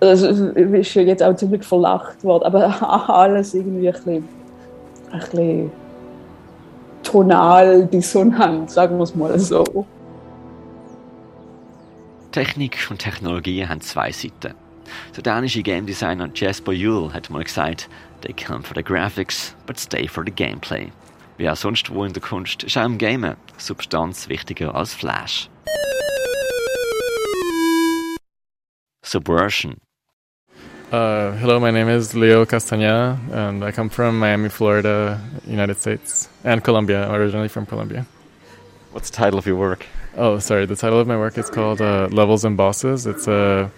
also 0.00 0.48
ist 0.48 0.94
ja 0.94 1.02
jetzt 1.02 1.22
auch 1.22 1.36
ziemlich 1.36 1.62
verlacht 1.62 2.24
worden, 2.24 2.44
aber 2.44 3.08
alles 3.10 3.52
irgendwie 3.52 3.88
ein 3.88 3.92
bisschen, 3.92 4.28
ein 5.10 5.20
bisschen 5.20 5.72
tonal 7.02 7.86
dissonant, 7.86 8.70
sagen 8.70 8.96
wir 8.96 9.04
es 9.04 9.14
mal 9.14 9.38
so. 9.38 9.84
Technik 12.32 12.78
und 12.90 12.98
Technologie 12.98 13.66
haben 13.66 13.82
zwei 13.82 14.10
Seiten. 14.10 14.54
Der 15.16 15.22
danische 15.22 15.62
Game 15.62 15.86
Designer 15.86 16.28
Jasper 16.34 16.72
Yule 16.72 17.12
hat 17.12 17.30
mal 17.30 17.44
gesagt, 17.44 17.88
they 18.22 18.32
come 18.32 18.62
for 18.62 18.74
the 18.74 18.82
graphics, 18.82 19.54
but 19.66 19.78
stay 19.78 20.06
for 20.06 20.24
the 20.24 20.30
gameplay. 20.30 20.90
Wie 21.36 21.48
auch 21.48 21.56
sonst 21.56 21.90
wo 21.90 22.04
in 22.04 22.12
der 22.12 22.22
Kunst 22.22 22.64
ist 22.64 22.76
auch 22.76 22.84
im 22.84 22.98
Gamen 22.98 23.36
Substanz 23.56 24.28
wichtiger 24.28 24.74
als 24.74 24.94
Flash. 24.94 25.48
Subversion. 29.02 29.76
Uh, 30.90 31.32
hello, 31.32 31.60
my 31.60 31.70
name 31.70 31.88
is 31.88 32.14
Leo 32.14 32.46
Castañeda, 32.46 33.18
and 33.30 33.62
I 33.62 33.72
come 33.72 33.90
from 33.90 34.18
Miami, 34.18 34.48
Florida, 34.48 35.20
United 35.46 35.78
States, 35.78 36.30
and 36.44 36.64
Colombia, 36.64 37.10
originally 37.12 37.48
from 37.48 37.66
Colombia. 37.66 38.06
What's 38.92 39.10
the 39.10 39.16
title 39.16 39.38
of 39.38 39.46
your 39.46 39.56
work? 39.56 39.86
Oh, 40.16 40.38
sorry. 40.38 40.66
The 40.66 40.76
title 40.76 40.98
of 40.98 41.06
my 41.06 41.16
work 41.16 41.36
is 41.36 41.50
called 41.50 41.80
uh, 41.80 42.08
Levels 42.10 42.44
and 42.44 42.56
Bosses. 42.56 43.06
It's 43.06 43.28
a 43.28 43.70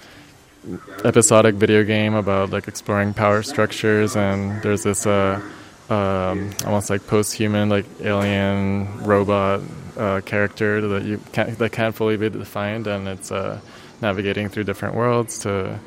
episodic 1.04 1.54
video 1.54 1.84
game 1.84 2.14
about 2.14 2.50
like 2.50 2.68
exploring 2.68 3.14
power 3.14 3.42
structures, 3.42 4.16
and 4.16 4.62
there's 4.62 4.82
this 4.82 5.06
uh, 5.06 5.40
um, 5.88 6.50
almost 6.64 6.90
like 6.90 7.06
post-human, 7.06 7.68
like 7.68 7.86
alien 8.00 9.02
robot 9.04 9.60
uh, 9.96 10.20
character 10.20 10.80
that 10.88 11.04
you 11.04 11.20
can't 11.32 11.58
that 11.58 11.72
can't 11.72 11.94
fully 11.94 12.16
be 12.16 12.28
defined, 12.28 12.86
and 12.86 13.08
it's 13.08 13.32
uh, 13.32 13.60
navigating 14.00 14.48
through 14.48 14.64
different 14.64 14.94
worlds 14.94 15.38
to 15.40 15.78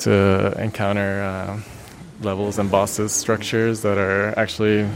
to 0.00 0.54
encounter 0.58 1.22
uh, 1.22 1.60
levels 2.22 2.58
and 2.58 2.70
bosses 2.70 3.12
structures 3.12 3.82
that 3.82 3.98
are 3.98 4.38
actually 4.38 4.88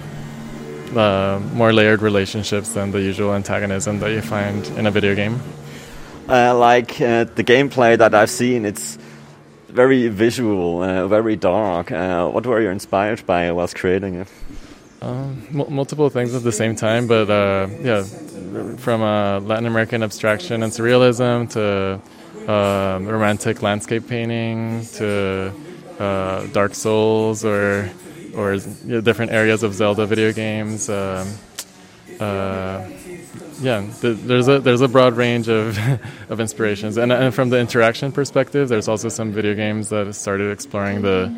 uh, 0.96 1.40
more 1.52 1.72
layered 1.72 2.02
relationships 2.02 2.72
than 2.74 2.90
the 2.90 3.00
usual 3.00 3.34
antagonism 3.34 3.98
that 4.00 4.10
you 4.10 4.20
find 4.20 4.66
in 4.78 4.86
a 4.86 4.90
video 4.90 5.14
game. 5.14 5.40
Uh, 6.28 6.56
like 6.56 7.00
uh, 7.00 7.24
the 7.24 7.44
gameplay 7.44 7.98
that 7.98 8.14
I've 8.14 8.30
seen, 8.30 8.64
it's 8.64 8.96
very 9.68 10.08
visual, 10.08 10.82
uh, 10.82 11.06
very 11.06 11.36
dark. 11.36 11.92
Uh, 11.92 12.28
what 12.28 12.46
were 12.46 12.60
you 12.62 12.70
inspired 12.70 13.26
by 13.26 13.52
whilst 13.52 13.76
creating 13.76 14.14
it? 14.14 14.28
Um, 15.02 15.46
multiple 15.50 16.08
things 16.08 16.34
at 16.34 16.42
the 16.42 16.52
same 16.52 16.76
time, 16.76 17.06
but 17.06 17.28
uh, 17.28 17.68
yeah, 17.82 18.04
from 18.78 19.02
Latin 19.46 19.66
American 19.66 20.02
abstraction 20.02 20.62
and 20.62 20.72
surrealism 20.72 21.50
to 21.50 22.00
um, 22.50 23.06
romantic 23.06 23.60
landscape 23.60 24.08
painting 24.08 24.86
to 24.94 25.52
uh, 25.98 26.46
Dark 26.46 26.74
Souls 26.74 27.44
or 27.44 27.90
or 28.34 28.54
you 28.54 28.74
know, 28.84 29.00
different 29.02 29.30
areas 29.32 29.62
of 29.62 29.74
Zelda 29.74 30.06
video 30.06 30.32
games. 30.32 30.88
Um, 30.88 31.28
yeah, 33.60 33.86
there's 34.00 34.48
a 34.48 34.58
there's 34.58 34.80
a 34.80 34.88
broad 34.88 35.14
range 35.16 35.48
of 35.48 35.78
of 36.28 36.40
inspirations, 36.40 36.96
and, 36.96 37.12
and 37.12 37.34
from 37.34 37.50
the 37.50 37.58
interaction 37.58 38.12
perspective, 38.12 38.68
there's 38.68 38.88
also 38.88 39.08
some 39.08 39.32
video 39.32 39.54
games 39.54 39.88
that 39.90 40.14
started 40.14 40.50
exploring 40.50 41.02
the 41.02 41.32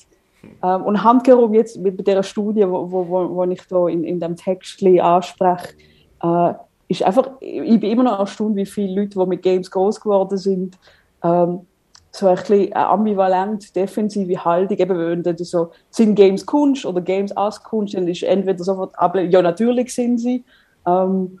Ähm, 0.61 0.83
und 0.83 1.03
handgehoben 1.03 1.55
jetzt 1.55 1.77
mit 1.79 2.05
dieser 2.05 2.23
Studie, 2.23 2.67
wo, 2.67 2.91
wo, 2.91 3.35
wo 3.35 3.43
ich 3.45 3.61
da 3.67 3.87
in, 3.87 4.03
in 4.03 4.19
dem 4.19 4.35
Text 4.35 4.83
anspreche, 4.83 5.75
äh, 6.21 6.53
ist 6.87 7.03
einfach, 7.03 7.31
ich 7.39 7.79
bin 7.79 7.91
immer 7.91 8.03
noch 8.03 8.19
erstaunt, 8.19 8.55
wie 8.55 8.65
viele 8.65 9.01
Leute, 9.01 9.19
die 9.19 9.25
mit 9.25 9.41
Games 9.41 9.71
groß 9.71 9.99
geworden 9.99 10.37
sind, 10.37 10.77
ähm, 11.23 11.61
so 12.11 12.27
ein 12.27 12.35
bisschen 12.35 12.75
ambivalent, 12.75 13.75
defensive 13.75 14.45
Haltung, 14.45 14.77
eben 14.77 15.25
wenn 15.25 15.35
du 15.35 15.43
so, 15.43 15.71
sind 15.89 16.13
Games 16.13 16.45
Kunst 16.45 16.85
oder 16.85 17.01
Games 17.01 17.35
als 17.35 17.63
Kunst, 17.63 17.95
dann 17.95 18.07
ist 18.07 18.21
entweder 18.23 18.63
sofort, 18.63 18.93
ja 19.15 19.41
natürlich 19.41 19.93
sind 19.93 20.19
sie, 20.19 20.43
ähm, 20.85 21.39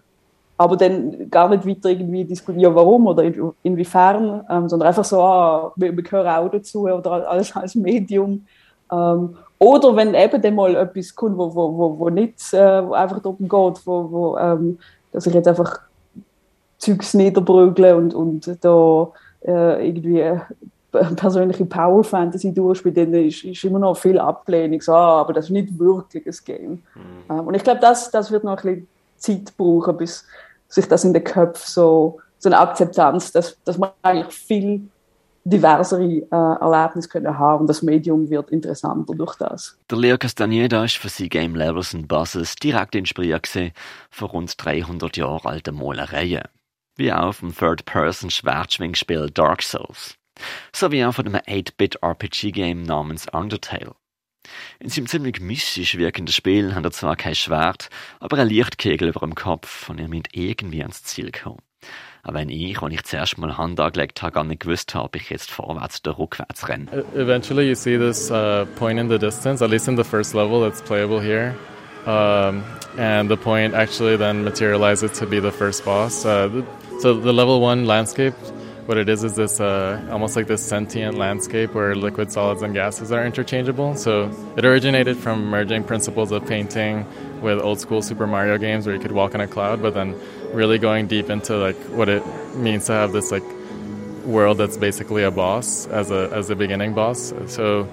aber 0.57 0.77
dann 0.77 1.29
gar 1.29 1.49
nicht 1.49 1.67
weiter 1.67 1.89
irgendwie 1.89 2.25
diskutieren, 2.25 2.73
warum 2.73 3.05
oder 3.05 3.23
in, 3.23 3.51
inwiefern, 3.61 4.43
ähm, 4.49 4.67
sondern 4.67 4.87
einfach 4.87 5.03
so, 5.03 5.21
ah, 5.21 5.73
wir, 5.75 5.95
wir 5.95 6.03
gehören 6.03 6.27
auch 6.27 6.49
dazu 6.49 6.83
oder 6.83 7.29
alles 7.29 7.55
als 7.55 7.75
Medium. 7.75 8.45
Ähm, 8.93 9.37
oder 9.59 9.95
wenn 9.95 10.13
eben 10.13 10.41
dann 10.41 10.55
mal 10.55 10.75
etwas 10.75 11.15
kommt, 11.15 11.37
wo, 11.37 11.53
wo, 11.55 11.77
wo, 11.77 11.99
wo 11.99 12.09
nicht 12.09 12.53
äh, 12.53 12.85
wo 12.85 12.93
einfach 12.93 13.19
darum 13.19 13.37
geht, 13.39 13.87
wo, 13.87 14.11
wo, 14.11 14.37
ähm, 14.37 14.77
dass 15.11 15.25
ich 15.25 15.33
jetzt 15.33 15.47
einfach 15.47 15.79
Zeugs 16.77 17.13
niederbrügle 17.13 17.95
und, 17.95 18.13
und 18.13 18.57
da 18.61 19.09
äh, 19.45 19.87
irgendwie 19.87 20.19
äh, 20.19 20.39
persönliche 21.15 21.65
Power 21.65 22.03
Fantasy 22.03 22.53
durchspiele, 22.53 23.05
dann 23.05 23.13
ist, 23.13 23.43
ist 23.43 23.63
immer 23.63 23.79
noch 23.79 23.95
viel 23.95 24.19
Ablehnung. 24.19 24.81
So, 24.81 24.93
ah, 24.93 25.21
aber 25.21 25.33
das 25.33 25.45
ist 25.45 25.51
nicht 25.51 25.79
wirklich 25.79 26.25
ein 26.25 26.35
Game. 26.45 26.71
Mhm. 26.71 26.81
Ähm, 27.29 27.47
und 27.47 27.53
ich 27.53 27.63
glaube, 27.63 27.79
das, 27.79 28.11
das 28.11 28.31
wird 28.31 28.43
noch 28.43 28.63
ein 28.63 28.63
bisschen 28.75 28.87
Zeit 29.17 29.57
brauchen, 29.57 29.97
bis 29.97 30.25
sich 30.67 30.87
das 30.87 31.03
in 31.03 31.13
den 31.13 31.23
Köpfen 31.23 31.71
so, 31.71 32.19
so 32.37 32.49
eine 32.49 32.59
Akzeptanz, 32.59 33.31
dass, 33.31 33.57
dass 33.63 33.77
man 33.77 33.91
eigentlich 34.01 34.33
viel 34.33 34.81
diversere 35.45 36.03
äh, 36.03 36.25
Erlebnisse 36.31 37.09
können 37.09 37.37
haben 37.37 37.61
und 37.61 37.67
das 37.67 37.81
Medium 37.81 38.29
wird 38.29 38.49
interessanter 38.49 39.13
durch 39.13 39.35
das. 39.35 39.77
Der 39.89 39.97
Leo 39.97 40.17
Castaneda 40.17 40.83
ist 40.85 40.97
für 40.97 41.09
sein 41.09 41.29
Game 41.29 41.55
Levels 41.55 41.93
and 41.93 42.07
Buzzes 42.07 42.55
direkt 42.55 42.95
inspiriert 42.95 43.49
von 44.09 44.27
rund 44.29 44.53
300 44.57 45.17
Jahren 45.17 45.45
alten 45.47 45.75
Malereien. 45.75 46.47
Wie 46.95 47.11
auch 47.11 47.33
vom 47.33 47.55
Third-Person-Schwertschwingspiel 47.55 49.31
Dark 49.31 49.63
Souls. 49.63 50.15
Sowie 50.73 51.03
auch 51.05 51.13
von 51.13 51.27
einem 51.27 51.41
8-Bit-RPG-Game 51.41 52.83
namens 52.83 53.27
Undertale. 53.31 53.95
In 54.79 54.89
seinem 54.89 55.07
ziemlich 55.07 55.39
mystisch 55.39 55.97
wirkenden 55.97 56.33
Spiel 56.33 56.75
hat 56.75 56.83
er 56.83 56.91
zwar 56.91 57.15
kein 57.15 57.35
Schwert, 57.35 57.89
aber 58.19 58.37
ein 58.37 58.49
Lichtkegel 58.49 59.09
über 59.09 59.21
dem 59.21 59.35
Kopf 59.35 59.89
und 59.89 59.99
er 59.99 60.07
müsst 60.07 60.27
irgendwie 60.33 60.81
ans 60.81 61.03
Ziel 61.03 61.31
kommen. 61.31 61.61
Aber 62.23 62.39
wenn 62.39 62.49
ich, 62.49 62.81
als 62.81 62.93
ich 62.93 63.03
zuerst 63.03 63.37
mal 63.37 63.57
Hand 63.57 63.79
angelegt 63.79 64.21
habe, 64.21 64.31
gar 64.31 64.43
nicht 64.45 64.61
gewusst 64.61 64.95
habe, 64.95 65.05
ob 65.05 65.15
ich 65.17 65.29
jetzt 65.29 65.51
vorwärts 65.51 66.01
oder 66.05 66.17
rückwärts 66.17 66.69
renne. 66.69 66.87
Eventually 67.15 67.67
you 67.67 67.75
see 67.75 67.97
this 67.97 68.31
uh, 68.31 68.65
point 68.77 68.97
in 68.97 69.09
the 69.09 69.19
distance, 69.19 69.63
at 69.63 69.69
least 69.69 69.89
in 69.89 69.97
the 69.97 70.05
first 70.05 70.33
level 70.33 70.61
that's 70.61 70.81
playable 70.81 71.19
here. 71.19 71.53
Um, 72.05 72.63
and 72.97 73.29
the 73.29 73.37
point 73.37 73.73
actually 73.73 74.17
then 74.17 74.43
materializes 74.43 75.11
to 75.19 75.25
be 75.25 75.39
the 75.41 75.51
first 75.51 75.83
boss. 75.83 76.25
Uh, 76.25 76.63
so 76.99 77.13
the 77.13 77.33
level 77.33 77.59
one 77.59 77.85
landscape 77.85 78.33
what 78.85 78.97
it 78.97 79.07
is 79.07 79.23
is 79.23 79.35
this 79.35 79.61
uh, 79.61 80.05
almost 80.11 80.35
like 80.35 80.47
this 80.47 80.61
sentient 80.61 81.17
landscape 81.17 81.73
where 81.73 81.95
liquid 81.95 82.31
solids 82.31 82.61
and 82.61 82.73
gases 82.73 83.11
are 83.11 83.25
interchangeable 83.25 83.95
so 83.95 84.29
it 84.57 84.65
originated 84.65 85.15
from 85.15 85.45
merging 85.45 85.83
principles 85.83 86.31
of 86.31 86.45
painting 86.45 87.05
with 87.41 87.61
old 87.61 87.79
school 87.79 88.01
super 88.01 88.27
mario 88.27 88.57
games 88.57 88.85
where 88.85 88.93
you 88.93 89.01
could 89.01 89.13
walk 89.13 89.33
on 89.35 89.41
a 89.41 89.47
cloud 89.47 89.81
but 89.81 89.93
then 89.93 90.13
really 90.53 90.77
going 90.77 91.07
deep 91.07 91.29
into 91.29 91.57
like 91.57 91.75
what 91.97 92.09
it 92.09 92.23
means 92.55 92.85
to 92.85 92.93
have 92.93 93.11
this 93.11 93.31
like 93.31 93.43
world 94.25 94.57
that's 94.57 94.77
basically 94.77 95.23
a 95.23 95.31
boss 95.31 95.87
as 95.87 96.11
a 96.11 96.29
as 96.31 96.49
a 96.49 96.55
beginning 96.55 96.93
boss 96.93 97.33
so 97.47 97.87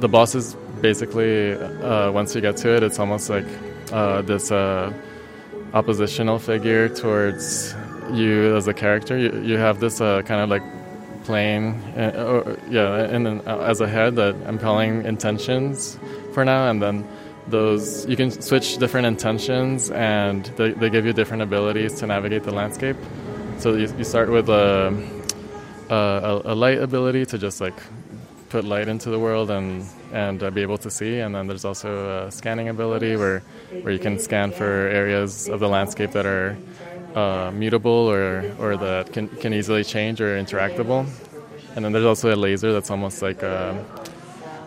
the 0.00 0.08
boss 0.08 0.34
is 0.34 0.56
basically 0.80 1.52
uh, 1.52 2.10
once 2.12 2.34
you 2.34 2.40
get 2.40 2.56
to 2.56 2.74
it 2.74 2.82
it's 2.82 2.98
almost 2.98 3.28
like 3.28 3.46
uh, 3.92 4.22
this 4.22 4.50
uh, 4.50 4.92
oppositional 5.74 6.38
figure 6.38 6.88
towards 6.88 7.74
you 8.12 8.56
as 8.56 8.68
a 8.68 8.74
character. 8.74 9.18
You, 9.18 9.40
you 9.42 9.58
have 9.58 9.80
this 9.80 10.00
uh, 10.00 10.22
kind 10.22 10.40
of 10.40 10.48
like 10.48 10.62
plane, 11.24 11.74
uh, 11.96 12.42
or, 12.46 12.58
yeah, 12.68 13.04
and 13.04 13.26
uh, 13.46 13.58
as 13.60 13.80
a 13.80 13.88
head 13.88 14.16
that 14.16 14.34
impelling 14.46 15.04
intentions 15.04 15.98
for 16.32 16.44
now, 16.44 16.70
and 16.70 16.82
then 16.82 17.06
those 17.48 18.06
you 18.06 18.16
can 18.16 18.30
switch 18.30 18.78
different 18.78 19.06
intentions, 19.06 19.90
and 19.90 20.44
they, 20.56 20.72
they 20.72 20.90
give 20.90 21.06
you 21.06 21.12
different 21.12 21.42
abilities 21.42 21.94
to 22.00 22.06
navigate 22.06 22.44
the 22.44 22.52
landscape. 22.52 22.96
So 23.58 23.74
you, 23.74 23.92
you 23.96 24.04
start 24.04 24.30
with 24.30 24.48
a, 24.48 24.92
a, 25.90 26.42
a 26.44 26.54
light 26.54 26.78
ability 26.78 27.26
to 27.26 27.38
just 27.38 27.60
like 27.60 27.74
put 28.48 28.64
light 28.64 28.88
into 28.88 29.10
the 29.10 29.18
world 29.18 29.50
and 29.50 29.84
and 30.12 30.42
uh, 30.42 30.50
be 30.50 30.62
able 30.62 30.78
to 30.78 30.90
see. 30.90 31.18
And 31.18 31.34
then 31.34 31.46
there's 31.46 31.64
also 31.64 32.26
a 32.26 32.30
scanning 32.30 32.68
ability 32.68 33.16
where 33.16 33.40
where 33.82 33.92
you 33.92 33.98
can 33.98 34.18
scan 34.18 34.52
for 34.52 34.64
areas 34.64 35.48
of 35.48 35.60
the 35.60 35.68
landscape 35.68 36.12
that 36.12 36.26
are 36.26 36.56
uh, 37.14 37.50
mutable 37.52 38.10
or, 38.10 38.44
or 38.58 38.76
that 38.76 39.12
can, 39.12 39.28
can 39.28 39.54
easily 39.54 39.84
change 39.84 40.20
or 40.20 40.36
interactable. 40.36 41.06
And 41.76 41.84
then 41.84 41.92
there's 41.92 42.04
also 42.04 42.34
a 42.34 42.36
laser 42.36 42.72
that's 42.72 42.90
almost 42.90 43.22
like 43.22 43.42
a, 43.42 43.48
uh, 43.48 44.04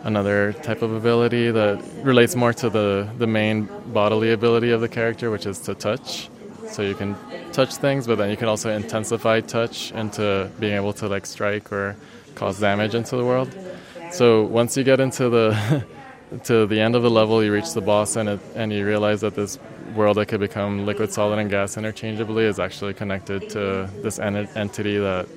another 0.07 0.53
type 0.53 0.81
of 0.81 0.93
ability 0.93 1.51
that 1.51 1.83
relates 2.01 2.33
more 2.33 2.53
to 2.53 2.69
the, 2.69 3.07
the 3.17 3.27
main 3.27 3.69
bodily 3.87 4.31
ability 4.31 4.71
of 4.71 4.79
the 4.79 4.87
character, 4.87 5.29
which 5.29 5.45
is 5.45 5.59
to 5.59 5.75
touch. 5.75 6.29
So 6.69 6.81
you 6.81 6.95
can 6.95 7.15
touch 7.51 7.75
things, 7.75 8.07
but 8.07 8.17
then 8.17 8.29
you 8.29 8.37
can 8.37 8.47
also 8.47 8.69
intensify 8.71 9.41
touch 9.41 9.91
into 9.91 10.49
being 10.59 10.75
able 10.75 10.93
to 10.93 11.09
like 11.09 11.25
strike 11.25 11.73
or 11.73 11.97
cause 12.35 12.57
damage 12.59 12.95
into 12.95 13.17
the 13.17 13.25
world. 13.25 13.53
So 14.11 14.43
once 14.43 14.77
you 14.77 14.85
get 14.85 15.01
into 15.01 15.29
the 15.29 15.85
to 16.45 16.65
the 16.65 16.79
end 16.79 16.95
of 16.95 17.03
the 17.03 17.09
level, 17.09 17.43
you 17.43 17.51
reach 17.53 17.73
the 17.73 17.81
boss, 17.81 18.15
and 18.15 18.29
it, 18.29 18.39
and 18.55 18.71
you 18.71 18.85
realize 18.85 19.21
that 19.21 19.35
this 19.35 19.59
world 19.93 20.17
that 20.17 20.27
could 20.27 20.39
become 20.39 20.85
liquid, 20.85 21.11
solid, 21.11 21.37
and 21.39 21.49
gas 21.49 21.77
interchangeably 21.77 22.45
is 22.45 22.59
actually 22.59 22.93
connected 22.93 23.49
to 23.49 23.89
this 24.03 24.19
en- 24.19 24.49
entity 24.55 24.97
that 24.97 25.27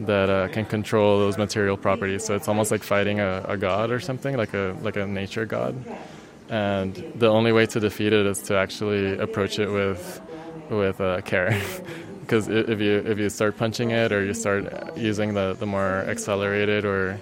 that 0.00 0.30
uh, 0.30 0.48
can 0.48 0.64
control 0.64 1.18
those 1.18 1.38
material 1.38 1.76
properties. 1.76 2.24
So 2.24 2.34
it's 2.34 2.48
almost 2.48 2.70
like 2.70 2.82
fighting 2.82 3.20
a, 3.20 3.44
a, 3.48 3.56
god 3.56 3.90
or 3.90 4.00
something, 4.00 4.36
like 4.36 4.54
a 4.54 4.76
like 4.82 4.96
a 4.96 5.06
nature 5.06 5.46
god. 5.46 5.76
And 6.48 6.94
the 7.14 7.28
only 7.28 7.52
way 7.52 7.66
to 7.66 7.80
defeat 7.80 8.12
it 8.12 8.26
is 8.26 8.42
to 8.42 8.56
actually 8.56 9.16
approach 9.18 9.58
it 9.58 9.70
with 9.70 10.20
with 10.70 11.00
uh, 11.00 11.20
care. 11.22 11.60
because 12.20 12.48
if 12.48 12.80
you 12.80 12.96
if 13.06 13.18
you 13.18 13.28
start 13.28 13.56
punching 13.56 13.90
it 13.90 14.12
or 14.12 14.24
you 14.24 14.34
start 14.34 14.96
using 14.96 15.34
the, 15.34 15.54
the 15.58 15.66
more 15.66 16.04
accelerated 16.08 16.84
or 16.84 17.20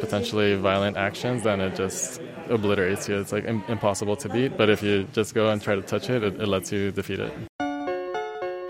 potentially 0.00 0.56
violent 0.56 0.96
actions, 0.96 1.44
then 1.44 1.60
it 1.60 1.74
just 1.76 2.20
obliterates 2.50 3.08
you. 3.08 3.18
It's 3.18 3.32
like 3.32 3.44
impossible 3.44 4.16
to 4.16 4.28
beat. 4.28 4.56
But 4.56 4.68
if 4.70 4.82
you 4.82 5.06
just 5.12 5.34
go 5.34 5.48
and 5.48 5.62
try 5.62 5.74
to 5.74 5.82
touch 5.82 6.10
it, 6.10 6.22
it, 6.22 6.40
it 6.40 6.48
lets 6.48 6.72
you 6.72 6.90
defeat 6.90 7.20
it. 7.20 7.32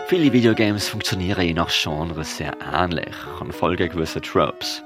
Viele 0.06 0.34
Videogames 0.34 0.86
funktionieren 0.86 1.46
je 1.46 1.54
nach 1.54 1.70
Genre 1.70 2.24
sehr 2.24 2.54
ähnlich 2.74 3.14
und 3.40 3.54
folgen 3.54 3.88
gewissen 3.88 4.20
Tropes. 4.20 4.82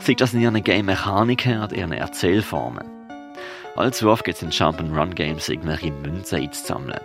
Sieht 0.00 0.20
das 0.20 0.34
in 0.34 0.40
ihren 0.40 0.64
Game-Mechaniken 0.64 1.62
oder 1.62 1.76
ihren 1.76 1.92
Erzählformen. 1.92 2.84
Allzu 3.76 4.10
oft 4.10 4.24
gibt 4.24 4.38
es 4.38 4.42
in 4.42 4.50
Jump-and-Run-Games 4.50 5.48
irgendwelche 5.48 5.92
Münzen 5.92 6.40
einzusammeln. 6.40 7.00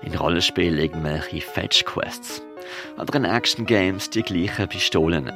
In 0.00 0.14
Rollenspielen 0.14 0.78
irgendwelche 0.78 1.42
Fetch-Quests. 1.42 2.42
Oder 2.98 3.14
in 3.14 3.26
Action-Games 3.26 4.08
die 4.08 4.22
gleichen 4.22 4.68
Pistolen. 4.68 5.30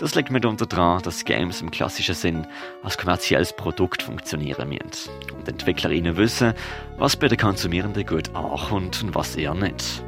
Das 0.00 0.16
liegt 0.16 0.32
mitunter 0.32 0.66
daran, 0.66 1.02
dass 1.02 1.24
Games 1.24 1.62
im 1.62 1.70
klassischen 1.70 2.16
Sinn 2.16 2.46
als 2.82 2.98
kommerzielles 2.98 3.52
Produkt 3.52 4.02
funktionieren 4.02 4.68
müssen. 4.70 5.12
Und 5.36 5.48
Entwicklerinnen 5.48 6.16
wissen, 6.16 6.52
was 6.96 7.16
bei 7.16 7.28
den 7.28 7.38
Konsumierenden 7.38 8.04
gut 8.04 8.34
ankommt 8.34 9.04
und 9.04 9.14
was 9.14 9.36
eher 9.36 9.54
nicht. 9.54 10.02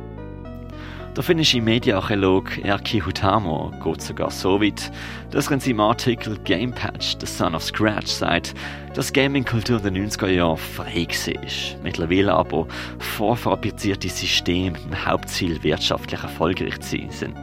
Der 1.17 1.25
finnische 1.25 1.61
Mediaarchäolog 1.61 2.59
Erkki 2.65 3.01
Hutamo 3.01 3.73
geht 3.83 4.01
sogar 4.01 4.31
so 4.31 4.61
weit, 4.61 4.93
dass 5.33 5.49
er 5.49 5.55
in 5.55 5.61
seinem 5.61 5.81
Artikel 5.81 6.39
Game 6.45 6.71
Patch, 6.73 7.17
The 7.19 7.27
Son 7.27 7.57
of 7.57 7.65
Scratch, 7.65 8.07
sagt, 8.07 8.55
dass 8.95 9.13
Gaming-Kultur 9.13 9.85
in 9.85 9.95
den 9.95 10.09
90er 10.09 10.29
Jahren 10.29 10.57
frei 10.57 11.09
war, 11.09 11.83
mittlerweile 11.83 12.33
aber 12.33 12.69
vorfabrizierte 13.01 14.09
Systeme 14.09 14.71
mit 14.71 14.85
dem 14.85 15.05
Hauptziel 15.05 15.61
wirtschaftlich 15.65 16.23
erfolgreich 16.23 16.79
zu 16.79 16.97
sein 16.97 17.11
sind. 17.11 17.37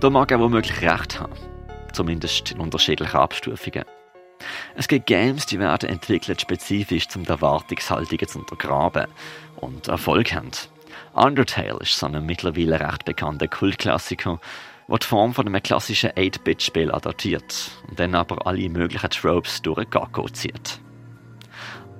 Da 0.00 0.08
mag 0.08 0.30
er 0.30 0.40
womöglich 0.40 0.80
recht 0.80 1.20
haben, 1.20 1.34
zumindest 1.92 2.52
in 2.52 2.60
unterschiedlichen 2.60 3.16
Abstufungen. 3.16 3.84
Es 4.74 4.88
gibt 4.88 5.04
Games, 5.04 5.44
die 5.44 5.58
werden 5.58 5.90
entwickelt 5.90 6.40
spezifisch, 6.40 7.08
um 7.14 7.24
die 7.24 7.28
Erwartungshaltungen 7.28 8.26
zu 8.26 8.38
untergraben 8.38 9.06
und 9.56 9.88
Erfolg 9.88 10.32
haben. 10.32 10.50
Undertale 11.16 11.78
ist 11.80 11.98
so 11.98 12.06
ein 12.06 12.26
mittlerweile 12.26 12.78
recht 12.78 13.06
bekannter 13.06 13.48
Kultklassiker, 13.48 14.38
der 14.88 14.98
die 14.98 15.06
Form 15.06 15.32
von 15.32 15.46
einem 15.46 15.62
klassischen 15.62 16.10
8-Bit-Spiel 16.10 16.92
adaptiert 16.92 17.70
und 17.88 17.98
dann 17.98 18.14
aber 18.14 18.46
alle 18.46 18.68
möglichen 18.68 19.08
Tropes 19.08 19.62
durch 19.62 19.78
ein 19.78 19.90
Gacko 19.90 20.28
zieht. 20.28 20.80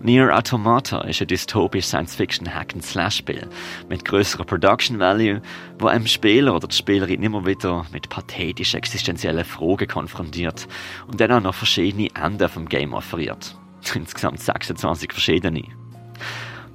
Near 0.03 0.37
Automata 0.37 1.01
ist 1.01 1.23
ein 1.23 1.29
dystopisches 1.29 1.89
Science-Fiction-Hack-and-Slash-Spiel 1.89 3.49
mit 3.89 4.05
größerer 4.05 4.45
Production 4.45 4.99
Value, 4.99 5.41
wo 5.79 5.87
einem 5.87 6.07
Spieler 6.07 6.55
oder 6.55 6.69
die 6.69 6.77
Spielerin 6.77 7.23
immer 7.23 7.47
wieder 7.47 7.87
mit 7.93 8.11
pathetischen 8.11 8.77
existenziellen 8.77 9.47
Fragen 9.47 9.89
konfrontiert 9.89 10.69
und 11.07 11.19
dann 11.19 11.33
auch 11.33 11.41
noch 11.41 11.55
verschiedene 11.55 12.11
Enden 12.15 12.51
vom 12.51 12.69
Game 12.69 12.93
offeriert. 12.93 13.57
Insgesamt 13.95 14.41
26 14.41 15.11
verschiedene. 15.11 15.65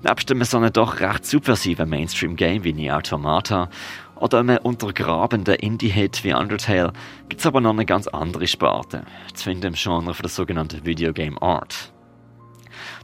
Nebst 0.04 0.32
einem 0.32 0.43
so 0.45 0.58
einem 0.58 0.74
doch 0.74 0.99
recht 0.99 1.26
subversiven 1.26 1.88
Mainstream-Game 1.88 2.64
wie 2.64 2.74
Nier 2.74 2.97
Automata 2.97 3.70
oder 4.16 4.39
einem 4.39 4.58
untergrabenden 4.58 5.56
Indie-Hit 5.56 6.24
wie 6.24 6.34
Undertale 6.34 6.91
gibt 7.30 7.41
es 7.41 7.45
aber 7.45 7.62
noch 7.62 7.72
eine 7.72 7.86
ganz 7.86 8.08
andere 8.08 8.47
Sparte, 8.47 9.04
zu 9.36 9.43
finden 9.43 9.68
im 9.68 9.74
Genre 9.74 10.14
von 10.16 10.24
der 10.24 10.30
sogenannten 10.30 10.86
Videogame 10.86 11.39
Art. 11.39 11.91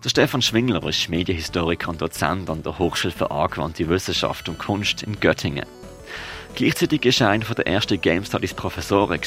Der 0.04 0.10
Stefan 0.10 0.42
Schwingler 0.42 0.84
ist 0.88 1.10
Medienhistoriker 1.10 1.90
und 1.90 2.02
Dozent 2.02 2.50
an 2.50 2.64
der 2.64 2.80
Hochschule 2.80 3.14
für 3.14 3.30
angewandte 3.30 3.88
Wissenschaft 3.90 4.50
und 4.50 4.58
Kunst 4.58 5.04
in 5.04 5.20
Göttingen. 5.20 5.66
Gleichzeitig 6.56 7.06
ist 7.06 7.22
er 7.22 7.30
einer 7.30 7.46
der 7.46 7.68
ersten 7.68 8.02
Game 8.02 8.26
Studies 8.26 8.56
Professoren 8.56 9.22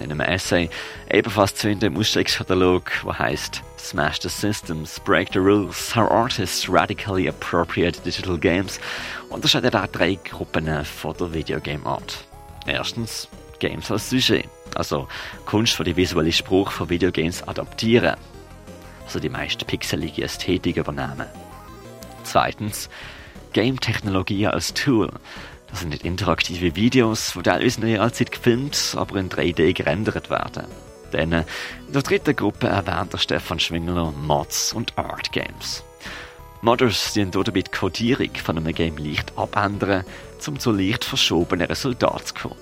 in 0.00 0.10
einem 0.10 0.20
Essay 0.20 0.70
ebenfalls 1.10 1.54
zu 1.54 1.68
finden 1.68 1.86
im 1.86 1.96
Ausstellungskatalog, 1.96 2.90
der 3.04 3.18
heißt 3.18 3.62
Smash 3.78 4.20
the 4.20 4.28
Systems, 4.28 5.00
Break 5.00 5.28
the 5.32 5.38
Rules, 5.38 5.94
How 5.94 6.10
Artists 6.10 6.68
Radically 6.68 7.28
Appropriate 7.28 8.00
Digital 8.02 8.38
Games 8.38 8.80
unterscheidet 9.30 9.74
auch 9.74 9.86
drei 9.86 10.14
Gruppen 10.16 10.84
von 10.84 11.16
der 11.16 11.32
Videogame 11.32 11.84
Art. 11.86 12.24
Erstens 12.66 13.28
Games 13.58 13.90
als 13.90 14.10
Sujet, 14.10 14.48
also 14.74 15.08
Kunst 15.46 15.78
die 15.84 15.96
visuelle 15.96 16.32
Spruch 16.32 16.70
von 16.70 16.88
Videogames 16.88 17.42
adaptieren, 17.46 18.16
also 19.04 19.20
die 19.20 19.30
meist 19.30 19.66
pixelige 19.66 20.22
Ästhetik 20.22 20.76
übernehmen. 20.76 21.26
Zweitens 22.24 22.90
Game-Technologie 23.52 24.46
als 24.46 24.74
Tool, 24.74 25.10
das 25.70 25.80
sind 25.80 25.90
nicht 25.90 26.04
interaktive 26.04 26.74
Videos, 26.76 27.34
die 27.36 27.42
teilweise 27.42 27.80
in 27.80 27.86
Realzeit 27.86 28.32
gefilmt, 28.32 28.94
aber 28.96 29.16
in 29.16 29.28
3D 29.28 29.74
gerendert 29.74 30.30
werden. 30.30 30.64
Dann 31.12 31.32
in 31.32 31.92
der 31.92 32.02
dritten 32.02 32.36
Gruppe 32.36 32.68
erwähnt 32.68 33.12
der 33.12 33.18
Stefan 33.18 33.58
Schwingler 33.58 34.12
Mods 34.12 34.72
und 34.72 34.96
Art 34.96 35.32
Games. 35.32 35.82
Modders 36.60 37.12
dienen 37.12 37.30
dabei 37.30 37.62
die 37.62 37.70
Codierung 37.70 38.34
von 38.34 38.58
einem 38.58 38.74
Game 38.74 38.96
leicht 38.96 39.36
abändern, 39.36 40.04
um 40.46 40.58
zu 40.58 40.72
leicht 40.72 41.04
verschobenen 41.04 41.66
Resultaten 41.66 42.26
zu 42.26 42.34
kommen. 42.34 42.56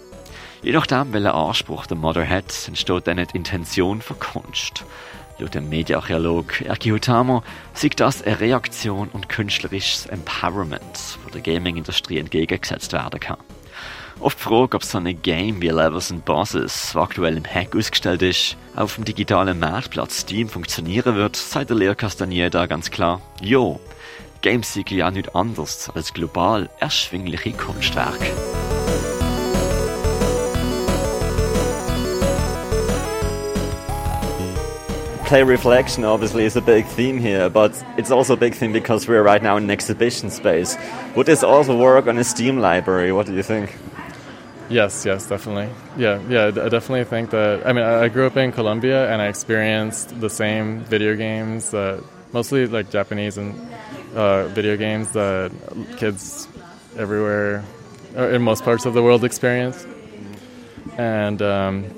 Je 0.62 0.72
nachdem, 0.72 1.12
welchen 1.12 1.28
Anspruch 1.28 1.86
der 1.86 1.96
Modder 1.96 2.28
hat, 2.28 2.68
entsteht 2.68 3.06
dann 3.06 3.18
die 3.18 3.36
Intention 3.36 4.02
für 4.02 4.14
Kunst. 4.14 4.84
Laut 5.38 5.54
dem 5.54 5.68
Mediaarchäolog 5.68 6.62
Erki 6.62 6.90
Hutamo 6.90 7.42
sieht 7.74 8.00
das 8.00 8.22
eine 8.22 8.40
Reaktion 8.40 9.08
und 9.12 9.28
künstlerisches 9.28 10.06
Empowerment, 10.06 11.18
wo 11.24 11.30
der 11.30 11.42
Gaming-Industrie 11.42 12.18
entgegengesetzt 12.18 12.92
werden 12.94 13.20
kann. 13.20 13.36
Auf 14.18 14.34
die 14.34 14.42
Frage, 14.42 14.76
ob 14.76 14.82
so 14.82 14.96
ein 14.96 15.20
Game 15.20 15.60
wie 15.60 15.68
Levels 15.68 16.10
and 16.10 16.24
Bosses, 16.24 16.92
das 16.92 16.96
aktuell 16.96 17.36
im 17.36 17.44
Hack 17.44 17.76
ausgestellt 17.76 18.22
ist, 18.22 18.56
auf 18.74 18.94
dem 18.94 19.04
digitalen 19.04 19.58
Marktplatz 19.58 20.20
Steam 20.20 20.48
funktionieren 20.48 21.16
wird, 21.16 21.36
sagt 21.36 21.68
der 21.68 21.76
Leo 21.76 21.94
Castaneda 21.94 22.64
ganz 22.64 22.90
klar, 22.90 23.20
jo, 23.42 23.78
Games 24.40 24.72
sind 24.72 24.90
ja 24.90 25.10
nichts 25.10 25.34
anderes 25.34 25.90
als 25.94 26.14
global 26.14 26.70
erschwingliche 26.80 27.52
Kunstwerke. 27.52 28.32
Play 35.26 35.42
reflection 35.42 36.04
obviously 36.04 36.44
is 36.44 36.54
a 36.54 36.60
big 36.60 36.86
theme 36.86 37.18
here, 37.18 37.50
but 37.50 37.84
it's 37.98 38.12
also 38.12 38.34
a 38.34 38.36
big 38.36 38.54
theme 38.54 38.72
because 38.72 39.08
we're 39.08 39.24
right 39.24 39.42
now 39.42 39.56
in 39.56 39.64
an 39.64 39.70
exhibition 39.70 40.30
space. 40.30 40.76
Would 41.16 41.26
this 41.26 41.42
also 41.42 41.76
work 41.76 42.06
on 42.06 42.16
a 42.16 42.22
Steam 42.22 42.58
library? 42.58 43.12
What 43.12 43.26
do 43.26 43.34
you 43.34 43.42
think? 43.42 43.76
Yes, 44.70 45.04
yes, 45.04 45.28
definitely. 45.28 45.68
Yeah, 45.96 46.20
yeah, 46.28 46.46
I 46.46 46.68
definitely 46.68 47.04
think 47.04 47.30
that. 47.30 47.66
I 47.66 47.72
mean, 47.72 47.84
I 47.84 48.08
grew 48.08 48.26
up 48.26 48.36
in 48.36 48.52
Colombia 48.52 49.12
and 49.12 49.20
I 49.20 49.26
experienced 49.26 50.20
the 50.20 50.30
same 50.30 50.80
video 50.84 51.16
games 51.16 51.70
that 51.70 52.02
mostly 52.32 52.66
like 52.68 52.90
Japanese 52.90 53.36
and 53.36 53.54
uh, 54.14 54.46
video 54.48 54.76
games 54.76 55.10
that 55.12 55.50
kids 55.96 56.46
everywhere, 56.96 57.64
in 58.14 58.42
most 58.42 58.62
parts 58.62 58.86
of 58.86 58.94
the 58.94 59.02
world, 59.02 59.24
experience. 59.24 59.84
And 60.96 61.42
um, 61.42 61.90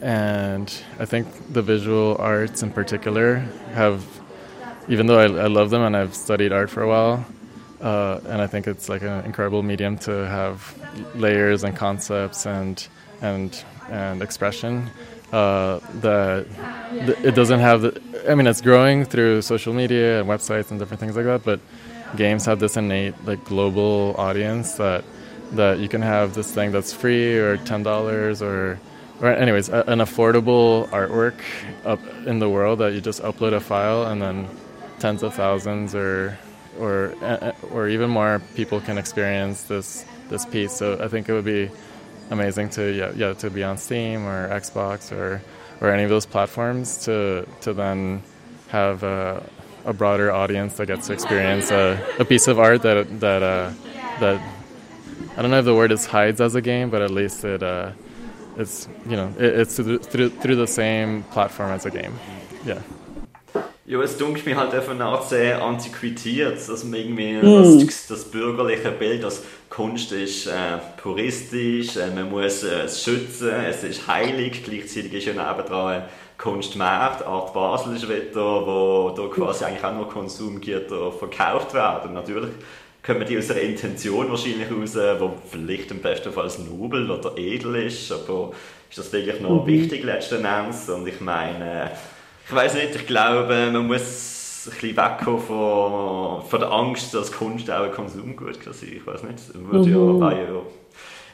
and 0.00 0.72
I 0.98 1.04
think 1.04 1.26
the 1.52 1.62
visual 1.62 2.16
arts 2.18 2.62
in 2.62 2.70
particular 2.72 3.36
have, 3.74 4.04
even 4.88 5.06
though 5.06 5.18
I, 5.18 5.24
I 5.24 5.46
love 5.46 5.70
them 5.70 5.82
and 5.82 5.96
I've 5.96 6.14
studied 6.14 6.52
art 6.52 6.70
for 6.70 6.82
a 6.82 6.88
while, 6.88 7.24
uh, 7.80 8.20
and 8.26 8.40
I 8.40 8.46
think 8.46 8.66
it's 8.66 8.88
like 8.88 9.02
an 9.02 9.24
incredible 9.24 9.62
medium 9.62 9.98
to 9.98 10.26
have 10.28 10.74
layers 11.14 11.64
and 11.64 11.76
concepts 11.76 12.46
and 12.46 12.86
and 13.20 13.64
and 13.90 14.22
expression. 14.22 14.90
Uh, 15.32 15.80
that 16.00 16.46
it 17.24 17.34
doesn't 17.34 17.60
have 17.60 17.82
the. 17.82 18.02
I 18.28 18.34
mean, 18.34 18.46
it's 18.46 18.60
growing 18.60 19.04
through 19.04 19.42
social 19.42 19.72
media 19.72 20.20
and 20.20 20.28
websites 20.28 20.70
and 20.70 20.78
different 20.78 21.00
things 21.00 21.16
like 21.16 21.24
that. 21.24 21.42
But 21.42 21.60
games 22.16 22.44
have 22.44 22.58
this 22.60 22.76
innate 22.76 23.14
like 23.24 23.44
global 23.44 24.14
audience 24.18 24.74
that 24.74 25.04
that 25.52 25.78
you 25.78 25.88
can 25.88 26.02
have 26.02 26.34
this 26.34 26.52
thing 26.52 26.70
that's 26.70 26.92
free 26.92 27.38
or 27.38 27.56
ten 27.56 27.82
dollars 27.82 28.42
or 28.42 28.78
or 29.22 29.28
anyways, 29.28 29.68
a, 29.68 29.84
an 29.86 30.00
affordable 30.00 30.88
artwork 30.88 31.40
up 31.84 32.00
in 32.26 32.40
the 32.40 32.48
world 32.48 32.80
that 32.80 32.92
you 32.92 33.00
just 33.00 33.22
upload 33.22 33.52
a 33.52 33.60
file 33.60 34.04
and 34.04 34.20
then 34.20 34.48
tens 34.98 35.22
of 35.22 35.34
thousands 35.34 35.94
or 35.94 36.36
or 36.78 37.14
or 37.70 37.88
even 37.88 38.10
more 38.10 38.42
people 38.54 38.80
can 38.80 38.98
experience 38.98 39.62
this 39.64 40.04
this 40.28 40.44
piece. 40.44 40.72
So 40.72 40.98
I 41.02 41.08
think 41.08 41.28
it 41.28 41.32
would 41.32 41.44
be 41.44 41.70
amazing 42.30 42.70
to 42.70 42.92
yeah, 42.92 43.12
yeah 43.14 43.32
to 43.34 43.50
be 43.50 43.62
on 43.62 43.78
Steam 43.78 44.26
or 44.26 44.48
Xbox 44.48 45.12
or 45.12 45.40
or 45.80 45.90
any 45.90 46.02
of 46.02 46.10
those 46.10 46.26
platforms 46.26 46.98
to 47.04 47.46
to 47.60 47.72
then 47.72 48.22
have 48.68 49.02
a, 49.02 49.42
a 49.84 49.92
broader 49.92 50.32
audience 50.32 50.74
that 50.74 50.86
gets 50.86 51.06
to 51.06 51.12
experience 51.12 51.70
a, 51.70 52.04
a 52.18 52.24
piece 52.24 52.48
of 52.48 52.58
art 52.58 52.82
that 52.82 53.20
that 53.20 53.42
uh, 53.42 53.70
that 54.18 54.40
I 55.36 55.42
don't 55.42 55.50
know 55.50 55.60
if 55.60 55.64
the 55.64 55.74
word 55.74 55.92
is 55.92 56.06
hides 56.06 56.40
as 56.40 56.54
a 56.54 56.60
game, 56.60 56.90
but 56.90 57.02
at 57.02 57.10
least 57.10 57.44
it 57.44 57.62
uh, 57.62 57.92
it's 58.56 58.88
you 59.06 59.16
know 59.16 59.32
it, 59.38 59.60
it's 59.60 59.76
through, 59.76 59.98
through 59.98 60.56
the 60.56 60.66
same 60.66 61.24
platform 61.32 61.70
as 61.70 61.86
a 61.86 61.90
game. 61.90 62.12
Yeah. 62.66 62.82
Ja, 63.84 64.00
es 64.00 64.16
dunkelt 64.16 64.46
mich 64.46 64.54
halt 64.54 64.72
einfach 64.72 64.98
auch 65.00 65.26
sehr 65.26 65.60
antiquiert, 65.60 66.56
dass 66.68 66.84
man 66.84 66.94
irgendwie 66.94 67.32
mm. 67.32 67.84
das, 67.84 68.06
das, 68.06 68.24
bürgerliche 68.24 68.92
Bild, 68.92 69.24
dass 69.24 69.42
Kunst 69.68 70.12
ist 70.12 70.46
äh, 70.46 70.78
puristisch, 71.02 71.96
äh, 71.96 72.10
man 72.14 72.30
muss 72.30 72.62
äh, 72.62 72.84
es 72.84 73.02
schützen, 73.02 73.50
es 73.50 73.82
ist 73.82 74.06
heilig, 74.06 74.62
gleichzeitig 74.64 75.12
ist 75.12 75.26
ja 75.26 75.32
nebendran 75.32 76.04
Kunstmarkt, 76.38 77.26
Art 77.26 77.52
Basel 77.52 77.96
ist 77.96 78.08
wieder, 78.08 78.66
wo 78.66 79.12
da 79.16 79.26
quasi 79.26 79.64
eigentlich 79.64 79.84
auch 79.84 79.94
nur 79.94 80.08
Konsumgüter 80.08 81.12
verkauft 81.12 81.74
werden. 81.74 82.14
Natürlich 82.14 82.50
kommen 83.04 83.26
die 83.26 83.36
aus 83.36 83.50
einer 83.50 83.60
Intention 83.60 84.30
wahrscheinlich 84.30 84.70
raus, 84.70 84.92
die 84.92 85.48
vielleicht 85.50 85.90
im 85.90 86.00
besten 86.00 86.32
Fall 86.32 86.50
nobel 86.70 87.10
oder 87.10 87.36
edel 87.36 87.74
ist, 87.76 88.12
aber 88.12 88.52
ist 88.88 88.98
das 88.98 89.12
wirklich 89.12 89.40
noch 89.40 89.64
mhm. 89.64 89.66
wichtig 89.66 90.04
letzten 90.04 90.44
Endes? 90.44 90.88
Und 90.88 91.06
ich 91.06 91.20
meine, 91.20 91.90
ich 92.46 92.54
weiß 92.54 92.74
nicht, 92.74 92.94
ich 92.94 93.06
glaube, 93.06 93.70
man 93.72 93.86
muss 93.86 94.66
ein 94.66 94.70
bisschen 94.70 94.96
wegkommen 94.96 95.40
von, 95.40 96.42
von 96.42 96.60
der 96.60 96.70
Angst, 96.70 97.12
dass 97.14 97.32
Kunst 97.32 97.70
auch 97.70 97.84
ein 97.84 97.92
Konsumgut 97.92 98.60
kann 98.60 98.72
sein. 98.72 98.90
Ich 98.94 99.06
weiß 99.06 99.24
nicht, 99.24 99.38
würde 99.54 99.88
mhm. 99.88 100.20
ja, 100.20 100.32
ja 100.32 100.62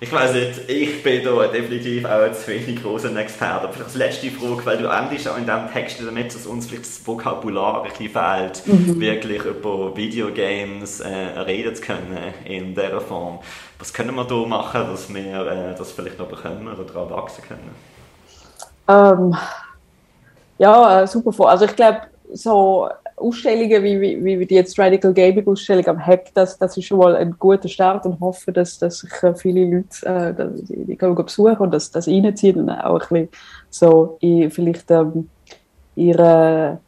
Ich 0.01 0.13
weiß 0.13 0.33
nicht, 0.33 0.71
ich 0.71 1.03
bin 1.03 1.25
da 1.25 1.49
definitiv 1.49 2.05
auch 2.05 2.31
zu 2.31 2.47
wenig 2.49 2.81
großer 2.81 3.15
Experte. 3.17 3.69
Vielleicht 3.73 3.85
als 3.85 3.95
letzte 3.97 4.31
Frage, 4.31 4.65
weil 4.65 4.79
du 4.79 4.87
endest 4.87 5.29
auch 5.29 5.37
in 5.37 5.45
diesem 5.45 5.73
Text 5.73 6.01
damit, 6.01 6.33
dass 6.33 6.47
uns 6.47 6.69
vielleicht 6.69 6.85
das 6.85 7.05
Vokabular 7.05 7.83
ein 7.83 7.91
bisschen 7.91 8.11
fehlt, 8.11 8.63
mhm. 8.67 9.01
wirklich 9.01 9.43
über 9.43 9.97
Videogames 9.97 11.01
äh, 11.01 11.09
reden 11.41 11.75
zu 11.75 11.83
können 11.83 12.17
in 12.45 12.77
dieser 12.77 13.01
Form. 13.01 13.41
Was 13.81 13.93
können 13.93 14.15
wir 14.15 14.25
da 14.25 14.35
machen, 14.47 14.87
dass 14.89 15.13
wir 15.13 15.47
äh, 15.47 15.75
das 15.77 15.91
vielleicht 15.91 16.19
noch 16.19 16.29
bekommen 16.29 16.69
oder 16.69 16.85
daran 16.85 17.11
wachsen 17.11 17.43
können? 17.49 17.75
Ähm, 18.87 19.37
ja, 20.59 21.03
äh, 21.03 21.07
super. 21.09 21.49
Also 21.49 21.65
ich 21.65 21.75
glaube, 21.75 22.03
so 22.33 22.89
Ausstellungen 23.21 23.83
wie, 23.83 24.01
wie, 24.01 24.39
wie 24.39 24.47
die 24.47 24.55
jetzt 24.55 24.79
Radical 24.79 25.13
Gaming 25.13 25.47
Ausstellung 25.47 25.87
am 25.87 26.05
Hack, 26.05 26.27
das, 26.35 26.59
das 26.59 26.77
ist 26.77 26.85
schon 26.85 26.99
mal 26.99 27.17
ein 27.17 27.37
guter 27.39 27.69
Start 27.69 28.07
und 28.07 28.21
hoffe, 28.21 28.53
dass, 28.53 28.79
dass 28.79 29.01
sich 29.01 29.11
äh, 29.23 29.35
viele 29.35 29.65
Leute 29.65 30.07
äh, 30.07 30.47
die, 30.69 30.85
die 30.85 30.97
können 30.97 31.15
besuchen 31.15 31.57
und 31.59 31.73
das, 31.73 31.91
das 31.91 32.09
reinziehen 32.09 32.61
und 32.61 32.71
auch 32.71 32.95
ein 32.95 32.99
bisschen 32.99 33.29
so 33.71 34.17
in, 34.21 34.51
vielleicht 34.51 34.91
ähm, 34.91 35.29
ihre, 35.97 36.79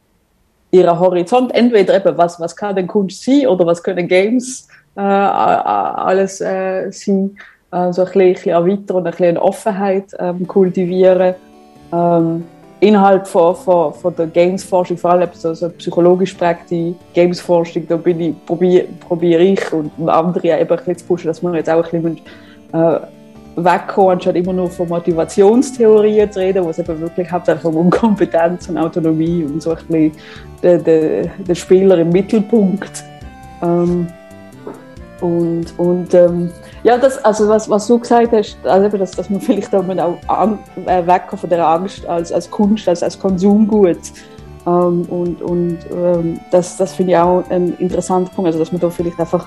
ihre 0.70 0.99
Horizont, 0.99 1.55
entweder 1.55 1.97
eben, 1.97 2.16
was, 2.16 2.39
was 2.41 2.55
kann 2.57 2.76
denn 2.76 2.87
Kunst 2.87 3.24
sein 3.24 3.47
oder 3.47 3.66
was 3.66 3.83
können 3.83 4.09
Games 4.09 4.68
äh, 4.97 5.01
alles 5.01 6.41
äh, 6.41 6.91
sein, 6.91 7.37
äh, 7.72 7.93
so 7.93 8.03
ein 8.03 8.07
bisschen, 8.07 8.20
ein 8.20 8.35
bisschen 8.35 8.53
erweitern 8.53 8.97
und 8.97 9.07
ein 9.07 9.11
bisschen 9.11 9.39
Offenheit 9.39 10.14
ähm, 10.18 10.47
kultivieren. 10.47 11.35
Ähm, 11.93 12.45
innerhalb 12.81 13.28
von, 13.28 13.55
von, 13.55 13.95
von 13.95 14.16
der 14.16 14.26
Games-Forschung, 14.26 14.97
vor 14.97 15.11
allem 15.11 15.28
so, 15.33 15.55
so 15.55 15.68
psychologisch 15.70 16.35
prägte 16.35 16.95
Games-Forschung, 17.12 17.87
da 17.87 17.97
bin 17.97 18.20
ich, 18.20 18.47
probiere 18.47 18.87
probier 19.07 19.41
ich 19.41 19.72
und 19.72 20.09
andere 20.09 20.61
eben 20.61 20.78
ein 20.78 20.97
pushen, 21.07 21.28
dass 21.28 21.43
wir 21.43 21.55
jetzt 21.55 21.70
auch 21.70 21.93
ein 21.93 22.03
bisschen 22.03 22.20
äh, 22.72 23.01
wegkommen, 23.57 24.12
anstatt 24.12 24.37
immer 24.37 24.53
nur 24.53 24.70
von 24.70 24.89
Motivationstheorien 24.89 26.33
zu 26.33 26.41
reden, 26.41 26.64
wo 26.64 26.70
es 26.70 26.78
eben 26.78 27.01
wirklich 27.01 27.31
hauptsächlich 27.31 27.64
um 27.64 27.91
Kompetenz 27.91 28.68
und 28.68 28.78
Autonomie 28.78 29.45
und 29.45 29.62
so 29.62 29.70
ein 29.70 29.76
bisschen 29.76 30.12
den, 30.62 30.85
den, 30.85 31.31
den 31.39 31.55
Spieler 31.55 31.99
im 31.99 32.11
Mittelpunkt. 32.11 33.05
Ähm, 33.62 34.07
und, 35.20 35.66
und 35.78 36.14
ähm, 36.14 36.51
ja, 36.83 36.97
das, 36.97 37.22
also 37.24 37.49
was, 37.49 37.68
was 37.68 37.87
du 37.87 37.99
gesagt 37.99 38.33
hast, 38.33 38.57
also 38.64 38.97
dass, 38.97 39.11
dass 39.11 39.28
man 39.28 39.41
vielleicht 39.41 39.74
auch, 39.74 39.85
auch 39.85 40.18
an, 40.28 40.59
äh, 40.87 41.07
wegkommt 41.07 41.41
von 41.41 41.51
der 41.51 41.66
Angst 41.66 42.07
als, 42.07 42.33
als 42.33 42.51
Kunst, 42.51 42.89
als, 42.89 43.03
als 43.03 43.18
Konsumgut. 43.18 43.99
Ähm, 44.66 45.03
und 45.09 45.43
und 45.43 45.78
ähm, 45.91 46.41
das, 46.51 46.76
das 46.76 46.95
finde 46.95 47.12
ich 47.12 47.18
auch 47.18 47.45
ein 47.51 47.76
interessanter 47.78 48.31
Punkt, 48.35 48.47
also 48.47 48.59
dass 48.59 48.72
man 48.72 48.81
da 48.81 48.91
vielleicht 48.91 49.18
einfach 49.18 49.47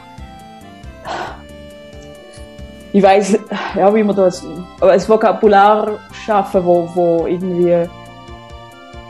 ich 2.96 3.02
weiß, 3.02 3.40
ja, 3.76 3.94
wie 3.96 4.04
man 4.04 4.16
das, 4.16 4.46
ein 4.80 5.10
Vokabular 5.10 6.00
schaffen, 6.12 6.64
wo, 6.64 6.88
wo 6.94 7.26
irgendwie 7.26 7.90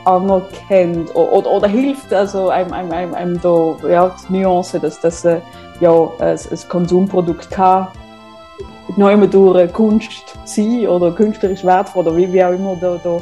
anerkennt 0.06 1.14
oder, 1.14 1.50
oder, 1.50 1.68
hilft, 1.68 2.12
also 2.12 2.48
einem, 2.48 2.72
einem, 2.72 2.92
einem, 2.92 3.14
einem 3.14 3.40
da, 3.42 3.76
ja, 3.86 4.16
die 4.28 4.40
Nuance, 4.40 4.80
dass 4.80 5.00
das 5.00 5.24
äh, 5.26 5.40
ja 5.80 5.90
ein, 6.18 6.38
ein 6.38 6.68
Konsumprodukt 6.68 7.50
kann 7.50 7.88
neu 8.96 9.26
durch 9.26 9.72
Kunst 9.72 10.38
sein 10.44 10.86
oder 10.86 11.12
künstlerisch 11.12 11.64
wertvoll 11.64 12.06
oder 12.06 12.16
wie, 12.16 12.32
wie 12.32 12.44
auch 12.44 12.52
immer 12.52 12.76
da, 12.80 13.00
da 13.02 13.20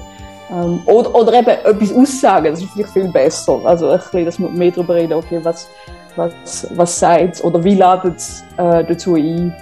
ähm, 0.50 0.82
oder, 0.84 1.14
oder 1.14 1.32
eben 1.32 1.48
etwas 1.48 1.92
aussagen, 1.94 2.46
das 2.50 2.62
ist 2.62 2.72
vielleicht 2.72 2.92
viel 2.92 3.08
besser. 3.08 3.60
Also 3.64 3.90
ein 3.90 3.98
bisschen, 3.98 4.24
dass 4.24 4.38
man 4.38 4.54
mehr 4.54 4.70
darüber 4.70 4.94
reden, 4.94 5.14
okay, 5.14 5.40
was, 5.42 5.68
was, 6.16 6.66
was 6.74 6.98
sagt 6.98 7.42
oder 7.42 7.62
wie 7.64 7.74
ladet 7.74 8.16
es 8.16 8.44
äh, 8.58 8.84
dazu 8.84 9.14
ein, 9.14 9.54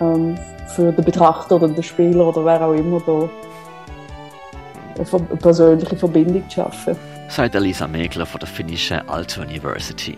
ähm, 0.00 0.34
für 0.74 0.90
den 0.90 1.04
Betrachter 1.04 1.56
oder 1.56 1.68
den 1.68 1.82
Spieler 1.82 2.26
oder 2.28 2.44
wer 2.44 2.66
auch 2.66 2.72
immer 2.72 3.00
da 3.06 3.28
eine 4.96 5.36
persönliche 5.36 5.96
Verbindung 5.96 6.48
zu 6.48 6.56
schaffen. 6.56 6.96
Sagt 7.28 7.54
Elisa 7.54 7.86
Megler 7.86 8.26
von 8.26 8.40
der 8.40 8.48
finnischen 8.48 9.08
Aalto 9.08 9.42
University. 9.42 10.16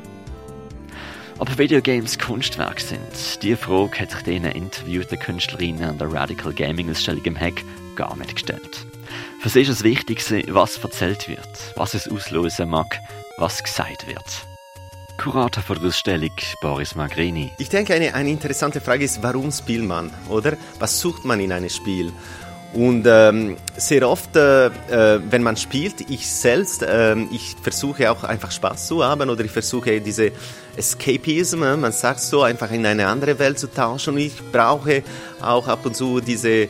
Ob 1.38 1.58
Videogames 1.58 2.16
Kunstwerk 2.16 2.78
sind, 2.78 3.42
die 3.42 3.56
Frage 3.56 3.98
hat 3.98 4.12
sich 4.12 4.22
den 4.22 4.44
interviewten 4.44 5.18
Künstlerinnen 5.18 5.82
an 5.82 5.98
der 5.98 6.12
Radical 6.12 6.52
Gaming 6.52 6.88
Ausstellung 6.88 7.24
im 7.24 7.38
Hack 7.38 7.64
gar 7.96 8.16
nicht 8.16 8.34
gestellt. 8.34 8.86
Für 9.40 9.48
sie 9.48 9.62
ist 9.62 9.68
es 9.68 9.82
wichtig, 9.82 10.24
was 10.48 10.78
erzählt 10.78 11.28
wird, 11.28 11.72
was 11.74 11.94
es 11.94 12.08
auslösen 12.08 12.70
mag, 12.70 13.00
was 13.36 13.64
gesagt 13.64 14.06
wird. 14.06 14.46
Kurator 15.18 15.62
für 15.62 15.74
die 15.74 15.86
Ausstellung 15.86 16.30
Boris 16.60 16.94
Magrini. 16.94 17.52
Ich 17.58 17.68
denke, 17.68 17.94
eine, 17.94 18.14
eine 18.14 18.30
interessante 18.30 18.80
Frage 18.80 19.04
ist, 19.04 19.22
warum 19.22 19.50
spielt 19.50 19.84
man, 19.84 20.12
oder? 20.28 20.56
Was 20.78 21.00
sucht 21.00 21.24
man 21.24 21.40
in 21.40 21.52
einem 21.52 21.68
Spiel? 21.68 22.12
Und 22.74 23.06
ähm, 23.06 23.56
sehr 23.76 24.08
oft, 24.08 24.34
äh, 24.34 24.66
äh, 24.66 25.20
wenn 25.30 25.44
man 25.44 25.56
spielt, 25.56 26.10
ich 26.10 26.28
selbst, 26.28 26.82
äh, 26.82 27.14
ich 27.30 27.54
versuche 27.62 28.10
auch 28.10 28.24
einfach 28.24 28.50
Spaß 28.50 28.88
zu 28.88 29.04
haben 29.04 29.30
oder 29.30 29.44
ich 29.44 29.52
versuche 29.52 30.00
diese 30.00 30.32
Escapism, 30.76 31.62
äh, 31.62 31.76
man 31.76 31.92
sagt 31.92 32.18
so, 32.18 32.42
einfach 32.42 32.72
in 32.72 32.84
eine 32.84 33.06
andere 33.06 33.38
Welt 33.38 33.60
zu 33.60 33.68
tauschen. 33.68 34.14
Und 34.14 34.20
ich 34.20 34.34
brauche 34.50 35.04
auch 35.40 35.68
ab 35.68 35.86
und 35.86 35.94
zu 35.94 36.20
diese, 36.20 36.48
äh, 36.48 36.68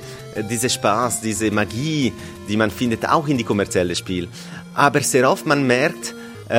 diese 0.51 0.69
Spaß, 0.69 1.23
diese 1.23 1.51
Magie, 1.51 2.13
die 2.49 2.59
man 2.59 2.71
findet 2.71 3.09
auch 3.09 3.27
in 3.27 3.39
die 3.39 3.45
kommerzielle 3.45 3.97
Spiel. 3.97 4.29
Aber 4.75 5.01
sehr 5.01 5.31
oft 5.31 5.47
man 5.47 5.67
merkt, 5.67 6.15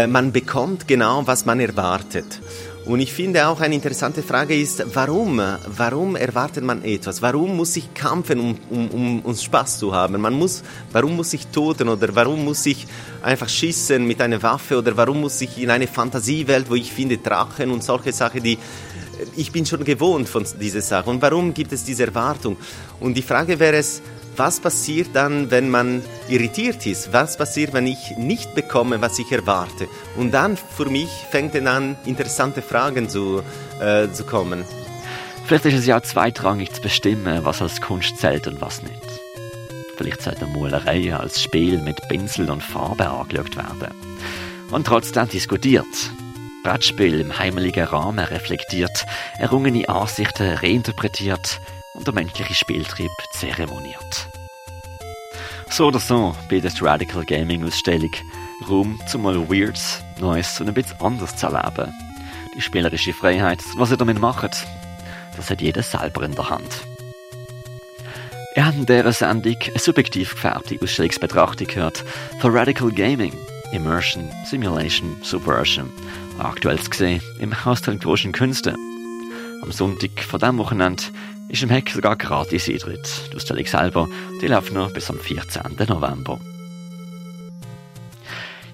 man 0.07 0.31
bekommt 0.31 0.87
genau, 0.87 1.27
was 1.27 1.45
man 1.45 1.59
erwartet. 1.59 2.41
Und 2.85 2.99
ich 2.99 3.13
finde 3.13 3.47
auch 3.47 3.61
eine 3.61 3.73
interessante 3.73 4.21
Frage 4.21 4.55
ist, 4.55 4.83
warum? 4.93 5.41
Warum 5.75 6.15
erwartet 6.15 6.63
man 6.63 6.83
etwas? 6.83 7.19
Warum 7.19 7.57
muss 7.57 7.75
ich 7.75 7.91
kämpfen, 7.95 8.39
um, 8.39 8.57
um, 8.69 8.89
um 8.91 9.19
uns 9.21 9.43
Spaß 9.43 9.79
zu 9.79 9.91
haben? 9.93 10.21
Man 10.21 10.33
muss, 10.33 10.61
warum 10.91 11.15
muss 11.15 11.33
ich 11.33 11.47
toten 11.47 11.89
oder 11.89 12.13
warum 12.13 12.45
muss 12.45 12.63
ich 12.67 12.85
einfach 13.23 13.49
schießen 13.49 14.05
mit 14.05 14.21
einer 14.21 14.41
Waffe 14.43 14.77
oder 14.77 14.95
warum 14.95 15.21
muss 15.21 15.41
ich 15.41 15.57
in 15.57 15.71
eine 15.71 15.87
Fantasiewelt, 15.87 16.69
wo 16.69 16.75
ich 16.75 16.91
finde 16.91 17.17
Drachen 17.17 17.71
und 17.71 17.83
solche 17.83 18.13
Sachen, 18.13 18.43
die 18.43 18.59
ich 19.35 19.51
bin 19.51 19.65
schon 19.65 19.83
gewohnt 19.83 20.29
von 20.29 20.45
dieser 20.59 20.81
Sache. 20.81 21.09
Und 21.09 21.21
warum 21.21 21.53
gibt 21.53 21.71
es 21.71 21.83
diese 21.83 22.05
Erwartung? 22.05 22.57
Und 22.99 23.15
die 23.15 23.21
Frage 23.21 23.59
wäre 23.59 23.77
es, 23.77 24.01
was 24.37 24.59
passiert 24.59 25.09
dann, 25.13 25.51
wenn 25.51 25.69
man 25.69 26.03
irritiert 26.27 26.85
ist? 26.85 27.13
Was 27.13 27.37
passiert, 27.37 27.73
wenn 27.73 27.87
ich 27.87 28.17
nicht 28.17 28.55
bekomme, 28.55 29.01
was 29.01 29.19
ich 29.19 29.31
erwarte? 29.31 29.87
Und 30.15 30.31
dann 30.31 30.57
für 30.57 30.89
mich 30.89 31.09
fängt 31.29 31.55
dann 31.55 31.67
an, 31.67 31.95
interessante 32.05 32.61
Fragen 32.61 33.09
zu, 33.09 33.43
äh, 33.79 34.09
zu 34.11 34.25
kommen. 34.25 34.65
Vielleicht 35.45 35.65
ist 35.65 35.75
es 35.75 35.85
ja 35.85 36.01
zweitrangig 36.01 36.73
zu 36.73 36.81
bestimmen, 36.81 37.45
was 37.45 37.61
als 37.61 37.79
Kunst 37.79 38.17
zählt 38.17 38.47
und 38.47 38.61
was 38.61 38.81
nicht. 38.81 38.93
Vielleicht 39.95 40.21
sollte 40.21 40.45
eine 40.45 40.57
Malerei 40.57 41.15
als 41.15 41.41
Spiel 41.41 41.79
mit 41.79 42.07
Pinsel 42.09 42.49
und 42.49 42.63
Farbe 42.63 43.07
angeschaut 43.07 43.55
werden. 43.55 43.95
Und 44.71 44.87
trotzdem 44.87 45.29
diskutiert. 45.29 45.85
Brettspiel 46.63 47.21
im 47.21 47.37
heimeligen 47.37 47.85
Rahmen 47.85 48.25
reflektiert, 48.25 49.05
errungene 49.37 49.87
Ansichten 49.87 50.55
reinterpretiert, 50.55 51.61
und 51.95 52.05
der 52.05 52.13
menschliche 52.13 52.53
Spieltrieb 52.53 53.11
zeremoniert. 53.31 54.29
So 55.69 55.87
oder 55.87 55.99
so 55.99 56.35
bietet 56.47 56.81
Radical 56.81 57.25
Gaming 57.25 57.63
Ausstellung 57.63 58.11
Raum 58.69 58.99
zum 59.07 59.23
mal 59.23 59.49
Weirds, 59.49 60.01
Neues 60.19 60.59
und 60.61 60.67
ein 60.67 60.73
bisschen 60.73 60.99
anders 61.01 61.35
zu 61.35 61.47
erleben. 61.47 61.91
Die 62.55 62.61
spielerische 62.61 63.13
Freiheit, 63.13 63.59
was 63.75 63.91
ihr 63.91 63.97
damit 63.97 64.19
macht, 64.19 64.65
das 65.35 65.49
hat 65.49 65.61
jeder 65.61 65.83
selber 65.83 66.23
in 66.23 66.35
der 66.35 66.49
Hand. 66.49 66.85
Ihr 68.55 68.65
habt 68.65 68.77
in 68.77 68.85
dieser 68.85 69.11
Sendung 69.11 69.57
eine 69.67 69.79
subjektiv 69.79 70.31
gefärbte 70.31 70.79
Ausstellungsbetrachtung 70.81 71.67
gehört 71.67 72.05
von 72.39 72.55
Radical 72.55 72.89
Gaming, 72.89 73.33
Immersion, 73.73 74.31
Simulation, 74.45 75.17
Subversion, 75.23 75.91
aktuell 76.39 76.79
zu 76.79 76.89
sehen 76.93 77.21
im 77.39 77.65
Haus 77.65 77.81
der 77.81 77.97
Künste. 77.97 78.75
Am 79.61 79.71
Sonntag 79.73 80.21
von 80.21 80.39
diesem 80.39 80.57
Wochenende 80.57 81.03
ist 81.49 81.63
im 81.63 81.69
Heck 81.69 81.89
sogar 81.89 82.15
gratis 82.15 82.67
Eintritt. 82.67 83.07
Die 83.31 83.35
Ausstellung 83.35 83.65
selber, 83.65 84.09
die 84.41 84.47
läuft 84.47 84.73
noch 84.73 84.93
bis 84.93 85.09
am 85.09 85.19
14. 85.19 85.61
November. 85.87 86.39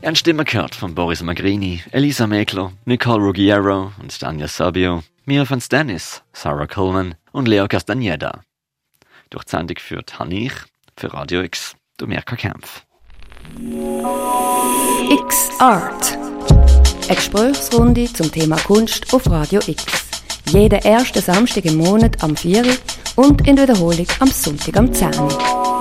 Ihr 0.01 0.07
habt 0.07 0.17
Stimmen 0.17 0.45
gehört 0.45 0.73
von 0.73 0.95
Boris 0.95 1.21
Magrini, 1.21 1.83
Elisa 1.91 2.25
Mekler, 2.25 2.71
Nicole 2.85 3.23
Ruggiero 3.23 3.91
und 4.01 4.19
Daniel 4.21 4.47
Sabio, 4.47 5.03
Mia 5.25 5.47
van 5.47 5.61
Stennis, 5.61 6.23
Sarah 6.33 6.65
Coleman 6.65 7.15
und 7.31 7.47
Leo 7.47 7.67
Castaneda. 7.67 8.41
Durch 9.29 9.43
die 9.43 9.51
Sendung 9.51 9.77
führt 9.77 10.17
Hanich 10.17 10.53
für 10.97 11.13
Radio 11.13 11.41
X, 11.41 11.75
du 11.97 12.07
Mirka 12.07 12.35
Kempf. 12.35 12.83
X 15.09 15.49
Art. 15.59 16.17
Eine 17.07 17.15
Gesprächsrunde 17.15 18.11
zum 18.11 18.31
Thema 18.31 18.57
Kunst 18.57 19.13
auf 19.13 19.29
Radio 19.29 19.61
X. 19.67 20.10
Jeden 20.47 20.79
ersten 20.79 21.21
Samstag 21.21 21.65
im 21.65 21.77
Monat 21.77 22.21
am 22.23 22.35
4 22.35 22.63
und 23.15 23.47
in 23.47 23.57
Wiederholung 23.57 24.07
am 24.19 24.29
Sonntag 24.29 24.77
am 24.77 24.93
10 24.93 25.80